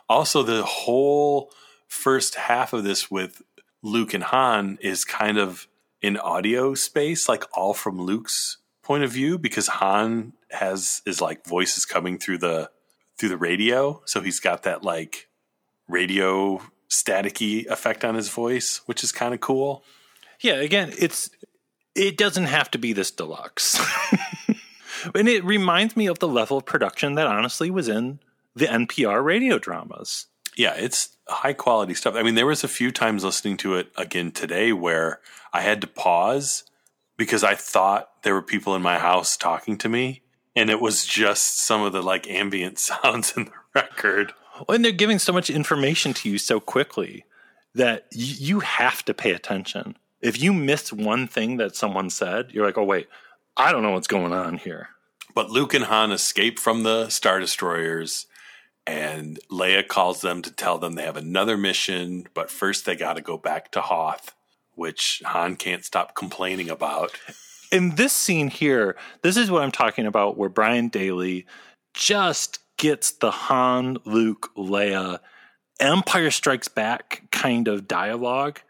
Also, 0.08 0.42
the 0.42 0.64
whole 0.64 1.50
first 1.88 2.34
half 2.34 2.72
of 2.72 2.84
this 2.84 3.10
with 3.10 3.42
Luke 3.82 4.12
and 4.12 4.24
Han 4.24 4.78
is 4.82 5.04
kind 5.04 5.38
of 5.38 5.66
in 6.02 6.18
audio 6.18 6.74
space, 6.74 7.28
like 7.28 7.44
all 7.56 7.72
from 7.72 8.00
Luke's 8.00 8.58
point 8.82 9.02
of 9.02 9.10
view, 9.12 9.38
because 9.38 9.68
Han 9.68 10.34
has 10.54 11.02
is 11.06 11.20
like 11.20 11.46
voices 11.46 11.84
coming 11.84 12.18
through 12.18 12.38
the 12.38 12.70
through 13.18 13.28
the 13.28 13.36
radio, 13.36 14.02
so 14.06 14.20
he's 14.20 14.40
got 14.40 14.64
that 14.64 14.82
like 14.82 15.28
radio 15.88 16.60
staticky 16.90 17.66
effect 17.66 18.04
on 18.04 18.14
his 18.14 18.28
voice, 18.28 18.80
which 18.86 19.04
is 19.04 19.12
kind 19.12 19.34
of 19.34 19.40
cool. 19.40 19.84
Yeah, 20.40 20.54
again, 20.54 20.92
it's 20.98 21.30
it 21.94 22.16
doesn't 22.16 22.46
have 22.46 22.70
to 22.72 22.78
be 22.78 22.92
this 22.92 23.10
deluxe. 23.10 23.78
and 25.14 25.28
it 25.28 25.44
reminds 25.44 25.96
me 25.96 26.06
of 26.06 26.18
the 26.18 26.28
level 26.28 26.58
of 26.58 26.66
production 26.66 27.14
that 27.14 27.26
honestly 27.26 27.70
was 27.70 27.88
in 27.88 28.20
the 28.54 28.66
NPR 28.66 29.22
radio 29.24 29.58
dramas. 29.58 30.26
Yeah, 30.56 30.74
it's 30.74 31.16
high 31.28 31.52
quality 31.52 31.94
stuff. 31.94 32.14
I 32.14 32.22
mean, 32.22 32.34
there 32.34 32.46
was 32.46 32.64
a 32.64 32.68
few 32.68 32.90
times 32.92 33.24
listening 33.24 33.56
to 33.58 33.74
it 33.74 33.90
again 33.96 34.30
today 34.30 34.72
where 34.72 35.20
I 35.52 35.62
had 35.62 35.80
to 35.80 35.86
pause 35.86 36.64
because 37.16 37.42
I 37.42 37.54
thought 37.54 38.22
there 38.22 38.34
were 38.34 38.42
people 38.42 38.74
in 38.74 38.82
my 38.82 38.98
house 38.98 39.36
talking 39.36 39.76
to 39.78 39.88
me 39.88 40.22
and 40.56 40.70
it 40.70 40.80
was 40.80 41.04
just 41.04 41.58
some 41.58 41.82
of 41.82 41.92
the 41.92 42.02
like 42.02 42.28
ambient 42.28 42.78
sounds 42.78 43.32
in 43.36 43.46
the 43.46 43.52
record. 43.74 44.32
And 44.68 44.84
they're 44.84 44.92
giving 44.92 45.18
so 45.18 45.32
much 45.32 45.50
information 45.50 46.14
to 46.14 46.30
you 46.30 46.38
so 46.38 46.60
quickly 46.60 47.24
that 47.74 48.06
you 48.12 48.60
have 48.60 49.04
to 49.04 49.14
pay 49.14 49.32
attention. 49.32 49.96
If 50.20 50.40
you 50.40 50.52
miss 50.52 50.92
one 50.92 51.26
thing 51.26 51.56
that 51.56 51.76
someone 51.76 52.08
said, 52.08 52.52
you're 52.52 52.64
like, 52.64 52.78
oh, 52.78 52.84
wait, 52.84 53.08
I 53.56 53.72
don't 53.72 53.82
know 53.82 53.90
what's 53.90 54.06
going 54.06 54.32
on 54.32 54.58
here. 54.58 54.90
But 55.34 55.50
Luke 55.50 55.74
and 55.74 55.84
Han 55.84 56.12
escape 56.12 56.60
from 56.60 56.84
the 56.84 57.08
Star 57.08 57.40
Destroyers, 57.40 58.26
and 58.86 59.40
Leia 59.50 59.86
calls 59.86 60.20
them 60.20 60.40
to 60.42 60.52
tell 60.52 60.78
them 60.78 60.94
they 60.94 61.02
have 61.02 61.16
another 61.16 61.56
mission, 61.56 62.26
but 62.32 62.50
first 62.50 62.86
they 62.86 62.94
got 62.94 63.14
to 63.14 63.22
go 63.22 63.36
back 63.36 63.72
to 63.72 63.80
Hoth, 63.80 64.34
which 64.76 65.22
Han 65.26 65.56
can't 65.56 65.84
stop 65.84 66.14
complaining 66.14 66.70
about. 66.70 67.18
In 67.70 67.96
this 67.96 68.12
scene 68.12 68.48
here, 68.48 68.96
this 69.22 69.36
is 69.36 69.50
what 69.50 69.62
I'm 69.62 69.72
talking 69.72 70.06
about, 70.06 70.36
where 70.36 70.48
Brian 70.48 70.88
Daley 70.88 71.46
just 71.94 72.58
gets 72.76 73.12
the 73.12 73.30
Han, 73.30 73.98
Luke, 74.04 74.50
Leia, 74.56 75.20
Empire 75.80 76.30
Strikes 76.30 76.68
Back 76.68 77.22
kind 77.30 77.68
of 77.68 77.88
dialogue 77.88 78.60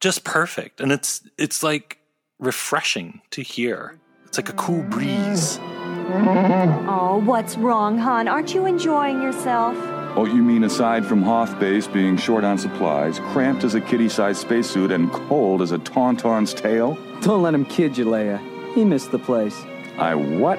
just 0.00 0.24
perfect. 0.24 0.80
And 0.80 0.90
it's 0.92 1.22
it's 1.38 1.62
like 1.62 1.98
refreshing 2.38 3.20
to 3.30 3.42
hear. 3.42 3.98
It's 4.26 4.38
like 4.38 4.48
a 4.48 4.54
cool 4.54 4.82
breeze. 4.84 5.58
Oh, 5.62 7.22
what's 7.24 7.56
wrong, 7.56 7.98
Han? 7.98 8.28
Aren't 8.28 8.54
you 8.54 8.66
enjoying 8.66 9.22
yourself? 9.22 9.76
Oh, 10.16 10.24
you 10.24 10.42
mean 10.42 10.64
aside 10.64 11.06
from 11.06 11.22
Hoth 11.22 11.58
Base 11.60 11.86
being 11.86 12.16
short 12.16 12.42
on 12.42 12.58
supplies, 12.58 13.20
cramped 13.32 13.62
as 13.62 13.74
a 13.74 13.80
kitty-sized 13.80 14.40
spacesuit, 14.40 14.90
and 14.90 15.12
cold 15.12 15.62
as 15.62 15.70
a 15.70 15.78
tauntaun's 15.78 16.52
tail? 16.52 16.98
Don't 17.20 17.42
let 17.42 17.54
him 17.54 17.64
kid 17.64 17.98
you, 17.98 18.06
Leia. 18.06 18.40
He 18.74 18.84
missed 18.84 19.10
the 19.10 19.18
place. 19.18 19.62
I 19.98 20.14
what? 20.14 20.58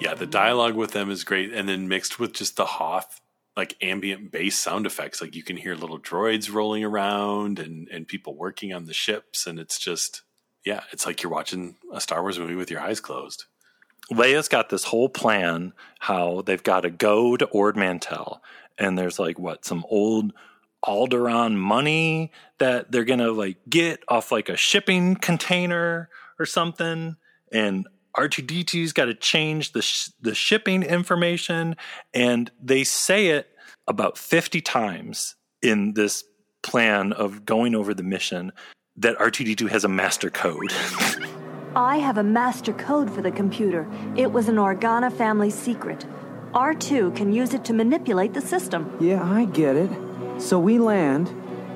yeah, 0.00 0.14
the 0.14 0.26
dialogue 0.28 0.74
with 0.74 0.92
them 0.92 1.10
is 1.10 1.24
great, 1.24 1.52
and 1.52 1.68
then 1.68 1.88
mixed 1.88 2.20
with 2.20 2.32
just 2.32 2.56
the 2.56 2.66
Hoth 2.66 3.20
like 3.56 3.76
ambient 3.82 4.30
bass 4.32 4.58
sound 4.58 4.86
effects. 4.86 5.20
Like 5.20 5.34
you 5.34 5.42
can 5.42 5.56
hear 5.56 5.74
little 5.74 5.98
droids 5.98 6.52
rolling 6.52 6.84
around 6.84 7.58
and 7.58 7.88
and 7.88 8.06
people 8.06 8.34
working 8.34 8.72
on 8.72 8.84
the 8.84 8.94
ships, 8.94 9.46
and 9.46 9.58
it's 9.58 9.78
just 9.78 10.22
yeah, 10.64 10.82
it's 10.92 11.06
like 11.06 11.22
you're 11.22 11.32
watching 11.32 11.76
a 11.92 12.00
Star 12.00 12.22
Wars 12.22 12.38
movie 12.38 12.54
with 12.54 12.70
your 12.70 12.80
eyes 12.80 13.00
closed. 13.00 13.44
Leia's 14.12 14.48
got 14.48 14.68
this 14.68 14.84
whole 14.84 15.08
plan 15.08 15.72
how 15.98 16.42
they've 16.42 16.62
got 16.62 16.80
to 16.82 16.90
go 16.90 17.36
to 17.36 17.46
Ord 17.46 17.76
Mantell, 17.76 18.42
and 18.78 18.98
there's 18.98 19.18
like 19.18 19.38
what 19.38 19.64
some 19.64 19.84
old 19.88 20.32
Alderaan 20.86 21.56
money 21.56 22.30
that 22.58 22.92
they're 22.92 23.04
gonna 23.04 23.30
like 23.30 23.58
get 23.68 24.02
off 24.08 24.30
like 24.30 24.48
a 24.48 24.56
shipping 24.56 25.16
container 25.16 26.08
or 26.38 26.46
something, 26.46 27.16
and 27.52 27.86
R2D2's 28.16 28.92
got 28.92 29.06
to 29.06 29.14
change 29.14 29.72
the 29.72 29.82
sh- 29.82 30.10
the 30.20 30.34
shipping 30.34 30.82
information, 30.82 31.76
and 32.12 32.50
they 32.62 32.84
say 32.84 33.28
it 33.28 33.48
about 33.88 34.18
fifty 34.18 34.60
times 34.60 35.36
in 35.62 35.94
this 35.94 36.24
plan 36.62 37.12
of 37.12 37.44
going 37.44 37.74
over 37.74 37.94
the 37.94 38.02
mission 38.02 38.52
that 38.96 39.18
R2D2 39.18 39.68
has 39.68 39.84
a 39.84 39.88
master 39.88 40.30
code. 40.30 40.72
I 41.76 41.96
have 41.98 42.18
a 42.18 42.22
master 42.22 42.72
code 42.72 43.10
for 43.10 43.20
the 43.20 43.32
computer. 43.32 43.88
It 44.16 44.32
was 44.32 44.48
an 44.48 44.56
Organa 44.56 45.12
family 45.12 45.50
secret. 45.50 46.06
R2 46.52 47.16
can 47.16 47.32
use 47.32 47.52
it 47.52 47.64
to 47.64 47.72
manipulate 47.72 48.32
the 48.32 48.40
system. 48.40 48.96
Yeah, 49.00 49.24
I 49.24 49.46
get 49.46 49.74
it. 49.74 49.90
So 50.38 50.58
we 50.58 50.78
land. 50.78 51.28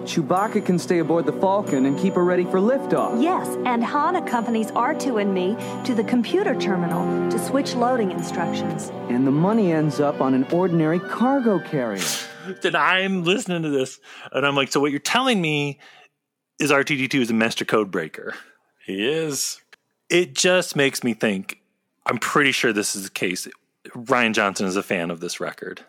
Chewbacca 0.03 0.65
can 0.65 0.79
stay 0.79 1.01
aboard 1.01 1.27
the 1.27 1.35
Falcon 1.35 1.85
and 1.85 1.99
keep 1.99 2.15
her 2.15 2.25
ready 2.25 2.45
for 2.45 2.59
liftoff. 2.61 3.23
Yes, 3.23 3.47
and 3.67 3.85
Han 3.85 4.17
accompanies 4.17 4.71
R2 4.71 5.21
and 5.21 5.35
me 5.35 5.55
to 5.85 5.95
the 5.95 6.03
computer 6.05 6.55
terminal 6.55 7.31
to 7.31 7.39
switch 7.39 7.75
loading 7.75 8.11
instructions. 8.11 8.91
And 9.11 9.27
the 9.27 9.31
money 9.31 9.71
ends 9.71 10.01
up 10.01 10.23
on 10.23 10.33
an 10.33 10.45
ordinary 10.45 10.99
cargo 10.99 11.59
carrier. 11.59 12.03
then 12.63 12.75
I'm 12.75 13.25
listening 13.25 13.63
to 13.65 13.69
this 13.69 14.01
and 14.33 14.47
I'm 14.47 14.57
like, 14.57 14.73
so 14.73 14.81
what 14.81 14.93
you're 14.93 15.01
telling 15.01 15.43
me 15.43 15.79
is 16.59 16.71
R2D2 16.71 17.21
is 17.21 17.31
a 17.31 17.35
master 17.35 17.67
code 17.67 17.91
breaker. 17.91 18.35
He 18.85 19.07
is. 19.07 19.61
It 20.09 20.35
just 20.35 20.75
makes 20.75 21.05
me 21.05 21.13
think, 21.13 21.61
I'm 22.07 22.19
pretty 22.19 22.53
sure 22.53 22.73
this 22.73 22.97
is 22.97 23.05
the 23.05 23.11
case. 23.11 23.47
Rian 23.89 24.33
Johnson 24.33 24.67
is 24.67 24.77
a 24.77 24.83
fan 24.83 25.11
of 25.11 25.21
this 25.21 25.39
record. 25.39 25.85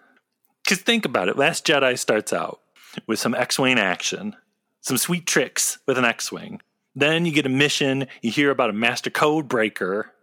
Because 0.69 0.83
think 0.83 1.03
about 1.03 1.29
it 1.29 1.35
Last 1.35 1.65
Jedi 1.65 1.97
starts 1.97 2.31
out 2.31 2.61
with 3.07 3.17
some 3.17 3.33
X 3.33 3.57
Wing 3.57 3.79
action, 3.79 4.35
some 4.81 4.99
sweet 4.99 5.25
tricks 5.25 5.79
with 5.87 5.97
an 5.97 6.05
X 6.05 6.31
Wing. 6.31 6.61
Then 6.93 7.25
you 7.25 7.31
get 7.31 7.47
a 7.47 7.49
mission, 7.49 8.05
you 8.21 8.29
hear 8.29 8.51
about 8.51 8.69
a 8.69 8.73
master 8.73 9.09
code 9.09 9.47
breaker. 9.47 10.13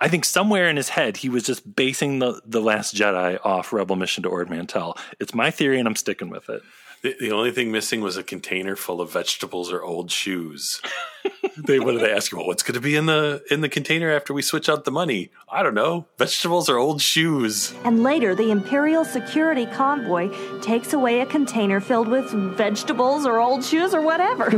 I 0.00 0.08
think 0.08 0.24
somewhere 0.24 0.68
in 0.68 0.76
his 0.76 0.88
head 0.88 1.18
he 1.18 1.28
was 1.28 1.44
just 1.44 1.76
basing 1.76 2.18
the, 2.18 2.42
the 2.44 2.60
Last 2.60 2.96
Jedi 2.96 3.38
off 3.44 3.72
Rebel 3.72 3.94
Mission 3.94 4.24
to 4.24 4.28
Ord 4.28 4.50
Mantell. 4.50 4.98
It's 5.20 5.32
my 5.32 5.52
theory 5.52 5.78
and 5.78 5.86
I'm 5.86 5.94
sticking 5.94 6.28
with 6.28 6.50
it. 6.50 6.62
The, 7.04 7.14
the 7.20 7.32
only 7.32 7.50
thing 7.50 7.70
missing 7.70 8.00
was 8.00 8.16
a 8.16 8.22
container 8.22 8.76
full 8.76 9.02
of 9.02 9.12
vegetables 9.12 9.70
or 9.70 9.82
old 9.82 10.10
shoes. 10.10 10.80
they 11.58 11.78
what 11.78 11.92
did 11.92 12.00
they 12.00 12.10
ask 12.10 12.32
you? 12.32 12.38
Well, 12.38 12.46
what's 12.46 12.62
going 12.62 12.76
to 12.76 12.80
be 12.80 12.96
in 12.96 13.04
the 13.04 13.44
in 13.50 13.60
the 13.60 13.68
container 13.68 14.10
after 14.10 14.32
we 14.32 14.40
switch 14.40 14.70
out 14.70 14.86
the 14.86 14.90
money? 14.90 15.30
I 15.46 15.62
don't 15.62 15.74
know. 15.74 16.06
Vegetables 16.16 16.70
or 16.70 16.78
old 16.78 17.02
shoes. 17.02 17.74
And 17.84 18.02
later, 18.02 18.34
the 18.34 18.50
Imperial 18.50 19.04
security 19.04 19.66
convoy 19.66 20.30
takes 20.62 20.94
away 20.94 21.20
a 21.20 21.26
container 21.26 21.78
filled 21.78 22.08
with 22.08 22.30
vegetables 22.30 23.26
or 23.26 23.38
old 23.38 23.62
shoes 23.62 23.92
or 23.92 24.00
whatever. 24.00 24.50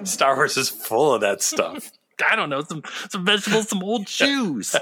Star 0.04 0.36
Wars 0.36 0.56
is 0.56 0.68
full 0.68 1.12
of 1.12 1.22
that 1.22 1.42
stuff. 1.42 1.90
I 2.24 2.36
don't 2.36 2.50
know, 2.50 2.62
some 2.62 2.84
some 3.08 3.24
vegetables, 3.24 3.68
some 3.68 3.82
old 3.82 4.08
shoes. 4.08 4.76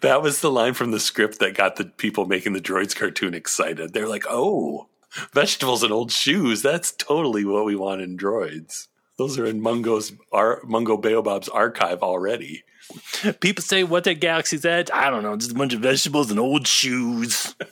that 0.00 0.22
was 0.22 0.42
the 0.42 0.50
line 0.52 0.74
from 0.74 0.92
the 0.92 1.00
script 1.00 1.40
that 1.40 1.54
got 1.56 1.74
the 1.74 1.86
people 1.86 2.26
making 2.26 2.52
the 2.52 2.60
droids 2.60 2.94
cartoon 2.94 3.34
excited. 3.34 3.92
They're 3.92 4.06
like, 4.06 4.26
"Oh, 4.28 4.86
vegetables 5.32 5.82
and 5.82 5.92
old 5.92 6.12
shoes. 6.12 6.62
That's 6.62 6.92
totally 6.92 7.44
what 7.44 7.64
we 7.64 7.76
want 7.76 8.00
in 8.00 8.16
droids." 8.16 8.88
Those 9.16 9.38
are 9.38 9.46
in 9.46 9.60
Mungo's 9.60 10.12
ar- 10.32 10.60
Mungo 10.64 10.96
Baobab's 10.96 11.48
archive 11.48 12.02
already. 12.02 12.64
People 13.40 13.62
say, 13.62 13.84
"What's 13.84 14.08
at 14.08 14.20
Galaxy's 14.20 14.64
Edge?" 14.64 14.90
I 14.92 15.10
don't 15.10 15.22
know, 15.22 15.36
just 15.36 15.52
a 15.52 15.54
bunch 15.54 15.74
of 15.74 15.80
vegetables 15.80 16.30
and 16.30 16.40
old 16.40 16.66
shoes. 16.66 17.54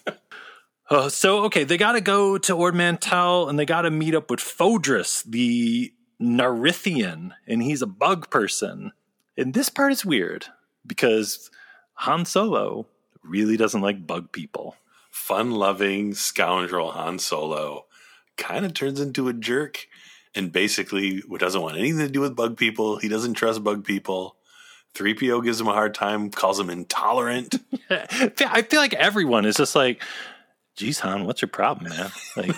Uh, 0.91 1.09
so 1.09 1.45
okay, 1.45 1.65
they 1.65 1.79
got 1.79 1.93
to 1.93 2.03
go 2.03 2.37
to 2.37 2.53
Ord 2.53 2.75
Mantell 2.75 3.49
and 3.49 3.59
they 3.59 3.65
got 3.65 3.83
to 3.83 3.91
meet 3.91 4.15
up 4.15 4.31
with 4.31 4.41
Fodris, 4.41 5.23
the 5.25 5.91
Narithian, 6.21 7.31
and 7.47 7.63
he's 7.63 7.81
a 7.81 7.87
bug 7.87 8.29
person. 8.29 8.93
And 9.39 9.55
this 9.55 9.71
part 9.71 9.93
is 9.93 10.05
weird 10.05 10.47
because 10.87 11.51
Han 11.95 12.27
Solo 12.27 12.87
really 13.25 13.57
doesn't 13.57 13.81
like 13.81 14.07
bug 14.07 14.33
people. 14.33 14.77
Fun-loving 15.13 16.15
scoundrel 16.15 16.91
Han 16.93 17.19
Solo 17.19 17.85
kind 18.37 18.65
of 18.65 18.75
turns 18.75 18.99
into 18.99 19.29
a 19.29 19.33
jerk 19.33 19.87
and 20.35 20.51
basically 20.51 21.23
doesn't 21.39 21.61
want 21.61 21.77
anything 21.77 21.99
to 21.99 22.09
do 22.09 22.21
with 22.21 22.35
bug 22.35 22.57
people. 22.57 22.97
He 22.97 23.09
doesn't 23.09 23.35
trust 23.35 23.63
bug 23.63 23.85
people. 23.85 24.37
3PO 24.95 25.45
gives 25.45 25.61
him 25.61 25.69
a 25.69 25.73
hard 25.73 25.95
time, 25.95 26.31
calls 26.31 26.59
him 26.59 26.71
intolerant. 26.71 27.57
I 27.91 28.63
feel 28.63 28.81
like 28.81 28.95
everyone 28.95 29.45
is 29.45 29.57
just 29.57 29.77
like, 29.77 30.03
geez, 30.77 30.99
Han, 31.01 31.25
what's 31.27 31.43
your 31.43 31.51
problem, 31.51 31.91
man? 31.91 32.11
Like, 32.37 32.51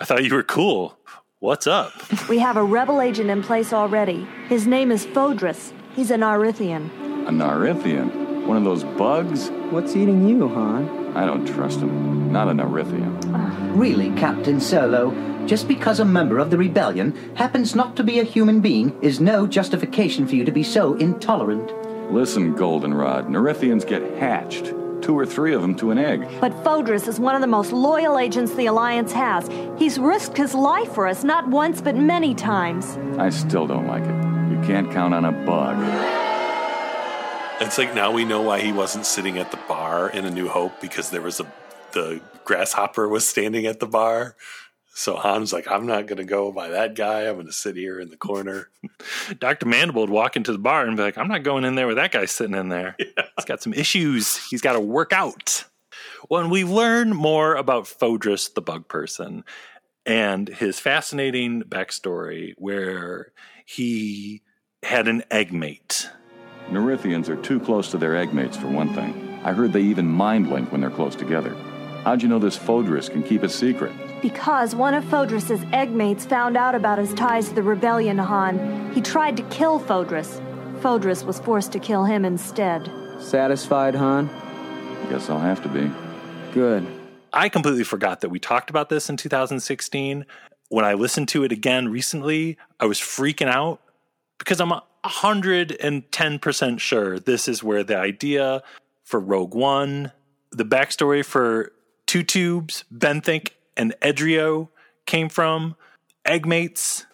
I 0.00 0.04
thought 0.06 0.24
you 0.24 0.34
were 0.34 0.42
cool. 0.42 0.98
What's 1.38 1.66
up? 1.66 1.92
We 2.28 2.38
have 2.38 2.56
a 2.56 2.64
rebel 2.64 3.00
agent 3.00 3.30
in 3.30 3.42
place 3.42 3.72
already. 3.72 4.26
His 4.48 4.66
name 4.66 4.90
is 4.90 5.06
Fodris. 5.06 5.72
He's 5.94 6.10
an 6.10 6.20
Arithian. 6.20 6.86
A 7.26 7.30
Narithian? 7.30 8.29
One 8.50 8.56
of 8.56 8.64
those 8.64 8.82
bugs? 8.98 9.48
What's 9.70 9.94
eating 9.94 10.28
you, 10.28 10.48
Han? 10.48 11.16
I 11.16 11.24
don't 11.24 11.46
trust 11.46 11.78
him. 11.78 12.32
Not 12.32 12.48
a 12.48 12.50
Narithian. 12.50 13.30
Ah, 13.32 13.56
really, 13.74 14.10
Captain 14.16 14.60
Solo, 14.60 15.14
just 15.46 15.68
because 15.68 16.00
a 16.00 16.04
member 16.04 16.40
of 16.40 16.50
the 16.50 16.58
rebellion 16.58 17.16
happens 17.36 17.76
not 17.76 17.94
to 17.94 18.02
be 18.02 18.18
a 18.18 18.24
human 18.24 18.60
being 18.60 19.00
is 19.02 19.20
no 19.20 19.46
justification 19.46 20.26
for 20.26 20.34
you 20.34 20.44
to 20.44 20.50
be 20.50 20.64
so 20.64 20.94
intolerant. 20.94 21.72
Listen, 22.12 22.56
Goldenrod, 22.56 23.28
Narithians 23.28 23.86
get 23.86 24.02
hatched. 24.18 24.74
Two 25.00 25.16
or 25.16 25.24
three 25.24 25.54
of 25.54 25.62
them 25.62 25.76
to 25.76 25.92
an 25.92 25.98
egg. 25.98 26.26
But 26.40 26.64
Fodris 26.64 27.06
is 27.06 27.20
one 27.20 27.36
of 27.36 27.42
the 27.42 27.46
most 27.46 27.70
loyal 27.70 28.18
agents 28.18 28.52
the 28.56 28.66
Alliance 28.66 29.12
has. 29.12 29.48
He's 29.78 29.96
risked 29.96 30.36
his 30.36 30.56
life 30.56 30.92
for 30.92 31.06
us, 31.06 31.22
not 31.22 31.46
once, 31.46 31.80
but 31.80 31.94
many 31.94 32.34
times. 32.34 32.98
I 33.16 33.30
still 33.30 33.68
don't 33.68 33.86
like 33.86 34.02
it. 34.02 34.50
You 34.50 34.60
can't 34.66 34.90
count 34.90 35.14
on 35.14 35.24
a 35.24 35.30
bug. 35.30 36.09
It's 37.60 37.76
like 37.76 37.94
now 37.94 38.10
we 38.10 38.24
know 38.24 38.40
why 38.40 38.60
he 38.60 38.72
wasn't 38.72 39.04
sitting 39.04 39.38
at 39.38 39.50
the 39.50 39.58
bar 39.68 40.08
in 40.08 40.24
A 40.24 40.30
New 40.30 40.48
Hope 40.48 40.80
because 40.80 41.10
there 41.10 41.20
was 41.20 41.40
a 41.40 41.52
the 41.92 42.20
grasshopper 42.44 43.08
was 43.08 43.28
standing 43.28 43.66
at 43.66 43.80
the 43.80 43.86
bar. 43.86 44.36
So 44.94 45.16
Han's 45.16 45.52
like, 45.52 45.70
I'm 45.70 45.86
not 45.86 46.06
going 46.06 46.18
to 46.18 46.24
go 46.24 46.52
by 46.52 46.68
that 46.68 46.94
guy. 46.94 47.28
I'm 47.28 47.34
going 47.34 47.46
to 47.46 47.52
sit 47.52 47.76
here 47.76 48.00
in 48.00 48.08
the 48.08 48.16
corner. 48.16 48.70
Dr. 49.38 49.66
Mandible 49.66 50.02
would 50.02 50.10
walk 50.10 50.36
into 50.36 50.52
the 50.52 50.58
bar 50.58 50.86
and 50.86 50.96
be 50.96 51.02
like, 51.02 51.18
I'm 51.18 51.28
not 51.28 51.42
going 51.42 51.64
in 51.64 51.74
there 51.74 51.86
with 51.86 51.96
that 51.96 52.12
guy 52.12 52.24
sitting 52.24 52.56
in 52.56 52.68
there. 52.68 52.96
Yeah. 53.16 53.24
He's 53.36 53.44
got 53.44 53.62
some 53.62 53.72
issues. 53.72 54.36
He's 54.48 54.60
got 54.60 54.74
to 54.74 54.80
work 54.80 55.12
out. 55.12 55.64
When 56.28 56.50
we 56.50 56.64
learn 56.64 57.14
more 57.14 57.54
about 57.54 57.84
Fodris, 57.84 58.52
the 58.52 58.60
bug 58.60 58.88
person, 58.88 59.44
and 60.04 60.48
his 60.48 60.78
fascinating 60.78 61.62
backstory 61.62 62.54
where 62.56 63.32
he 63.64 64.42
had 64.82 65.08
an 65.08 65.24
egg 65.30 65.52
mate. 66.68 66.74
Narithians 66.74 67.28
are 67.28 67.36
too 67.36 67.60
close 67.60 67.90
to 67.90 67.98
their 67.98 68.16
eggmates, 68.16 68.56
for 68.56 68.68
one 68.68 68.94
thing. 68.94 69.40
I 69.44 69.52
heard 69.52 69.72
they 69.72 69.82
even 69.82 70.06
mind 70.06 70.50
link 70.50 70.70
when 70.70 70.80
they're 70.80 70.90
close 70.90 71.16
together. 71.16 71.54
How'd 72.04 72.22
you 72.22 72.28
know 72.28 72.38
this 72.38 72.58
Fodris 72.58 73.10
can 73.10 73.22
keep 73.22 73.42
a 73.42 73.48
secret? 73.48 73.92
Because 74.22 74.74
one 74.74 74.94
of 74.94 75.04
Fodris's 75.04 75.62
eggmates 75.72 76.26
found 76.26 76.56
out 76.56 76.74
about 76.74 76.98
his 76.98 77.12
ties 77.14 77.48
to 77.48 77.54
the 77.54 77.62
rebellion, 77.62 78.18
Han. 78.18 78.92
He 78.92 79.00
tried 79.00 79.36
to 79.38 79.42
kill 79.44 79.80
Fodris. 79.80 80.40
Fodris 80.80 81.24
was 81.24 81.40
forced 81.40 81.72
to 81.72 81.78
kill 81.78 82.04
him 82.04 82.24
instead. 82.24 82.90
Satisfied, 83.18 83.94
Han? 83.94 84.28
I 84.28 85.10
guess 85.10 85.28
I'll 85.30 85.38
have 85.38 85.62
to 85.62 85.68
be. 85.68 85.90
Good. 86.52 86.86
I 87.32 87.48
completely 87.48 87.84
forgot 87.84 88.20
that 88.20 88.30
we 88.30 88.38
talked 88.38 88.70
about 88.70 88.88
this 88.88 89.08
in 89.08 89.16
2016. 89.16 90.26
When 90.68 90.84
I 90.84 90.94
listened 90.94 91.28
to 91.28 91.44
it 91.44 91.52
again 91.52 91.88
recently, 91.88 92.56
I 92.78 92.86
was 92.86 92.98
freaking 92.98 93.48
out 93.48 93.80
because 94.38 94.60
I'm 94.60 94.72
110% 95.04 96.80
sure 96.80 97.18
this 97.18 97.48
is 97.48 97.62
where 97.62 97.82
the 97.82 97.96
idea 97.96 98.62
for 99.04 99.20
Rogue 99.20 99.54
One, 99.54 100.12
the 100.52 100.64
backstory 100.64 101.24
for 101.24 101.72
Two 102.06 102.22
Tubes, 102.22 102.84
Benthic, 102.92 103.50
and 103.76 103.94
Edrio 104.02 104.68
came 105.06 105.28
from. 105.28 105.76
Eggmates, 106.24 107.06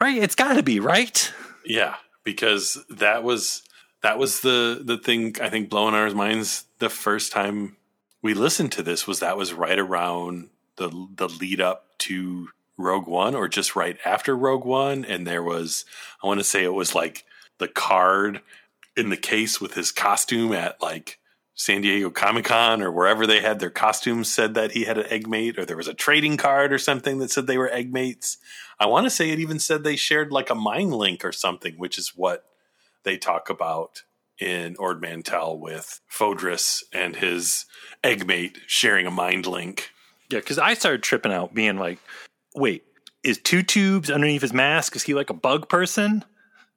right? 0.00 0.22
It's 0.22 0.34
got 0.34 0.54
to 0.54 0.62
be, 0.62 0.80
right? 0.80 1.32
Yeah, 1.64 1.94
because 2.24 2.78
that 2.90 3.22
was 3.22 3.62
that 4.02 4.18
was 4.18 4.40
the 4.40 4.82
the 4.84 4.98
thing 4.98 5.36
I 5.40 5.48
think 5.48 5.70
blowing 5.70 5.94
our 5.94 6.10
minds 6.10 6.64
the 6.78 6.90
first 6.90 7.32
time 7.32 7.76
we 8.22 8.34
listened 8.34 8.72
to 8.72 8.82
this 8.82 9.06
was 9.06 9.20
that 9.20 9.36
was 9.36 9.52
right 9.52 9.78
around 9.78 10.50
the 10.76 10.90
the 11.14 11.28
lead 11.28 11.60
up 11.60 11.86
to 11.98 12.48
Rogue 12.76 13.06
One 13.06 13.34
or 13.34 13.48
just 13.48 13.76
right 13.76 13.98
after 14.04 14.36
Rogue 14.36 14.64
One 14.64 15.04
and 15.04 15.26
there 15.26 15.42
was 15.42 15.84
I 16.22 16.26
want 16.26 16.40
to 16.40 16.44
say 16.44 16.64
it 16.64 16.74
was 16.74 16.94
like 16.94 17.24
the 17.60 17.68
card 17.68 18.40
in 18.96 19.10
the 19.10 19.16
case 19.16 19.60
with 19.60 19.74
his 19.74 19.92
costume 19.92 20.52
at 20.52 20.82
like 20.82 21.18
San 21.54 21.82
Diego 21.82 22.10
Comic 22.10 22.46
Con 22.46 22.82
or 22.82 22.90
wherever 22.90 23.26
they 23.26 23.40
had 23.40 23.60
their 23.60 23.70
costumes 23.70 24.32
said 24.32 24.54
that 24.54 24.72
he 24.72 24.84
had 24.84 24.98
an 24.98 25.06
egg 25.10 25.28
mate, 25.28 25.58
or 25.58 25.64
there 25.64 25.76
was 25.76 25.88
a 25.88 25.94
trading 25.94 26.36
card 26.36 26.72
or 26.72 26.78
something 26.78 27.18
that 27.18 27.30
said 27.30 27.46
they 27.46 27.58
were 27.58 27.70
egg 27.70 27.92
mates. 27.92 28.38
I 28.78 28.86
want 28.86 29.04
to 29.04 29.10
say 29.10 29.30
it 29.30 29.38
even 29.38 29.58
said 29.58 29.84
they 29.84 29.96
shared 29.96 30.32
like 30.32 30.48
a 30.48 30.54
mind 30.54 30.94
link 30.94 31.24
or 31.24 31.32
something, 31.32 31.74
which 31.74 31.98
is 31.98 32.14
what 32.16 32.44
they 33.04 33.18
talk 33.18 33.50
about 33.50 34.02
in 34.38 34.74
Ord 34.78 35.02
Mantell 35.02 35.58
with 35.58 36.00
Fodris 36.10 36.82
and 36.94 37.16
his 37.16 37.66
egg 38.02 38.26
mate 38.26 38.58
sharing 38.66 39.06
a 39.06 39.10
mind 39.10 39.46
link. 39.46 39.90
Yeah, 40.30 40.38
because 40.38 40.58
I 40.58 40.74
started 40.74 41.02
tripping 41.02 41.32
out, 41.32 41.52
being 41.52 41.76
like, 41.76 41.98
wait, 42.54 42.84
is 43.22 43.36
two 43.38 43.62
tubes 43.62 44.10
underneath 44.10 44.42
his 44.42 44.54
mask? 44.54 44.96
Is 44.96 45.02
he 45.02 45.12
like 45.12 45.28
a 45.28 45.34
bug 45.34 45.68
person? 45.68 46.24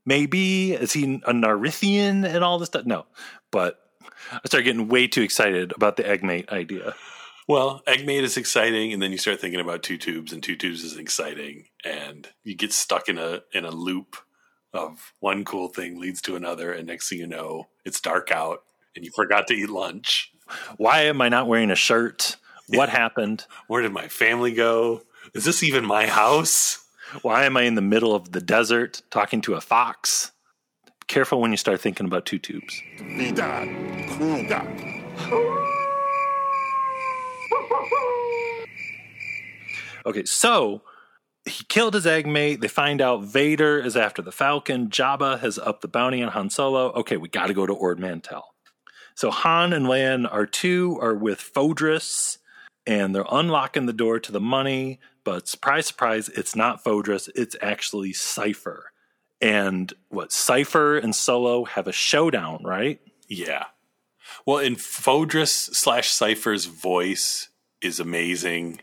Maybe. 0.05 0.73
Is 0.73 0.93
he 0.93 1.21
a 1.25 1.33
Narithian 1.33 2.25
and 2.25 2.43
all 2.43 2.59
this 2.59 2.67
stuff? 2.67 2.85
No. 2.85 3.05
But 3.51 3.79
I 4.31 4.39
started 4.45 4.65
getting 4.65 4.87
way 4.87 5.07
too 5.07 5.21
excited 5.21 5.73
about 5.75 5.97
the 5.97 6.03
Eggmate 6.03 6.49
idea. 6.49 6.95
Well, 7.47 7.81
Eggmate 7.87 8.23
is 8.23 8.37
exciting, 8.37 8.93
and 8.93 9.01
then 9.01 9.11
you 9.11 9.17
start 9.17 9.41
thinking 9.41 9.59
about 9.59 9.83
Two 9.83 9.97
Tubes, 9.97 10.31
and 10.31 10.41
Two 10.41 10.55
Tubes 10.55 10.83
is 10.83 10.97
exciting, 10.97 11.65
and 11.83 12.27
you 12.43 12.55
get 12.55 12.71
stuck 12.71 13.09
in 13.09 13.17
a 13.17 13.41
in 13.51 13.65
a 13.65 13.71
loop 13.71 14.15
of 14.73 15.13
one 15.19 15.43
cool 15.45 15.67
thing 15.67 15.99
leads 15.99 16.21
to 16.21 16.35
another, 16.35 16.71
and 16.71 16.87
next 16.87 17.09
thing 17.09 17.19
you 17.19 17.27
know, 17.27 17.67
it's 17.85 17.99
dark 17.99 18.31
out, 18.31 18.63
and 18.95 19.03
you 19.03 19.11
forgot 19.11 19.47
to 19.47 19.53
eat 19.53 19.69
lunch. 19.69 20.31
Why 20.77 21.01
am 21.01 21.21
I 21.21 21.29
not 21.29 21.47
wearing 21.47 21.71
a 21.71 21.75
shirt? 21.75 22.37
What 22.67 22.89
yeah. 22.89 22.97
happened? 22.97 23.45
Where 23.67 23.81
did 23.81 23.91
my 23.91 24.07
family 24.07 24.53
go? 24.53 25.01
Is 25.33 25.45
this 25.45 25.63
even 25.63 25.85
my 25.85 26.07
house? 26.07 26.82
Why 27.21 27.45
am 27.45 27.55
I 27.57 27.63
in 27.63 27.75
the 27.75 27.81
middle 27.81 28.15
of 28.15 28.31
the 28.31 28.41
desert 28.41 29.01
talking 29.11 29.41
to 29.41 29.53
a 29.53 29.61
fox? 29.61 30.31
Careful 31.07 31.39
when 31.41 31.51
you 31.51 31.57
start 31.57 31.79
thinking 31.81 32.05
about 32.05 32.25
two 32.25 32.39
tubes. 32.39 32.81
Okay, 40.05 40.25
so 40.25 40.81
he 41.45 41.63
killed 41.69 41.93
his 41.93 42.07
egg 42.07 42.25
mate. 42.25 42.61
They 42.61 42.67
find 42.67 42.99
out 43.01 43.23
Vader 43.23 43.79
is 43.79 43.95
after 43.95 44.21
the 44.21 44.31
Falcon. 44.31 44.89
Jabba 44.89 45.39
has 45.39 45.59
upped 45.59 45.81
the 45.81 45.87
bounty 45.87 46.23
on 46.23 46.31
Han 46.31 46.49
Solo. 46.49 46.91
Okay, 46.93 47.17
we 47.17 47.29
got 47.29 47.47
to 47.47 47.53
go 47.53 47.65
to 47.65 47.73
Ord 47.73 47.99
Mantell. 47.99 48.53
So 49.15 49.29
Han 49.29 49.73
and 49.73 49.85
Leia 49.85 50.15
and 50.15 50.25
R2 50.25 51.01
are 51.01 51.13
with 51.13 51.39
Fodris, 51.39 52.39
and 52.87 53.13
they're 53.13 53.25
unlocking 53.31 53.85
the 53.85 53.93
door 53.93 54.19
to 54.19 54.31
the 54.31 54.39
money. 54.39 54.99
But 55.23 55.47
surprise, 55.47 55.87
surprise, 55.87 56.29
it's 56.29 56.55
not 56.55 56.83
Fodris. 56.83 57.29
It's 57.35 57.55
actually 57.61 58.13
Cypher. 58.13 58.91
And 59.41 59.93
what 60.09 60.31
Cypher 60.31 60.97
and 60.97 61.15
Solo 61.15 61.65
have 61.65 61.87
a 61.87 61.91
showdown, 61.91 62.61
right? 62.63 62.99
Yeah. 63.27 63.65
Well, 64.45 64.59
in 64.59 64.75
Fodris 64.75 65.49
slash 65.49 66.09
Cypher's 66.09 66.65
voice 66.65 67.49
is 67.81 67.99
amazing. 67.99 68.81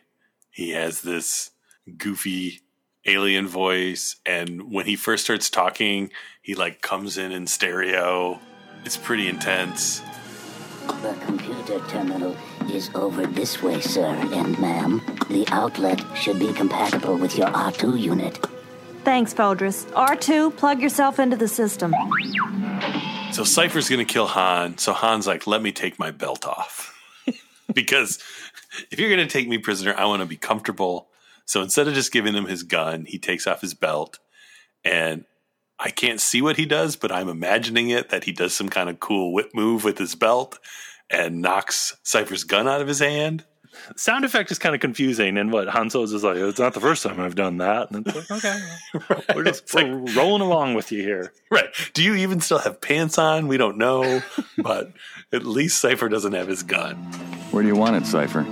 He 0.50 0.70
has 0.70 1.02
this 1.02 1.50
goofy 1.96 2.60
alien 3.06 3.48
voice, 3.48 4.16
and 4.26 4.70
when 4.70 4.86
he 4.86 4.96
first 4.96 5.24
starts 5.24 5.48
talking, 5.48 6.10
he 6.42 6.54
like 6.54 6.82
comes 6.82 7.16
in 7.16 7.32
in 7.32 7.46
stereo. 7.46 8.38
It's 8.84 8.96
pretty 8.96 9.28
intense. 9.28 10.02
The 11.02 11.16
computer 11.24 11.80
terminal 11.88 12.36
is 12.70 12.90
over 12.94 13.26
this 13.26 13.62
way, 13.62 13.80
sir 13.80 14.06
and 14.06 14.58
ma'am. 14.58 15.00
The 15.28 15.46
outlet 15.50 16.02
should 16.14 16.38
be 16.38 16.52
compatible 16.52 17.16
with 17.16 17.38
your 17.38 17.48
R2 17.48 17.98
unit. 17.98 18.46
Thanks, 19.04 19.32
Fodris. 19.32 19.86
R2, 19.92 20.56
plug 20.56 20.82
yourself 20.82 21.18
into 21.18 21.36
the 21.36 21.48
system. 21.48 21.94
So 23.32 23.44
Cypher's 23.44 23.88
going 23.88 24.04
to 24.04 24.12
kill 24.12 24.26
Han. 24.26 24.76
So 24.78 24.92
Han's 24.92 25.26
like, 25.26 25.46
let 25.46 25.62
me 25.62 25.72
take 25.72 25.98
my 25.98 26.10
belt 26.10 26.46
off. 26.46 26.94
because 27.74 28.18
if 28.90 28.98
you're 28.98 29.08
going 29.08 29.26
to 29.26 29.32
take 29.32 29.48
me 29.48 29.58
prisoner, 29.58 29.94
I 29.96 30.04
want 30.06 30.20
to 30.20 30.26
be 30.26 30.36
comfortable. 30.36 31.08
So 31.46 31.62
instead 31.62 31.88
of 31.88 31.94
just 31.94 32.12
giving 32.12 32.34
him 32.34 32.46
his 32.46 32.62
gun, 32.62 33.04
he 33.06 33.18
takes 33.18 33.46
off 33.46 33.60
his 33.60 33.74
belt 33.74 34.18
and 34.84 35.24
I 35.82 35.90
can't 35.90 36.20
see 36.20 36.42
what 36.42 36.58
he 36.58 36.66
does, 36.66 36.96
but 36.96 37.10
I'm 37.10 37.28
imagining 37.28 37.88
it 37.88 38.10
that 38.10 38.24
he 38.24 38.32
does 38.32 38.52
some 38.54 38.68
kind 38.68 38.90
of 38.90 39.00
cool 39.00 39.32
whip 39.32 39.54
move 39.54 39.82
with 39.82 39.96
his 39.96 40.14
belt 40.14 40.58
and 41.08 41.40
knocks 41.40 41.96
Cypher's 42.02 42.44
gun 42.44 42.68
out 42.68 42.82
of 42.82 42.88
his 42.88 42.98
hand. 42.98 43.44
Sound 43.96 44.24
effect 44.24 44.50
is 44.50 44.58
kind 44.58 44.74
of 44.74 44.80
confusing, 44.80 45.38
and 45.38 45.52
what 45.52 45.68
Han 45.68 45.90
Solo's 45.90 46.12
is 46.12 46.24
like, 46.24 46.36
it's 46.36 46.58
not 46.58 46.74
the 46.74 46.80
first 46.80 47.02
time 47.02 47.20
I've 47.20 47.36
done 47.36 47.58
that. 47.58 47.90
And 47.90 48.06
it's 48.06 48.30
like, 48.30 48.44
okay, 48.44 48.60
we're 49.34 49.44
just 49.44 49.72
we're 49.72 49.96
rolling 50.14 50.42
along 50.42 50.74
with 50.74 50.92
you 50.92 51.02
here. 51.02 51.32
Right. 51.50 51.68
Do 51.94 52.02
you 52.02 52.14
even 52.16 52.40
still 52.40 52.58
have 52.58 52.80
pants 52.80 53.16
on? 53.16 53.46
We 53.46 53.56
don't 53.56 53.78
know, 53.78 54.22
but 54.58 54.92
at 55.32 55.46
least 55.46 55.80
Cypher 55.80 56.08
doesn't 56.08 56.32
have 56.32 56.48
his 56.48 56.62
gun. 56.62 56.96
Where 57.52 57.62
do 57.62 57.68
you 57.68 57.76
want 57.76 57.96
it, 57.96 58.06
Cypher? 58.06 58.42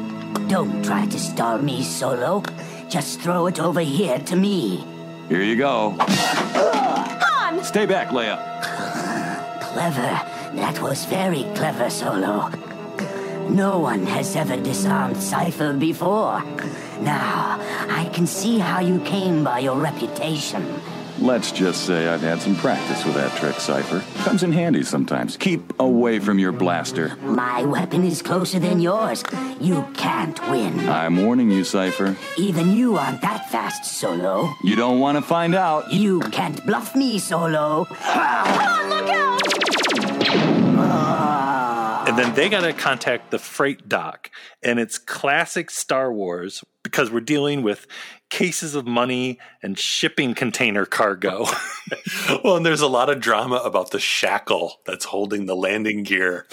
Don't 0.48 0.84
try 0.84 1.04
to 1.06 1.18
stall 1.18 1.58
me, 1.58 1.82
Solo. 1.82 2.42
Just 2.88 3.20
throw 3.20 3.46
it 3.46 3.60
over 3.60 3.80
here 3.80 4.18
to 4.20 4.36
me. 4.36 4.84
Here 5.28 5.42
you 5.42 5.56
go. 5.56 5.96
Stay 7.62 7.86
back, 7.86 8.08
Leia. 8.08 8.38
Clever. 9.60 10.20
That 10.54 10.80
was 10.80 11.04
very 11.04 11.44
clever, 11.54 11.90
Solo. 11.90 12.50
No 13.48 13.78
one 13.78 14.06
has 14.06 14.36
ever 14.36 14.56
disarmed 14.56 15.16
Cypher 15.16 15.72
before. 15.72 16.42
Now, 17.00 17.58
I 17.88 18.10
can 18.12 18.26
see 18.26 18.58
how 18.58 18.80
you 18.80 19.00
came 19.00 19.44
by 19.44 19.60
your 19.60 19.76
reputation. 19.78 20.80
Let's 21.20 21.50
just 21.50 21.84
say 21.84 22.06
I've 22.08 22.20
had 22.20 22.40
some 22.40 22.54
practice 22.54 23.04
with 23.04 23.14
that 23.14 23.36
trick, 23.38 23.56
Cypher. 23.56 24.04
Comes 24.22 24.44
in 24.44 24.52
handy 24.52 24.84
sometimes. 24.84 25.36
Keep 25.36 25.80
away 25.80 26.20
from 26.20 26.38
your 26.38 26.52
blaster. 26.52 27.16
My 27.16 27.64
weapon 27.64 28.04
is 28.04 28.22
closer 28.22 28.60
than 28.60 28.80
yours. 28.80 29.24
You 29.60 29.84
can't 29.94 30.40
win. 30.48 30.88
I'm 30.88 31.16
warning 31.16 31.50
you, 31.50 31.64
Cypher. 31.64 32.16
Even 32.36 32.70
you 32.70 32.96
aren't 32.96 33.20
that 33.22 33.50
fast, 33.50 33.84
Solo. 33.84 34.54
You 34.62 34.76
don't 34.76 35.00
want 35.00 35.18
to 35.18 35.22
find 35.22 35.56
out. 35.56 35.92
You 35.92 36.20
can't 36.20 36.64
bluff 36.64 36.94
me, 36.94 37.18
Solo. 37.18 37.84
Han, 37.90 38.88
look 38.88 39.08
out! 39.08 39.42
Ah. 40.80 42.04
And 42.06 42.16
then 42.16 42.32
they 42.34 42.48
got 42.48 42.60
to 42.60 42.72
contact 42.72 43.32
the 43.32 43.38
freight 43.40 43.88
dock. 43.88 44.30
And 44.62 44.78
it's 44.78 44.98
classic 44.98 45.70
Star 45.70 46.12
Wars 46.12 46.64
because 46.90 47.10
we're 47.10 47.20
dealing 47.20 47.62
with 47.62 47.86
cases 48.30 48.74
of 48.74 48.86
money 48.86 49.38
and 49.62 49.78
shipping 49.78 50.34
container 50.34 50.84
cargo. 50.84 51.46
well, 52.44 52.56
and 52.56 52.66
there's 52.66 52.80
a 52.80 52.88
lot 52.88 53.10
of 53.10 53.20
drama 53.20 53.56
about 53.56 53.90
the 53.90 54.00
shackle 54.00 54.80
that's 54.86 55.04
holding 55.04 55.46
the 55.46 55.56
landing 55.56 56.02
gear 56.02 56.46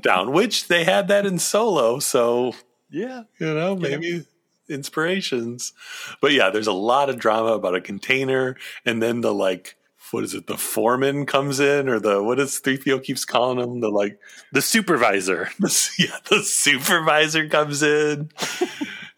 down, 0.00 0.32
which 0.32 0.68
they 0.68 0.84
had 0.84 1.08
that 1.08 1.26
in 1.26 1.38
Solo. 1.38 1.98
So, 1.98 2.54
yeah, 2.90 3.24
you 3.38 3.54
know, 3.54 3.76
maybe 3.76 4.24
inspirations. 4.68 5.72
But 6.20 6.32
yeah, 6.32 6.50
there's 6.50 6.66
a 6.66 6.72
lot 6.72 7.10
of 7.10 7.18
drama 7.18 7.52
about 7.52 7.74
a 7.74 7.80
container 7.80 8.56
and 8.84 9.02
then 9.02 9.20
the 9.20 9.34
like 9.34 9.76
what 10.12 10.24
is 10.24 10.34
it? 10.34 10.46
The 10.46 10.56
foreman 10.56 11.26
comes 11.26 11.60
in, 11.60 11.88
or 11.88 12.00
the 12.00 12.22
what 12.22 12.38
does 12.38 12.58
three 12.58 12.78
PO 12.78 13.00
keeps 13.00 13.24
calling 13.24 13.58
him? 13.58 13.80
The 13.80 13.90
like 13.90 14.18
the 14.52 14.62
supervisor. 14.62 15.50
The, 15.58 15.90
yeah, 15.98 16.16
the 16.28 16.42
supervisor 16.42 17.48
comes 17.48 17.82
in, 17.82 18.30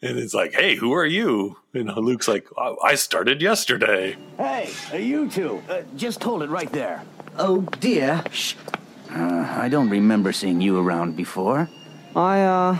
and 0.02 0.18
it's 0.18 0.34
like, 0.34 0.52
"Hey, 0.52 0.76
who 0.76 0.92
are 0.92 1.06
you?" 1.06 1.56
And 1.72 1.88
Luke's 1.96 2.28
like, 2.28 2.46
"I 2.58 2.74
I 2.84 2.94
started 2.96 3.40
yesterday." 3.40 4.16
Hey, 4.36 4.70
uh, 4.92 4.96
you 4.96 5.30
two, 5.30 5.62
uh, 5.70 5.82
just 5.96 6.22
hold 6.22 6.42
it 6.42 6.50
right 6.50 6.70
there. 6.72 7.04
Oh 7.38 7.62
dear. 7.80 8.22
Shh. 8.30 8.54
Uh, 9.14 9.46
I 9.60 9.68
don't 9.68 9.90
remember 9.90 10.32
seeing 10.32 10.60
you 10.60 10.78
around 10.78 11.16
before. 11.16 11.68
I, 12.16 12.40
uh, 12.40 12.78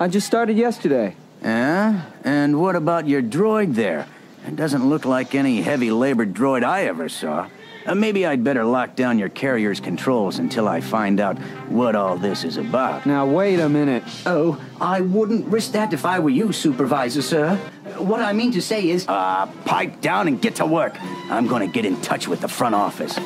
I 0.00 0.08
just 0.08 0.26
started 0.26 0.56
yesterday. 0.56 1.14
Yeah? 1.42 2.06
And 2.24 2.60
what 2.60 2.74
about 2.74 3.06
your 3.06 3.22
droid 3.22 3.74
there? 3.74 4.06
It 4.46 4.56
doesn't 4.56 4.88
look 4.88 5.04
like 5.04 5.34
any 5.34 5.62
heavy 5.62 5.92
labored 5.92 6.34
droid 6.34 6.64
I 6.64 6.84
ever 6.84 7.08
saw. 7.08 7.48
Uh, 7.86 7.94
maybe 7.94 8.26
I'd 8.26 8.44
better 8.44 8.64
lock 8.64 8.96
down 8.96 9.18
your 9.18 9.28
carrier's 9.28 9.80
controls 9.80 10.38
until 10.38 10.68
I 10.68 10.80
find 10.80 11.20
out 11.20 11.38
what 11.68 11.96
all 11.96 12.16
this 12.16 12.44
is 12.44 12.56
about. 12.56 13.06
Now, 13.06 13.26
wait 13.26 13.58
a 13.58 13.68
minute. 13.68 14.02
Oh, 14.26 14.60
I 14.80 15.00
wouldn't 15.00 15.46
risk 15.46 15.72
that 15.72 15.92
if 15.92 16.04
I 16.04 16.18
were 16.18 16.30
you, 16.30 16.52
Supervisor, 16.52 17.22
sir. 17.22 17.56
What 17.96 18.20
I 18.20 18.32
mean 18.32 18.52
to 18.52 18.62
say 18.62 18.88
is, 18.88 19.06
uh, 19.08 19.46
pipe 19.64 20.00
down 20.00 20.28
and 20.28 20.40
get 20.40 20.56
to 20.56 20.66
work. 20.66 20.96
I'm 21.30 21.46
gonna 21.46 21.66
get 21.66 21.84
in 21.84 22.00
touch 22.00 22.28
with 22.28 22.40
the 22.40 22.48
front 22.48 22.74
office. 22.74 23.18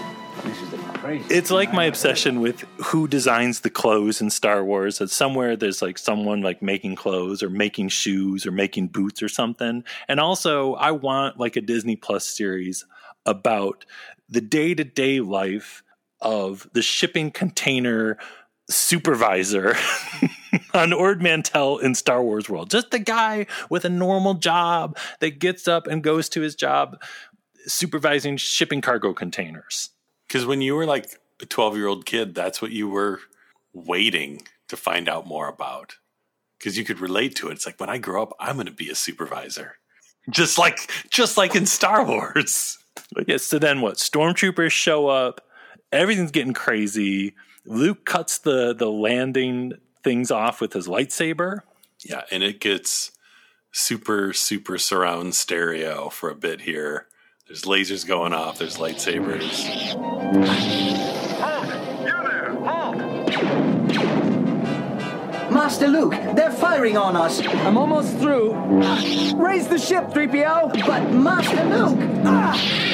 This 0.45 0.63
is 0.63 0.71
the 0.71 0.79
crazy. 1.05 1.35
It's 1.35 1.51
like 1.51 1.73
my 1.73 1.85
obsession 1.85 2.41
with 2.41 2.61
who 2.87 3.07
designs 3.07 3.61
the 3.61 3.71
clothes 3.71 4.21
in 4.21 4.31
Star 4.31 4.65
Wars. 4.65 4.99
That 4.99 5.11
somewhere 5.11 5.57
there's 5.57 5.83
like 5.83 5.99
someone 5.99 6.41
like 6.41 6.63
making 6.63 6.97
clothes 6.97 7.43
or 7.43 7.51
making 7.51 7.89
shoes 7.89 8.47
or 8.47 8.51
making 8.51 8.89
boots 8.89 9.23
or 9.23 9.29
something. 9.29 9.85
And 10.09 10.19
also, 10.19 10.75
I 10.75 10.93
want 10.93 11.39
like 11.39 11.57
a 11.57 11.61
Disney 11.61 11.97
Plus 11.97 12.25
series 12.25 12.87
about 13.27 13.85
the 14.29 14.41
day 14.41 14.75
to 14.75 14.85
day 14.85 15.21
life 15.21 15.83
of 16.21 16.69
the 16.73 16.83
shipping 16.83 17.31
container 17.31 18.19
supervisor 18.69 19.77
on 20.75 20.93
Ord 20.93 21.23
Mantell 21.23 21.79
in 21.79 21.95
Star 21.95 22.23
Wars 22.23 22.49
world. 22.49 22.71
Just 22.71 22.91
the 22.91 22.99
guy 22.99 23.47
with 23.69 23.85
a 23.85 23.91
normal 23.91 24.35
job 24.35 24.97
that 25.21 25.39
gets 25.39 25.69
up 25.69 25.87
and 25.87 26.03
goes 26.03 26.29
to 26.31 26.41
his 26.41 26.55
job 26.55 27.01
supervising 27.67 28.37
shipping 28.37 28.81
cargo 28.81 29.13
containers. 29.13 29.91
Because 30.27 30.47
when 30.47 30.61
you 30.61 30.75
were 30.75 30.87
like 30.87 31.21
a 31.41 31.47
12 31.47 31.77
year 31.77 31.87
old 31.87 32.07
kid, 32.07 32.35
that's 32.35 32.63
what 32.63 32.71
you 32.71 32.89
were 32.89 33.21
waiting 33.73 34.43
to 34.69 34.77
find 34.77 35.09
out 35.09 35.27
more 35.27 35.49
about. 35.49 35.97
Because 36.59 36.79
you 36.79 36.85
could 36.85 37.01
relate 37.01 37.37
to 37.37 37.49
it. 37.49 37.53
It's 37.53 37.67
like 37.67 37.79
when 37.79 37.91
I 37.91 37.99
grow 37.99 38.23
up, 38.23 38.33
I'm 38.41 38.57
going 38.57 38.67
to 38.67 38.73
be 38.73 38.89
a 38.89 38.95
supervisor, 38.95 39.77
just 40.31 40.57
like 40.59 40.91
just 41.11 41.37
like 41.37 41.55
in 41.55 41.67
Star 41.67 42.07
Wars. 42.07 42.79
But 43.15 43.29
yes. 43.29 43.45
So 43.45 43.59
then, 43.59 43.81
what? 43.81 43.97
Stormtroopers 43.97 44.73
show 44.73 45.09
up. 45.09 45.47
Everything's 45.93 46.31
getting 46.31 46.55
crazy. 46.55 47.35
Luke 47.67 48.05
cuts 48.05 48.39
the 48.39 48.75
the 48.75 48.91
landing 48.91 49.75
things 50.03 50.31
off 50.31 50.61
with 50.61 50.73
his 50.73 50.89
lightsaber. 50.89 51.61
Yeah, 52.05 52.23
and 52.31 52.43
it 52.43 52.61
gets 52.61 53.13
super 53.73 54.33
super 54.33 54.79
surround 54.79 55.35
stereo 55.35 56.09
for 56.09 56.31
a 56.31 56.35
bit 56.35 56.63
here. 56.63 57.07
There's 57.47 57.63
lasers 57.63 58.07
going 58.07 58.33
off. 58.33 58.59
There's 58.59 58.79
lightsabers. 58.79 59.95
Master 65.51 65.87
Luke, 65.87 66.15
they're 66.35 66.51
firing 66.51 66.97
on 66.97 67.15
us. 67.17 67.41
I'm 67.47 67.79
almost 67.79 68.17
through. 68.19 68.55
Raise 69.37 69.69
the 69.69 69.79
ship, 69.79 70.07
3PO! 70.07 70.85
But 70.85 71.13
Master 71.13 71.65
Luke! 71.65 71.99
Ah! 72.25 72.94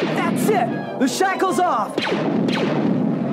That's 0.00 0.48
it! 0.48 0.98
The 0.98 1.08
shackle's 1.08 1.58
off! 1.58 1.96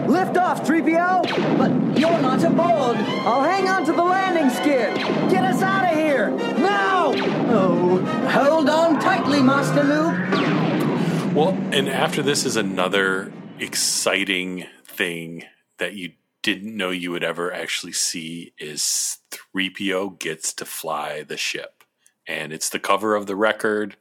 Lift 0.08 0.38
off, 0.38 0.66
3PO! 0.66 1.58
But 1.58 2.00
you're 2.00 2.22
not 2.22 2.44
aboard! 2.44 2.98
I'll 3.26 3.44
hang 3.44 3.68
on 3.68 3.86
to 3.86 3.92
the 3.92 4.04
landing 4.04 4.50
skid! 4.50 4.96
Get 5.30 5.44
us 5.44 5.62
out 5.62 5.92
of 5.92 5.98
here! 5.98 6.32
Now! 6.32 7.12
Oh, 7.16 7.98
hold 8.30 8.70
on 8.70 9.00
tightly, 9.00 9.42
Master 9.42 9.84
Luke! 9.84 11.36
Well, 11.36 11.50
and 11.72 11.90
after 11.90 12.22
this 12.22 12.46
is 12.46 12.56
another 12.56 13.34
exciting 13.60 14.66
thing 14.86 15.44
that 15.80 15.96
you 15.96 16.14
didn't 16.44 16.78
know 16.78 16.92
you 16.92 17.12
would 17.12 17.24
ever 17.24 17.52
actually 17.52 17.94
see 17.94 18.54
is 18.58 19.18
3PO 19.32 20.20
gets 20.20 20.54
to 20.54 20.66
fly 20.66 21.24
the 21.24 21.38
ship. 21.38 21.84
And 22.28 22.54
it's 22.54 22.70
the 22.70 22.80
cover 22.80 23.16
of 23.16 23.26
the 23.26 23.36
record, 23.36 23.98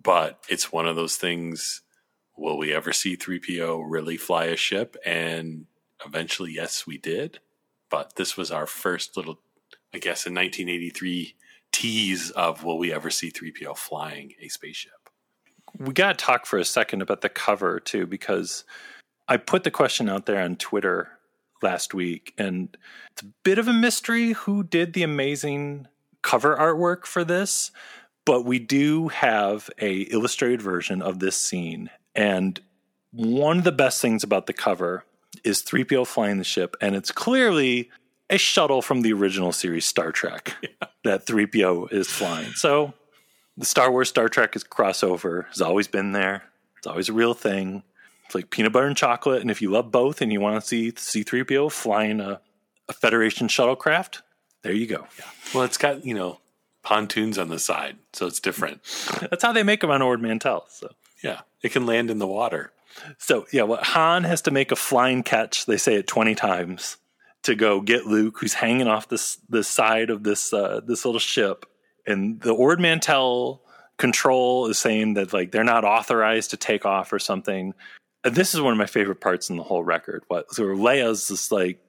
but 0.00 0.44
it's 0.48 0.70
one 0.70 0.86
of 0.86 0.96
those 0.96 1.16
things 1.16 1.82
will 2.36 2.58
we 2.58 2.72
ever 2.72 2.92
see 2.92 3.16
3PO 3.16 3.84
really 3.86 4.16
fly 4.16 4.46
a 4.46 4.56
ship? 4.56 4.96
And 5.04 5.66
eventually, 6.04 6.52
yes, 6.52 6.86
we 6.86 6.98
did. 6.98 7.40
But 7.90 8.16
this 8.16 8.36
was 8.36 8.50
our 8.50 8.66
first 8.66 9.16
little, 9.16 9.40
I 9.94 9.98
guess, 9.98 10.26
in 10.26 10.34
1983 10.34 11.34
tease 11.72 12.30
of 12.30 12.64
will 12.64 12.78
we 12.78 12.92
ever 12.92 13.10
see 13.10 13.30
3PO 13.30 13.76
flying 13.76 14.32
a 14.40 14.48
spaceship? 14.48 14.92
We 15.78 15.92
got 15.92 16.18
to 16.18 16.24
talk 16.24 16.46
for 16.46 16.58
a 16.58 16.64
second 16.64 17.02
about 17.02 17.20
the 17.20 17.28
cover, 17.28 17.80
too, 17.80 18.06
because 18.06 18.64
I 19.28 19.36
put 19.36 19.64
the 19.64 19.70
question 19.70 20.08
out 20.08 20.26
there 20.26 20.42
on 20.42 20.56
Twitter 20.56 21.10
last 21.62 21.94
week, 21.94 22.32
and 22.38 22.76
it's 23.12 23.22
a 23.22 23.32
bit 23.42 23.58
of 23.58 23.68
a 23.68 23.72
mystery 23.72 24.32
who 24.32 24.62
did 24.62 24.92
the 24.92 25.02
amazing 25.02 25.86
cover 26.22 26.56
artwork 26.56 27.06
for 27.06 27.24
this. 27.24 27.70
But 28.24 28.44
we 28.44 28.58
do 28.58 29.08
have 29.08 29.70
a 29.80 30.00
illustrated 30.02 30.60
version 30.60 31.00
of 31.00 31.20
this 31.20 31.36
scene, 31.36 31.90
and 32.16 32.58
one 33.12 33.58
of 33.58 33.64
the 33.64 33.72
best 33.72 34.00
things 34.00 34.24
about 34.24 34.46
the 34.46 34.52
cover 34.52 35.04
is 35.44 35.62
3PO 35.62 36.06
flying 36.06 36.38
the 36.38 36.44
ship, 36.44 36.76
and 36.80 36.96
it's 36.96 37.12
clearly 37.12 37.90
a 38.28 38.38
shuttle 38.38 38.82
from 38.82 39.02
the 39.02 39.12
original 39.12 39.52
series 39.52 39.86
Star 39.86 40.10
Trek 40.10 40.54
yeah. 40.62 40.88
that 41.04 41.26
3PO 41.26 41.92
is 41.92 42.08
flying. 42.08 42.52
So 42.54 42.94
the 43.56 43.66
Star 43.66 43.90
Wars 43.90 44.08
Star 44.08 44.28
Trek 44.28 44.56
is 44.56 44.64
crossover, 44.64 45.46
has 45.48 45.60
always 45.60 45.86
been 45.86 46.12
there. 46.12 46.42
It's 46.78 46.86
always 46.86 47.08
a 47.08 47.12
real 47.12 47.34
thing. 47.34 47.82
It's 48.24 48.34
like 48.34 48.50
peanut 48.50 48.72
butter 48.72 48.86
and 48.86 48.96
chocolate, 48.96 49.42
and 49.42 49.50
if 49.50 49.62
you 49.62 49.70
love 49.70 49.92
both 49.92 50.20
and 50.20 50.32
you 50.32 50.40
want 50.40 50.60
to 50.60 50.66
see 50.66 50.90
C3PO 50.90 51.70
flying 51.70 52.20
a, 52.20 52.40
a 52.88 52.92
Federation 52.92 53.46
shuttlecraft, 53.46 54.22
there 54.62 54.72
you 54.72 54.86
go. 54.86 55.06
Yeah. 55.18 55.24
Well, 55.54 55.64
it's 55.64 55.78
got, 55.78 56.04
you 56.04 56.14
know, 56.14 56.40
pontoons 56.82 57.38
on 57.38 57.48
the 57.48 57.58
side, 57.60 57.96
so 58.12 58.26
it's 58.26 58.40
different. 58.40 58.80
That's 59.30 59.44
how 59.44 59.52
they 59.52 59.62
make 59.62 59.80
them 59.80 59.90
on 59.90 60.02
Ord 60.02 60.20
Mantell. 60.20 60.66
So 60.68 60.90
Yeah, 61.22 61.40
it 61.62 61.72
can 61.72 61.86
land 61.86 62.10
in 62.10 62.18
the 62.18 62.26
water. 62.26 62.72
So 63.18 63.46
yeah, 63.52 63.62
what 63.62 63.82
Han 63.84 64.24
has 64.24 64.42
to 64.42 64.50
make 64.50 64.72
a 64.72 64.76
flying 64.76 65.22
catch. 65.22 65.66
They 65.66 65.76
say 65.76 65.94
it 65.96 66.06
twenty 66.06 66.34
times 66.34 66.96
to 67.42 67.54
go 67.54 67.80
get 67.80 68.06
Luke, 68.06 68.38
who's 68.40 68.54
hanging 68.54 68.88
off 68.88 69.08
this 69.08 69.38
the 69.48 69.62
side 69.62 70.10
of 70.10 70.22
this 70.22 70.52
uh, 70.52 70.80
this 70.84 71.04
little 71.04 71.20
ship, 71.20 71.66
and 72.06 72.40
the 72.40 72.52
Ord 72.52 72.80
Mantell 72.80 73.62
control 73.98 74.66
is 74.66 74.78
saying 74.78 75.14
that 75.14 75.32
like 75.32 75.52
they're 75.52 75.64
not 75.64 75.84
authorized 75.84 76.50
to 76.50 76.56
take 76.56 76.84
off 76.84 77.12
or 77.12 77.18
something. 77.18 77.74
And 78.24 78.34
this 78.34 78.54
is 78.54 78.60
one 78.60 78.72
of 78.72 78.78
my 78.78 78.86
favorite 78.86 79.20
parts 79.20 79.48
in 79.48 79.56
the 79.56 79.62
whole 79.62 79.84
record. 79.84 80.24
What 80.28 80.52
so 80.52 80.64
Leia's 80.64 81.28
just 81.28 81.52
like, 81.52 81.80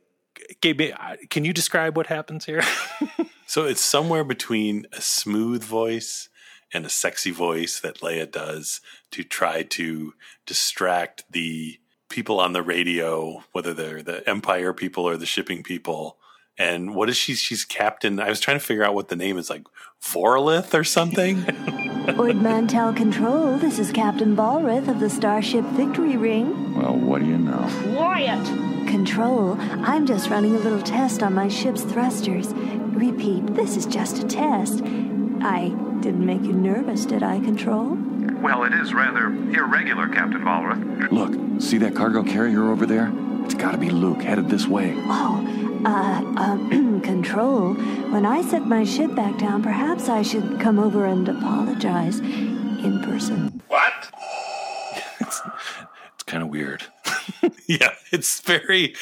can 0.62 1.44
you 1.44 1.54
describe 1.54 1.98
what 1.98 2.08
happens 2.08 2.46
here? 2.46 2.62
so 3.48 3.66
it's 3.66 3.82
somewhere 3.82 4.24
between 4.24 4.86
a 4.94 5.02
smooth 5.02 5.64
voice 5.64 6.30
and 6.74 6.86
a 6.86 6.90
sexy 6.90 7.32
voice 7.32 7.80
that 7.80 8.00
Leia 8.00 8.30
does 8.30 8.82
to 9.12 9.24
try 9.24 9.64
to 9.64 10.14
distract 10.46 11.24
the 11.32 11.80
people 12.10 12.40
on 12.40 12.54
the 12.54 12.62
radio, 12.62 13.44
whether 13.52 13.74
they're 13.74 14.04
the 14.04 14.28
Empire 14.30 14.74
people 14.74 15.06
or 15.06 15.18
the 15.18 15.26
shipping 15.26 15.64
people. 15.64 16.18
And 16.58 16.96
what 16.96 17.10
is 17.10 17.16
she? 17.18 17.36
She's 17.36 17.66
captain. 17.66 18.20
I 18.20 18.30
was 18.30 18.40
trying 18.40 18.60
to 18.60 18.66
figure 18.66 18.84
out 18.84 18.96
what 18.96 19.10
the 19.10 19.16
name 19.16 19.38
is, 19.38 19.50
like 19.50 19.64
Vorlith 20.04 20.74
or 20.74 20.84
something. 20.84 21.44
Ord 22.18 22.42
Mantell 22.42 22.94
Control, 22.94 23.58
this 23.58 23.78
is 23.80 23.92
Captain 23.92 24.36
Balrith 24.36 24.88
of 24.88 25.00
the 25.00 25.10
Starship 25.10 25.66
Victory 25.66 26.16
Ring. 26.16 26.74
Well, 26.74 26.96
what 26.96 27.20
do 27.20 27.28
you 27.28 27.38
know? 27.38 27.70
Quiet! 27.94 28.44
Control, 28.88 29.58
I'm 29.60 30.06
just 30.06 30.30
running 30.30 30.56
a 30.56 30.60
little 30.60 30.82
test 30.82 31.22
on 31.22 31.34
my 31.34 31.50
ship's 31.50 31.84
thrusters. 31.84 32.54
Repeat, 32.54 33.46
this 33.56 33.76
is 33.76 33.86
just 33.86 34.24
a 34.24 34.26
test. 34.26 34.82
I 35.42 35.70
didn't 36.02 36.26
make 36.26 36.44
you 36.44 36.54
nervous, 36.54 37.06
did 37.06 37.24
I, 37.24 37.40
Control? 37.40 37.98
Well, 38.42 38.64
it 38.64 38.74
is 38.74 38.94
rather 38.94 39.28
irregular, 39.28 40.08
Captain 40.08 40.42
Balrith. 40.42 41.12
Look, 41.12 41.62
see 41.62 41.78
that 41.80 41.96
cargo 41.96 42.24
carrier 42.24 42.70
over 42.72 42.86
there? 42.86 43.12
It's 43.44 43.54
gotta 43.54 43.78
be 43.78 43.90
Luke, 43.90 44.22
headed 44.22 44.50
this 44.50 44.68
way. 44.68 44.94
Oh, 44.96 45.82
uh, 45.86 46.24
uh, 46.36 47.00
Control. 47.02 47.74
When 47.74 48.26
I 48.26 48.42
set 48.42 48.66
my 48.68 48.84
ship 48.84 49.16
back 49.16 49.38
down, 49.38 49.64
perhaps 49.64 50.10
I 50.10 50.22
should 50.22 50.60
come 50.60 50.78
over 50.80 51.06
and 51.06 51.28
apologize 51.30 52.20
in 52.20 53.02
person. 53.04 53.62
What? 53.68 54.12
it's, 55.20 55.42
it's 56.16 56.24
kind 56.26 56.44
of 56.44 56.50
weird. 56.50 56.84
yeah, 57.68 57.94
it's 58.12 58.42
very 58.42 58.96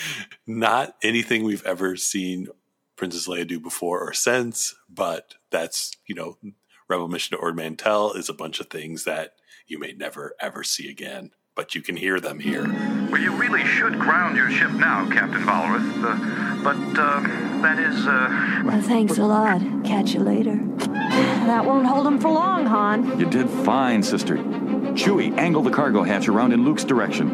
not 0.45 0.95
anything 1.01 1.43
we've 1.43 1.65
ever 1.65 1.95
seen 1.95 2.47
Princess 2.95 3.27
Leia 3.27 3.47
do 3.47 3.59
before 3.59 3.99
or 3.99 4.13
since, 4.13 4.75
but 4.89 5.35
that's, 5.55 5.91
you 6.05 6.13
know, 6.13 6.37
Rebel 6.89 7.07
Mission 7.07 7.37
to 7.37 7.41
Ord 7.41 7.55
Mantell 7.55 8.11
is 8.11 8.27
a 8.27 8.33
bunch 8.33 8.59
of 8.59 8.67
things 8.67 9.05
that 9.05 9.35
you 9.67 9.79
may 9.79 9.93
never 9.93 10.35
ever 10.39 10.63
see 10.63 10.89
again, 10.89 11.31
but 11.55 11.73
you 11.73 11.81
can 11.81 11.95
hear 11.95 12.19
them 12.19 12.39
here. 12.39 12.63
Well, 13.09 13.21
you 13.21 13.31
really 13.35 13.63
should 13.63 13.97
ground 13.97 14.35
your 14.35 14.51
ship 14.51 14.71
now, 14.71 15.09
Captain 15.09 15.41
Balrith. 15.43 16.03
Uh, 16.03 16.63
but 16.63 16.99
uh, 16.99 17.21
that 17.61 17.79
is. 17.79 18.05
Uh... 18.05 18.63
Well, 18.65 18.81
thanks 18.81 19.17
a 19.17 19.25
lot. 19.25 19.61
Catch 19.85 20.13
you 20.13 20.19
later. 20.19 20.59
That 21.47 21.65
won't 21.65 21.87
hold 21.87 22.05
him 22.05 22.19
for 22.19 22.31
long, 22.31 22.65
Han. 22.65 23.17
You 23.17 23.29
did 23.29 23.49
fine, 23.49 24.03
sister. 24.03 24.35
Chewie, 24.35 25.37
angle 25.37 25.61
the 25.61 25.71
cargo 25.71 26.03
hatch 26.03 26.27
around 26.27 26.51
in 26.51 26.65
Luke's 26.65 26.83
direction. 26.83 27.29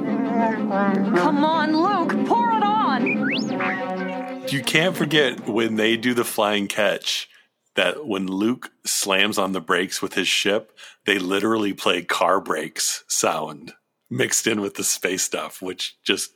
Come 1.16 1.44
on, 1.44 1.76
Luke, 1.76 2.28
pour 2.28 2.52
it 2.52 2.64
on. 2.64 4.48
You 4.48 4.62
can't 4.62 4.96
forget 4.96 5.48
when 5.48 5.76
they 5.76 5.98
do 5.98 6.14
the 6.14 6.26
flying 6.26 6.68
catch 6.68 7.28
that 7.76 8.06
when 8.06 8.28
Luke 8.28 8.72
slams 8.86 9.38
on 9.38 9.54
the 9.54 9.62
brakes 9.62 10.02
with 10.02 10.14
his 10.14 10.28
ship, 10.28 10.78
they 11.06 11.18
literally 11.20 11.74
play 11.74 12.02
car 12.04 12.42
brakes 12.42 13.04
sound 13.08 13.74
mixed 14.10 14.46
in 14.46 14.60
with 14.62 14.76
the 14.76 14.84
space 14.84 15.24
stuff, 15.24 15.62
which 15.62 15.96
just 16.04 16.34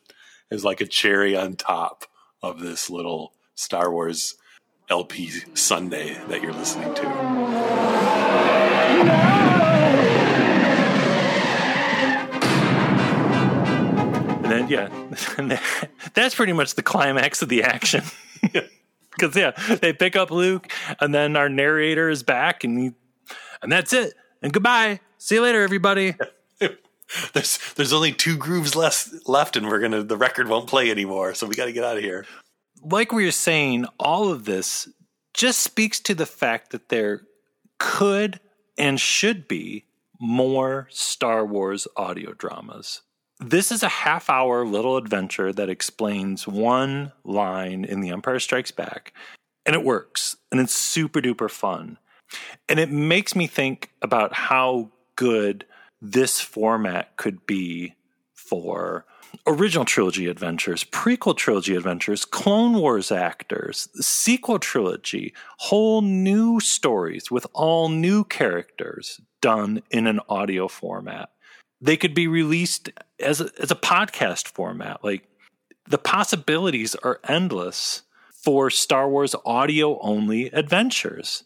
is 0.50 0.64
like 0.64 0.82
a 0.82 0.86
cherry 0.86 1.36
on 1.36 1.56
top 1.56 2.06
of 2.42 2.60
this 2.60 2.90
little 2.90 3.34
Star 3.56 3.92
Wars 3.92 4.36
LP 4.90 5.30
sundae 5.56 6.14
that 6.28 6.42
you're 6.42 6.54
listening 6.54 6.94
to. 6.94 7.06
And 14.44 14.52
then, 14.52 14.68
yeah, 14.70 15.60
that's 16.14 16.36
pretty 16.36 16.54
much 16.54 16.76
the 16.76 16.84
climax 16.84 17.42
of 17.42 17.50
the 17.50 17.64
action. 17.64 18.04
Because 19.20 19.36
yeah, 19.36 19.52
they 19.78 19.94
pick 19.94 20.16
up 20.16 20.30
Luke, 20.30 20.72
and 21.00 21.14
then 21.14 21.38
our 21.38 21.48
narrator 21.48 22.10
is 22.10 22.22
back, 22.22 22.64
and 22.64 22.78
he, 22.78 22.92
and 23.62 23.72
that's 23.72 23.94
it. 23.94 24.14
And 24.42 24.52
goodbye. 24.52 25.00
See 25.18 25.36
you 25.36 25.42
later, 25.42 25.64
everybody. 25.64 26.16
there's 27.34 27.60
there's 27.76 27.94
only 27.94 28.12
two 28.12 28.38
grooves 28.38 28.76
less 28.76 29.14
left, 29.26 29.56
and 29.56 29.68
we're 29.68 29.80
gonna 29.80 30.04
the 30.04 30.18
record 30.18 30.48
won't 30.48 30.68
play 30.68 30.92
anymore, 30.92 31.34
so 31.34 31.48
we 31.48 31.56
got 31.56 31.66
to 31.66 31.72
get 31.72 31.84
out 31.84 31.98
of 31.98 32.04
here. 32.04 32.26
Like 32.84 33.12
we 33.12 33.26
were 33.26 33.32
saying, 33.32 33.86
all 34.00 34.30
of 34.30 34.46
this 34.46 34.90
just 35.34 35.62
speaks 35.62 36.00
to 36.02 36.16
the 36.16 36.26
fact 36.26 36.72
that 36.72 36.90
there 36.90 37.22
could 37.80 38.40
and 38.78 39.00
should 39.00 39.48
be 39.48 39.86
more 40.20 40.88
Star 40.92 41.46
Wars 41.46 41.88
audio 41.96 42.34
dramas. 42.34 43.02
This 43.40 43.70
is 43.70 43.84
a 43.84 43.90
half 43.90 44.30
hour 44.30 44.66
little 44.66 44.96
adventure 44.96 45.52
that 45.52 45.70
explains 45.70 46.48
one 46.48 47.12
line 47.26 47.84
in 47.84 48.00
The 48.00 48.12
Empire 48.12 48.40
Strikes 48.40 48.72
Back, 48.72 49.14
and 49.66 49.76
it 49.76 49.84
works, 49.84 50.38
and 50.52 50.62
it's 50.62 50.74
super 50.74 51.20
duper 51.20 51.52
fun. 51.52 51.98
And 52.70 52.80
it 52.80 52.90
makes 52.90 53.36
me 53.36 53.46
think 53.48 53.92
about 54.02 54.34
how 54.34 54.92
good 55.18 55.66
this 56.02 56.40
format 56.40 57.18
could 57.18 57.46
be 57.46 57.96
for 58.34 59.06
original 59.46 59.84
trilogy 59.84 60.28
adventures, 60.28 60.86
prequel 60.86 61.36
trilogy 61.36 61.76
adventures, 61.76 62.24
Clone 62.24 62.76
Wars 62.76 63.12
actors, 63.12 63.90
sequel 63.96 64.60
trilogy, 64.60 65.34
whole 65.58 66.02
new 66.02 66.62
stories 66.62 67.30
with 67.30 67.46
all 67.54 67.90
new 67.90 68.24
characters 68.24 69.20
done 69.42 69.82
in 69.92 70.08
an 70.08 70.22
audio 70.30 70.70
format 70.70 71.30
they 71.86 71.96
could 71.96 72.16
be 72.16 72.28
released 72.28 72.90
as 73.20 73.40
a, 73.40 73.50
as 73.62 73.70
a 73.70 73.76
podcast 73.76 74.48
format. 74.48 75.04
Like 75.04 75.28
the 75.88 76.00
possibilities 76.00 76.96
are 76.96 77.20
endless 77.28 78.02
for 78.34 78.72
Star 78.72 79.08
Wars 79.08 79.36
audio 79.46 80.00
only 80.00 80.48
adventures. 80.48 81.44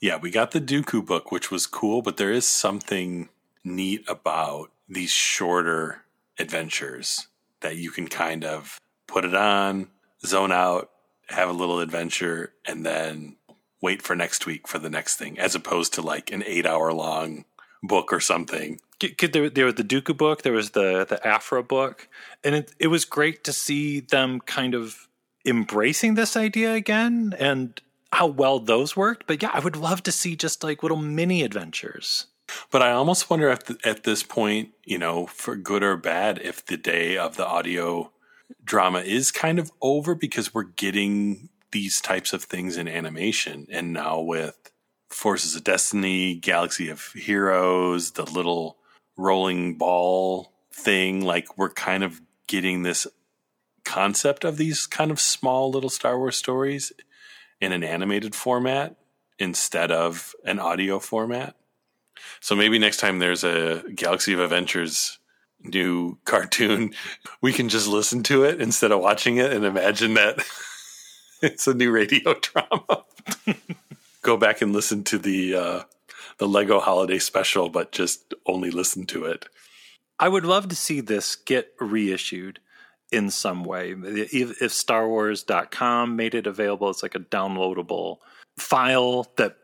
Yeah, 0.00 0.18
we 0.18 0.30
got 0.30 0.52
the 0.52 0.60
Dooku 0.60 1.04
book, 1.04 1.32
which 1.32 1.50
was 1.50 1.66
cool, 1.66 2.00
but 2.00 2.16
there 2.16 2.30
is 2.32 2.46
something 2.46 3.28
neat 3.64 4.04
about 4.08 4.70
these 4.88 5.10
shorter 5.10 6.02
adventures 6.38 7.26
that 7.60 7.76
you 7.76 7.90
can 7.90 8.06
kind 8.06 8.44
of 8.44 8.80
put 9.08 9.24
it 9.24 9.34
on, 9.34 9.88
zone 10.24 10.52
out, 10.52 10.90
have 11.28 11.48
a 11.48 11.52
little 11.52 11.80
adventure, 11.80 12.52
and 12.66 12.86
then 12.86 13.36
wait 13.80 14.00
for 14.00 14.14
next 14.14 14.46
week 14.46 14.68
for 14.68 14.78
the 14.78 14.90
next 14.90 15.16
thing, 15.16 15.38
as 15.40 15.56
opposed 15.56 15.94
to 15.94 16.02
like 16.02 16.30
an 16.30 16.44
eight 16.46 16.66
hour 16.66 16.92
long 16.92 17.44
book 17.82 18.12
or 18.12 18.20
something 18.20 18.78
there, 19.32 19.50
there 19.50 19.66
was 19.66 19.74
the 19.74 19.84
Dooku 19.84 20.16
book, 20.16 20.42
there 20.42 20.52
was 20.52 20.70
the 20.70 21.04
the 21.08 21.24
Aphra 21.26 21.62
book, 21.62 22.08
and 22.44 22.54
it 22.54 22.72
it 22.78 22.88
was 22.88 23.04
great 23.04 23.44
to 23.44 23.52
see 23.52 24.00
them 24.00 24.40
kind 24.40 24.74
of 24.74 25.08
embracing 25.44 26.14
this 26.14 26.36
idea 26.36 26.74
again 26.74 27.34
and 27.38 27.80
how 28.12 28.26
well 28.26 28.58
those 28.58 28.96
worked. 28.96 29.26
But 29.26 29.42
yeah, 29.42 29.50
I 29.52 29.60
would 29.60 29.76
love 29.76 30.02
to 30.04 30.12
see 30.12 30.36
just 30.36 30.62
like 30.62 30.82
little 30.82 30.98
mini 30.98 31.42
adventures. 31.42 32.26
But 32.70 32.82
I 32.82 32.92
almost 32.92 33.30
wonder 33.30 33.48
if 33.50 33.64
the, 33.64 33.78
at 33.84 34.04
this 34.04 34.22
point, 34.22 34.70
you 34.84 34.98
know, 34.98 35.26
for 35.26 35.56
good 35.56 35.82
or 35.82 35.96
bad, 35.96 36.40
if 36.42 36.64
the 36.64 36.76
day 36.76 37.16
of 37.16 37.36
the 37.36 37.46
audio 37.46 38.12
drama 38.64 39.00
is 39.00 39.30
kind 39.30 39.58
of 39.58 39.72
over 39.80 40.14
because 40.14 40.52
we're 40.52 40.64
getting 40.64 41.48
these 41.70 42.00
types 42.00 42.34
of 42.34 42.44
things 42.44 42.76
in 42.76 42.86
animation, 42.86 43.66
and 43.70 43.92
now 43.92 44.20
with 44.20 44.70
Forces 45.08 45.56
of 45.56 45.64
Destiny, 45.64 46.34
Galaxy 46.34 46.90
of 46.90 47.12
Heroes, 47.12 48.12
the 48.12 48.24
little 48.24 48.76
rolling 49.16 49.76
ball 49.76 50.52
thing. 50.72 51.20
Like 51.22 51.58
we're 51.58 51.70
kind 51.70 52.02
of 52.04 52.20
getting 52.46 52.82
this 52.82 53.06
concept 53.84 54.44
of 54.44 54.56
these 54.56 54.86
kind 54.86 55.10
of 55.10 55.20
small 55.20 55.70
little 55.70 55.90
Star 55.90 56.18
Wars 56.18 56.36
stories 56.36 56.92
in 57.60 57.72
an 57.72 57.84
animated 57.84 58.34
format 58.34 58.96
instead 59.38 59.90
of 59.90 60.34
an 60.44 60.58
audio 60.58 60.98
format. 60.98 61.56
So 62.40 62.54
maybe 62.54 62.78
next 62.78 62.98
time 62.98 63.18
there's 63.18 63.44
a 63.44 63.82
Galaxy 63.94 64.32
of 64.32 64.40
Adventures 64.40 65.18
new 65.60 66.18
cartoon, 66.24 66.94
we 67.40 67.52
can 67.52 67.68
just 67.68 67.88
listen 67.88 68.22
to 68.24 68.44
it 68.44 68.60
instead 68.60 68.92
of 68.92 69.00
watching 69.00 69.36
it 69.36 69.52
and 69.52 69.64
imagine 69.64 70.14
that 70.14 70.44
it's 71.42 71.66
a 71.66 71.74
new 71.74 71.90
radio 71.90 72.34
drama. 72.40 73.04
Go 74.22 74.36
back 74.36 74.62
and 74.62 74.72
listen 74.72 75.02
to 75.04 75.18
the 75.18 75.54
uh, 75.54 75.82
the 76.38 76.48
Lego 76.48 76.80
holiday 76.80 77.18
special, 77.18 77.68
but 77.68 77.92
just 77.92 78.34
only 78.46 78.70
listen 78.70 79.06
to 79.06 79.24
it. 79.24 79.46
I 80.18 80.28
would 80.28 80.44
love 80.44 80.68
to 80.68 80.76
see 80.76 81.00
this 81.00 81.36
get 81.36 81.74
reissued 81.80 82.60
in 83.10 83.30
some 83.30 83.64
way. 83.64 83.92
If, 83.92 84.62
if 84.62 84.72
StarWars.com 84.72 86.16
made 86.16 86.34
it 86.34 86.46
available 86.46 86.88
as 86.88 87.02
like 87.02 87.14
a 87.14 87.20
downloadable 87.20 88.18
file 88.56 89.30
that 89.36 89.56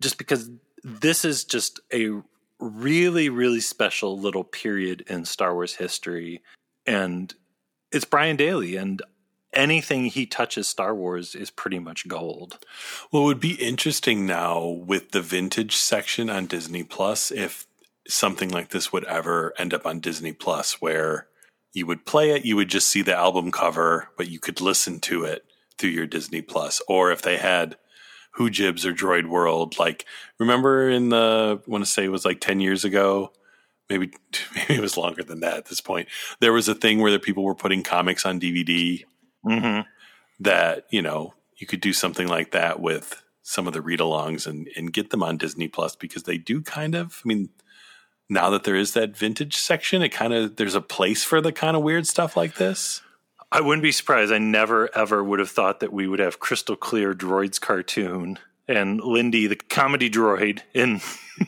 just 0.00 0.18
because 0.18 0.50
this 0.82 1.24
is 1.24 1.44
just 1.44 1.80
a 1.92 2.10
really, 2.60 3.28
really 3.28 3.60
special 3.60 4.18
little 4.18 4.44
period 4.44 5.04
in 5.08 5.24
Star 5.24 5.54
Wars 5.54 5.74
history. 5.74 6.42
And 6.86 7.34
it's 7.90 8.04
Brian 8.04 8.36
Daley, 8.36 8.76
and 8.76 9.02
anything 9.54 10.06
he 10.06 10.26
touches 10.26 10.68
Star 10.68 10.94
Wars 10.94 11.34
is 11.34 11.50
pretty 11.50 11.78
much 11.78 12.08
gold. 12.08 12.58
Well, 13.10 13.22
it 13.22 13.26
would 13.26 13.40
be 13.40 13.54
interesting 13.54 14.26
now 14.26 14.64
with 14.64 15.12
the 15.12 15.22
vintage 15.22 15.76
section 15.76 16.30
on 16.30 16.46
Disney 16.46 16.82
Plus 16.82 17.30
if 17.30 17.66
something 18.06 18.50
like 18.50 18.70
this 18.70 18.92
would 18.92 19.04
ever 19.04 19.54
end 19.58 19.72
up 19.72 19.86
on 19.86 20.00
Disney 20.00 20.32
Plus, 20.32 20.80
where 20.80 21.28
you 21.72 21.86
would 21.86 22.06
play 22.06 22.30
it, 22.30 22.44
you 22.44 22.56
would 22.56 22.68
just 22.68 22.90
see 22.90 23.02
the 23.02 23.16
album 23.16 23.50
cover, 23.50 24.08
but 24.16 24.28
you 24.28 24.38
could 24.38 24.60
listen 24.60 25.00
to 25.00 25.24
it 25.24 25.44
through 25.78 25.90
your 25.90 26.06
Disney 26.06 26.42
Plus, 26.42 26.80
or 26.88 27.10
if 27.10 27.22
they 27.22 27.36
had 27.36 27.76
Hoojibs 28.38 28.84
or 28.84 28.92
Droid 28.92 29.28
World, 29.28 29.78
like 29.78 30.04
remember 30.38 30.88
in 30.88 31.08
the 31.08 31.60
I 31.66 31.70
want 31.70 31.84
to 31.84 31.90
say 31.90 32.04
it 32.04 32.10
was 32.10 32.24
like 32.24 32.40
ten 32.40 32.60
years 32.60 32.84
ago, 32.84 33.32
maybe 33.88 34.12
maybe 34.54 34.74
it 34.74 34.80
was 34.80 34.96
longer 34.96 35.22
than 35.22 35.40
that 35.40 35.56
at 35.56 35.66
this 35.66 35.80
point. 35.80 36.08
There 36.40 36.52
was 36.52 36.68
a 36.68 36.74
thing 36.74 37.00
where 37.00 37.12
the 37.12 37.18
people 37.18 37.44
were 37.44 37.54
putting 37.54 37.82
comics 37.82 38.26
on 38.26 38.40
DVD. 38.40 39.04
Mm-hmm. 39.44 39.80
That 40.40 40.86
you 40.90 41.02
know 41.02 41.34
you 41.56 41.66
could 41.66 41.80
do 41.80 41.92
something 41.92 42.26
like 42.26 42.52
that 42.52 42.80
with 42.80 43.22
some 43.42 43.66
of 43.66 43.72
the 43.72 43.82
read-alongs 43.82 44.46
and 44.46 44.68
and 44.76 44.92
get 44.92 45.10
them 45.10 45.22
on 45.22 45.36
Disney 45.36 45.68
Plus 45.68 45.96
because 45.96 46.24
they 46.24 46.38
do 46.38 46.60
kind 46.62 46.94
of. 46.94 47.22
I 47.24 47.28
mean, 47.28 47.50
now 48.28 48.50
that 48.50 48.64
there 48.64 48.76
is 48.76 48.94
that 48.94 49.16
vintage 49.16 49.56
section, 49.56 50.02
it 50.02 50.10
kind 50.10 50.32
of 50.32 50.56
there's 50.56 50.74
a 50.74 50.80
place 50.80 51.24
for 51.24 51.40
the 51.40 51.52
kind 51.52 51.76
of 51.76 51.82
weird 51.82 52.06
stuff 52.06 52.36
like 52.36 52.56
this. 52.56 53.02
I 53.52 53.60
wouldn't 53.60 53.84
be 53.84 53.92
surprised. 53.92 54.32
I 54.32 54.38
never 54.38 54.94
ever 54.96 55.22
would 55.22 55.38
have 55.38 55.50
thought 55.50 55.80
that 55.80 55.92
we 55.92 56.08
would 56.08 56.18
have 56.18 56.40
crystal 56.40 56.76
clear 56.76 57.14
droids 57.14 57.60
cartoon 57.60 58.38
and 58.66 59.00
Lindy 59.00 59.46
the 59.46 59.56
comedy 59.56 60.08
droid 60.10 60.60
in 60.72 60.98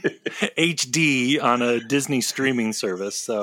HD 0.58 1.42
on 1.42 1.62
a 1.62 1.80
Disney 1.80 2.20
streaming 2.20 2.72
service. 2.72 3.16
So 3.16 3.42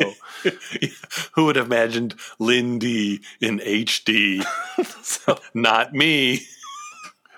who 1.34 1.46
would 1.46 1.56
have 1.56 1.68
imagined 1.68 2.16
Lindy 2.40 3.22
in 3.40 3.60
HD? 3.60 4.44
so, 5.04 5.40
not 5.54 5.94
me. 5.94 6.42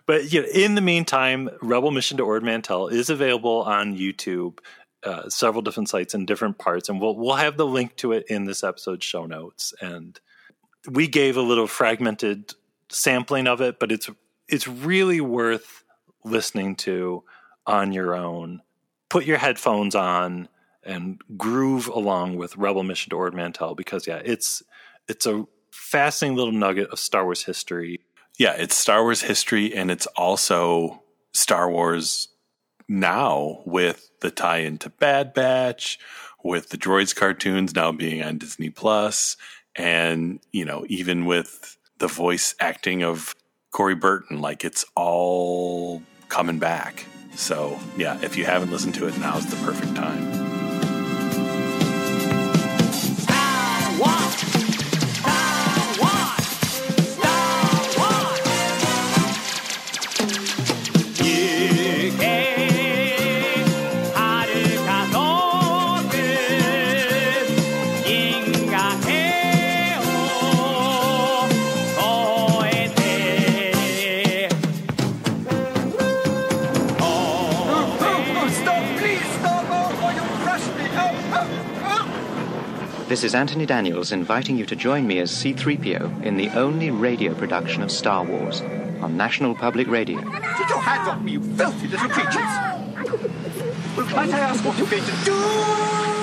But 0.06 0.32
you 0.32 0.42
know, 0.42 0.48
in 0.54 0.76
the 0.76 0.82
meantime, 0.82 1.50
Rebel 1.62 1.92
Mission 1.92 2.18
to 2.18 2.24
Ord 2.24 2.44
Mantell 2.44 2.88
is 2.88 3.10
available 3.10 3.64
on 3.64 3.98
YouTube, 3.98 4.60
uh, 5.04 5.30
several 5.30 5.62
different 5.62 5.90
sites 5.90 6.14
in 6.14 6.26
different 6.26 6.58
parts, 6.58 6.90
and 6.90 7.02
we'll 7.02 7.16
we'll 7.16 7.36
have 7.36 7.58
the 7.58 7.66
link 7.66 7.96
to 7.98 8.12
it 8.12 8.26
in 8.28 8.46
this 8.46 8.64
episode's 8.64 9.06
show 9.06 9.26
notes. 9.26 9.74
And 9.82 10.20
we 10.88 11.08
gave 11.08 11.38
a 11.38 11.42
little 11.42 11.66
fragmented 11.66 12.54
sampling 12.90 13.48
of 13.48 13.62
it, 13.62 13.80
but 13.80 13.92
it's 13.92 14.10
it's 14.48 14.68
really 14.68 15.22
worth 15.22 15.85
listening 16.26 16.76
to 16.76 17.24
on 17.66 17.94
your 17.94 18.16
own. 18.16 18.62
Put 19.10 19.26
your 19.26 19.38
headphones 19.38 19.96
on 19.96 20.50
and 20.84 21.20
groove 21.38 21.88
along 21.88 22.38
with 22.38 22.58
Rebel 22.58 22.84
Mission 22.84 23.10
to 23.12 23.16
Ord 23.16 23.34
Mantell 23.34 23.76
because 23.76 24.08
yeah, 24.08 24.22
it's 24.24 24.62
it's 25.08 25.26
a 25.26 25.46
fascinating 25.72 26.38
little 26.38 26.54
nugget 26.54 26.90
of 26.90 27.00
Star 27.00 27.24
Wars 27.26 27.44
history. 27.44 28.02
Yeah, 28.38 28.54
it's 28.54 28.76
Star 28.76 29.04
Wars 29.04 29.22
history 29.22 29.74
and 29.74 29.90
it's 29.90 30.06
also 30.08 31.04
Star 31.34 31.70
Wars 31.70 32.30
now 32.88 33.62
with 33.66 34.10
the 34.22 34.32
tie 34.32 34.60
into 34.60 34.90
Bad 34.90 35.34
Batch, 35.34 36.00
with 36.44 36.70
the 36.70 36.78
Droids 36.78 37.16
cartoons 37.16 37.74
now 37.76 37.92
being 37.92 38.22
on 38.22 38.38
Disney 38.38 38.70
Plus, 38.70 39.38
and 39.76 40.40
you 40.52 40.66
know, 40.66 40.86
even 40.88 41.26
with 41.26 41.78
the 41.98 42.08
voice 42.08 42.56
acting 42.60 43.04
of 43.04 43.36
Corey 43.72 43.96
Burton, 43.96 44.42
like 44.42 44.64
it's 44.64 44.86
all 44.96 46.02
coming 46.36 46.60
back. 46.60 47.06
So, 47.36 47.80
yeah, 47.96 48.20
if 48.22 48.36
you 48.36 48.44
haven't 48.44 48.70
listened 48.70 48.94
to 48.96 49.08
it, 49.08 49.18
now's 49.20 49.46
the 49.46 49.56
perfect 49.66 49.96
time. 49.96 50.45
This 83.16 83.24
is 83.24 83.34
Anthony 83.34 83.66
Daniels 83.66 84.12
inviting 84.12 84.58
you 84.58 84.66
to 84.66 84.76
join 84.76 85.08
me 85.08 85.20
as 85.20 85.32
C3PO 85.32 86.24
in 86.24 86.36
the 86.36 86.50
only 86.50 86.92
radio 86.92 87.34
production 87.34 87.82
of 87.82 87.90
Star 87.90 88.26
Wars 88.26 88.60
on 89.00 89.16
National 89.16 89.56
Public 89.56 89.88
Radio. 89.88 90.20
Get 90.20 90.68
your 90.68 90.82
hands 90.82 91.08
off 91.08 91.22
me, 91.22 91.32
you 91.32 91.42
filthy 91.42 91.88
little 91.88 92.10
creatures! 92.10 92.36
Might 94.14 94.34
I 94.34 94.40
ask 94.40 94.66
what 94.66 94.78
you're 94.78 94.90
going 94.90 95.02
to 95.02 95.16
do? 95.24 96.15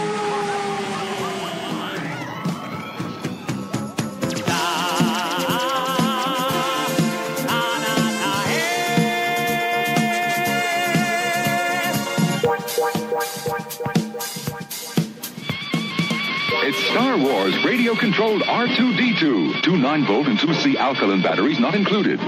Star 17.12 17.30
Wars 17.30 17.62
radio 17.62 17.94
controlled 17.94 18.40
R2D2. 18.40 19.62
Two 19.62 19.76
9 19.76 20.06
volt 20.06 20.28
and 20.28 20.38
2C 20.38 20.76
alkaline 20.76 21.20
batteries 21.20 21.60
not 21.60 21.74
included. 21.74 22.18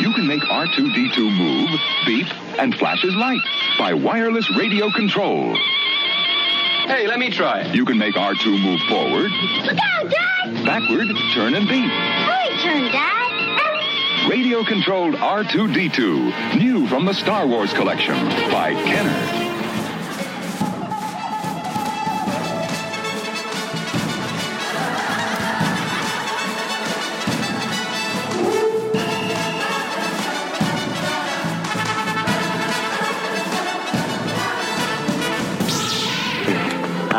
You 0.00 0.10
can 0.14 0.26
make 0.26 0.40
R2D2 0.40 1.36
move, 1.36 1.68
beep, 2.06 2.26
and 2.58 2.74
flash 2.76 3.02
his 3.02 3.14
light 3.14 3.42
by 3.78 3.92
wireless 3.92 4.50
radio 4.56 4.90
control. 4.92 5.54
Hey, 6.86 7.06
let 7.06 7.18
me 7.18 7.28
try 7.28 7.60
it. 7.60 7.74
You 7.74 7.84
can 7.84 7.98
make 7.98 8.14
R2 8.14 8.58
move 8.58 8.80
forward, 8.88 9.30
Look 9.66 9.78
out, 9.78 10.10
Dad! 10.10 10.64
backward, 10.64 11.08
turn, 11.34 11.52
and 11.52 11.68
beep. 11.68 11.90
Hurry, 11.90 12.56
turn, 12.62 12.90
Dad! 12.90 14.30
Radio 14.30 14.64
controlled 14.64 15.16
R2D2. 15.16 16.56
New 16.56 16.86
from 16.86 17.04
the 17.04 17.12
Star 17.12 17.46
Wars 17.46 17.74
collection 17.74 18.16
by 18.50 18.72
Kenner. 18.72 19.49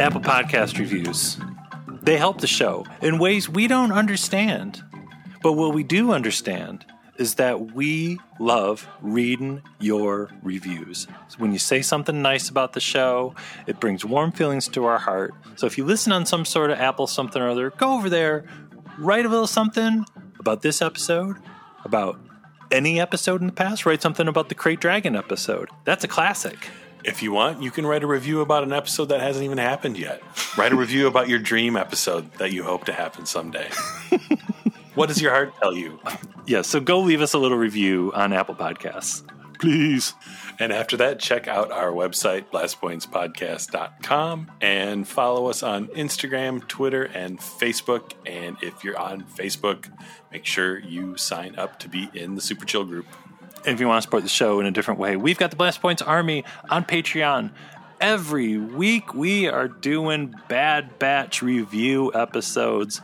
Apple 0.00 0.22
Podcast 0.22 0.78
reviews. 0.78 1.36
They 2.00 2.16
help 2.16 2.40
the 2.40 2.46
show 2.46 2.86
in 3.02 3.18
ways 3.18 3.50
we 3.50 3.68
don't 3.68 3.92
understand. 3.92 4.82
But 5.42 5.52
what 5.52 5.74
we 5.74 5.82
do 5.82 6.12
understand 6.12 6.86
is 7.18 7.34
that 7.34 7.74
we 7.74 8.18
love 8.38 8.88
reading 9.02 9.60
your 9.78 10.30
reviews. 10.42 11.06
So 11.28 11.36
when 11.36 11.52
you 11.52 11.58
say 11.58 11.82
something 11.82 12.22
nice 12.22 12.48
about 12.48 12.72
the 12.72 12.80
show, 12.80 13.34
it 13.66 13.78
brings 13.78 14.02
warm 14.02 14.32
feelings 14.32 14.68
to 14.68 14.86
our 14.86 14.98
heart. 14.98 15.34
So 15.56 15.66
if 15.66 15.76
you 15.76 15.84
listen 15.84 16.12
on 16.12 16.24
some 16.24 16.46
sort 16.46 16.70
of 16.70 16.78
Apple 16.78 17.06
something 17.06 17.42
or 17.42 17.50
other, 17.50 17.68
go 17.68 17.92
over 17.92 18.08
there, 18.08 18.46
write 18.98 19.26
a 19.26 19.28
little 19.28 19.46
something 19.46 20.06
about 20.38 20.62
this 20.62 20.80
episode, 20.80 21.36
about 21.84 22.18
any 22.70 22.98
episode 22.98 23.42
in 23.42 23.48
the 23.48 23.52
past, 23.52 23.84
write 23.84 24.00
something 24.00 24.28
about 24.28 24.48
the 24.48 24.54
Krayt 24.54 24.80
Dragon 24.80 25.14
episode. 25.14 25.68
That's 25.84 26.04
a 26.04 26.08
classic. 26.08 26.70
If 27.04 27.22
you 27.22 27.32
want, 27.32 27.62
you 27.62 27.70
can 27.70 27.86
write 27.86 28.02
a 28.02 28.06
review 28.06 28.40
about 28.40 28.62
an 28.62 28.72
episode 28.72 29.06
that 29.06 29.20
hasn't 29.20 29.44
even 29.44 29.58
happened 29.58 29.98
yet. 29.98 30.22
Write 30.56 30.72
a 30.72 30.76
review 30.76 31.06
about 31.06 31.28
your 31.28 31.38
dream 31.38 31.76
episode 31.76 32.32
that 32.34 32.52
you 32.52 32.62
hope 32.62 32.84
to 32.84 32.92
happen 32.92 33.26
someday. 33.26 33.68
what 34.94 35.08
does 35.08 35.20
your 35.20 35.30
heart 35.30 35.52
tell 35.60 35.74
you? 35.74 35.98
Yeah, 36.46 36.62
so 36.62 36.80
go 36.80 37.00
leave 37.00 37.20
us 37.20 37.32
a 37.32 37.38
little 37.38 37.58
review 37.58 38.12
on 38.14 38.32
Apple 38.32 38.54
Podcasts. 38.54 39.22
please. 39.60 40.14
And 40.58 40.72
after 40.72 40.96
that, 40.98 41.20
check 41.20 41.48
out 41.48 41.72
our 41.72 41.90
website, 41.90 42.46
blastpointspodcast.com, 42.50 44.50
and 44.60 45.08
follow 45.08 45.46
us 45.46 45.62
on 45.62 45.86
Instagram, 45.88 46.66
Twitter, 46.68 47.04
and 47.04 47.38
Facebook. 47.38 48.12
And 48.26 48.58
if 48.62 48.84
you're 48.84 48.98
on 48.98 49.22
Facebook, 49.22 49.90
make 50.30 50.44
sure 50.44 50.78
you 50.78 51.16
sign 51.16 51.56
up 51.56 51.78
to 51.80 51.88
be 51.88 52.10
in 52.12 52.34
the 52.34 52.42
Super 52.42 52.66
Chill 52.66 52.84
group. 52.84 53.06
And 53.64 53.74
if 53.74 53.80
you 53.80 53.86
want 53.86 53.98
to 53.98 54.02
support 54.02 54.22
the 54.22 54.28
show 54.28 54.60
in 54.60 54.66
a 54.66 54.70
different 54.70 55.00
way, 55.00 55.16
we've 55.16 55.38
got 55.38 55.50
the 55.50 55.56
Blast 55.56 55.82
Points 55.82 56.00
Army 56.02 56.44
on 56.70 56.84
Patreon. 56.84 57.50
Every 58.00 58.56
week 58.56 59.12
we 59.12 59.48
are 59.48 59.68
doing 59.68 60.34
Bad 60.48 60.98
Batch 60.98 61.42
review 61.42 62.10
episodes. 62.14 63.02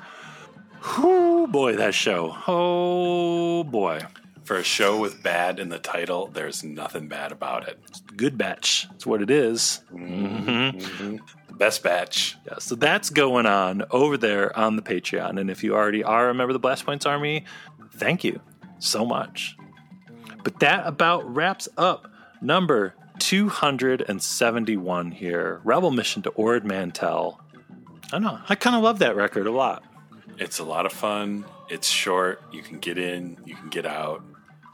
Whoo, 0.96 1.46
boy, 1.46 1.76
that 1.76 1.94
show. 1.94 2.34
Oh, 2.46 3.64
boy. 3.64 4.00
For 4.44 4.56
a 4.56 4.62
show 4.62 4.98
with 4.98 5.22
bad 5.22 5.58
in 5.58 5.68
the 5.68 5.78
title, 5.78 6.28
there's 6.28 6.62
nothing 6.64 7.08
bad 7.08 7.32
about 7.32 7.68
it. 7.68 7.78
Good 8.16 8.38
batch. 8.38 8.86
That's 8.90 9.04
what 9.04 9.20
it 9.20 9.28
is. 9.28 9.82
Mm-hmm. 9.92 11.16
The 11.48 11.54
best 11.54 11.82
batch. 11.82 12.36
Yeah, 12.46 12.54
so 12.60 12.76
that's 12.76 13.10
going 13.10 13.44
on 13.44 13.84
over 13.90 14.16
there 14.16 14.56
on 14.56 14.76
the 14.76 14.82
Patreon. 14.82 15.40
And 15.40 15.50
if 15.50 15.64
you 15.64 15.74
already 15.74 16.04
are 16.04 16.30
a 16.30 16.34
member 16.34 16.52
of 16.52 16.54
the 16.54 16.60
Blast 16.60 16.86
Points 16.86 17.04
Army, 17.04 17.44
thank 17.94 18.22
you 18.24 18.40
so 18.78 19.04
much. 19.04 19.56
But 20.46 20.60
that 20.60 20.86
about 20.86 21.34
wraps 21.34 21.68
up 21.76 22.08
number 22.40 22.94
271 23.18 25.10
here. 25.10 25.60
Rebel 25.64 25.90
Mission 25.90 26.22
to 26.22 26.30
Ord 26.30 26.64
Mantell. 26.64 27.40
I 28.12 28.20
know. 28.20 28.38
I 28.48 28.54
kind 28.54 28.76
of 28.76 28.84
love 28.84 29.00
that 29.00 29.16
record 29.16 29.48
a 29.48 29.50
lot. 29.50 29.82
It's 30.38 30.60
a 30.60 30.64
lot 30.64 30.86
of 30.86 30.92
fun. 30.92 31.46
It's 31.68 31.88
short. 31.88 32.44
You 32.52 32.62
can 32.62 32.78
get 32.78 32.96
in, 32.96 33.38
you 33.44 33.56
can 33.56 33.70
get 33.70 33.86
out, 33.86 34.22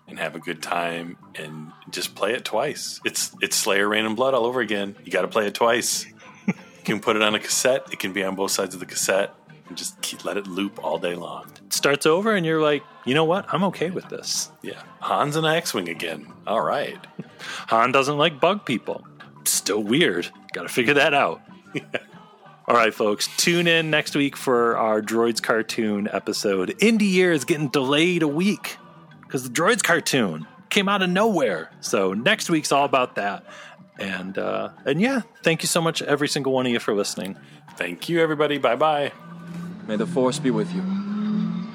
and 0.07 0.19
have 0.19 0.37
a 0.37 0.41
good 0.41 0.63
time, 0.63 1.17
and 1.37 1.73
just 1.89 2.15
play 2.15 2.35
it 2.35 2.45
twice. 2.45 3.01
It's 3.07 3.35
it's 3.41 3.57
Slayer, 3.57 3.89
Reign 3.89 4.05
in 4.05 4.15
Blood 4.15 4.35
all 4.35 4.45
over 4.45 4.61
again. 4.61 4.95
You 5.07 5.11
got 5.11 5.23
to 5.23 5.29
play 5.29 5.47
it 5.47 5.55
twice. 5.55 6.05
you 6.47 6.53
can 6.85 7.01
put 7.01 7.17
it 7.17 7.23
on 7.23 7.35
a 7.35 7.39
cassette. 7.41 7.87
It 7.91 7.99
can 7.99 8.13
be 8.13 8.23
on 8.23 8.35
both 8.35 8.51
sides 8.51 8.75
of 8.75 8.81
the 8.81 8.87
cassette, 8.87 9.33
and 9.73 9.79
just 9.79 9.99
keep, 10.03 10.23
let 10.27 10.37
it 10.37 10.47
loop 10.47 10.85
all 10.85 10.99
day 10.99 11.15
long. 11.15 11.51
It 11.65 11.73
starts 11.73 12.05
over, 12.05 12.35
and 12.35 12.45
you're 12.45 12.61
like, 12.61 12.83
you 13.07 13.15
know 13.15 13.25
what? 13.25 13.47
I'm 13.53 13.65
okay 13.65 13.89
with 13.89 14.07
this. 14.11 14.51
Yeah, 14.61 14.83
Han's 15.01 15.35
an 15.35 15.47
X-wing 15.47 15.89
again. 15.89 16.31
All 16.47 16.61
right. 16.61 16.99
Han 17.69 17.91
doesn't 17.91 18.19
like 18.19 18.39
bug 18.39 18.67
people. 18.67 19.07
Still 19.45 19.83
weird. 19.83 20.29
Got 20.53 20.65
to 20.65 20.69
figure 20.69 20.93
that 20.95 21.15
out. 21.15 21.41
All 22.69 22.77
right, 22.77 22.93
folks, 22.93 23.35
tune 23.39 23.67
in 23.67 23.89
next 23.89 24.15
week 24.15 24.37
for 24.37 24.77
our 24.77 25.01
Droids 25.01 25.43
cartoon 25.43 26.07
episode. 26.13 26.77
Indie 26.79 27.11
Year 27.11 27.33
is 27.33 27.45
getting 27.47 27.69
delayed 27.69 28.23
a 28.23 28.29
week 28.29 28.77
because 29.23 29.43
the 29.43 29.51
Droids 29.51 29.83
cartoon 29.83 30.47
came 30.69 30.87
out 30.87 31.01
of 31.01 31.09
nowhere. 31.09 31.71
So 31.81 32.13
next 32.13 32.51
week's 32.51 32.73
all 32.73 32.85
about 32.85 33.15
that. 33.15 33.47
And 33.99 34.37
uh, 34.37 34.71
and 34.85 35.01
yeah, 35.01 35.23
thank 35.43 35.63
you 35.63 35.67
so 35.67 35.81
much, 35.81 36.03
every 36.03 36.29
single 36.29 36.53
one 36.53 36.67
of 36.67 36.73
you, 36.73 36.79
for 36.79 36.95
listening. 36.95 37.37
Thank 37.77 38.09
you, 38.09 38.21
everybody. 38.21 38.59
Bye 38.59 38.77
bye. 38.77 39.13
May 39.87 39.97
the 39.97 40.07
Force 40.07 40.39
be 40.39 40.51
with 40.51 40.73
you. 40.73 40.83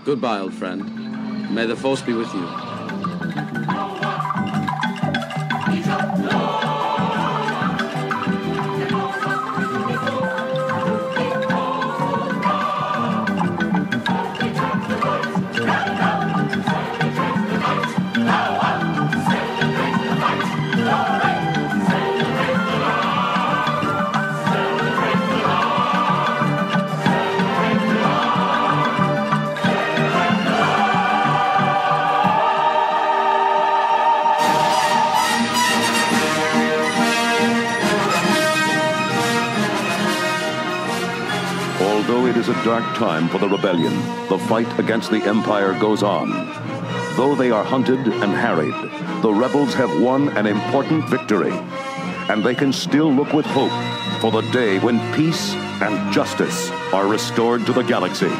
Goodbye, 0.06 0.40
old 0.40 0.54
friend. 0.54 1.54
May 1.54 1.66
the 1.66 1.76
Force 1.76 2.02
be 2.02 2.14
with 2.14 2.34
you. 2.34 2.77
A 42.48 42.54
dark 42.64 42.96
time 42.96 43.28
for 43.28 43.40
the 43.40 43.50
rebellion, 43.50 43.94
the 44.30 44.40
fight 44.48 44.80
against 44.80 45.12
the 45.12 45.22
Empire 45.24 45.78
goes 45.78 46.02
on. 46.02 46.30
Though 47.18 47.36
they 47.36 47.52
are 47.52 47.64
hunted 47.64 48.00
and 48.00 48.32
harried, 48.32 48.74
the 49.22 49.34
rebels 49.34 49.74
have 49.74 50.02
won 50.02 50.30
an 50.38 50.46
important 50.46 51.10
victory. 51.10 51.52
And 52.30 52.46
they 52.46 52.56
can 52.56 52.72
still 52.72 53.14
look 53.14 53.34
with 53.34 53.46
hope 53.48 53.74
for 54.22 54.32
the 54.32 54.50
day 54.52 54.80
when 54.80 54.98
peace 55.14 55.56
and 55.82 56.14
justice 56.14 56.72
are 56.94 57.08
restored 57.08 57.66
to 57.66 57.74
the 57.74 57.84
galaxy. 57.84 58.32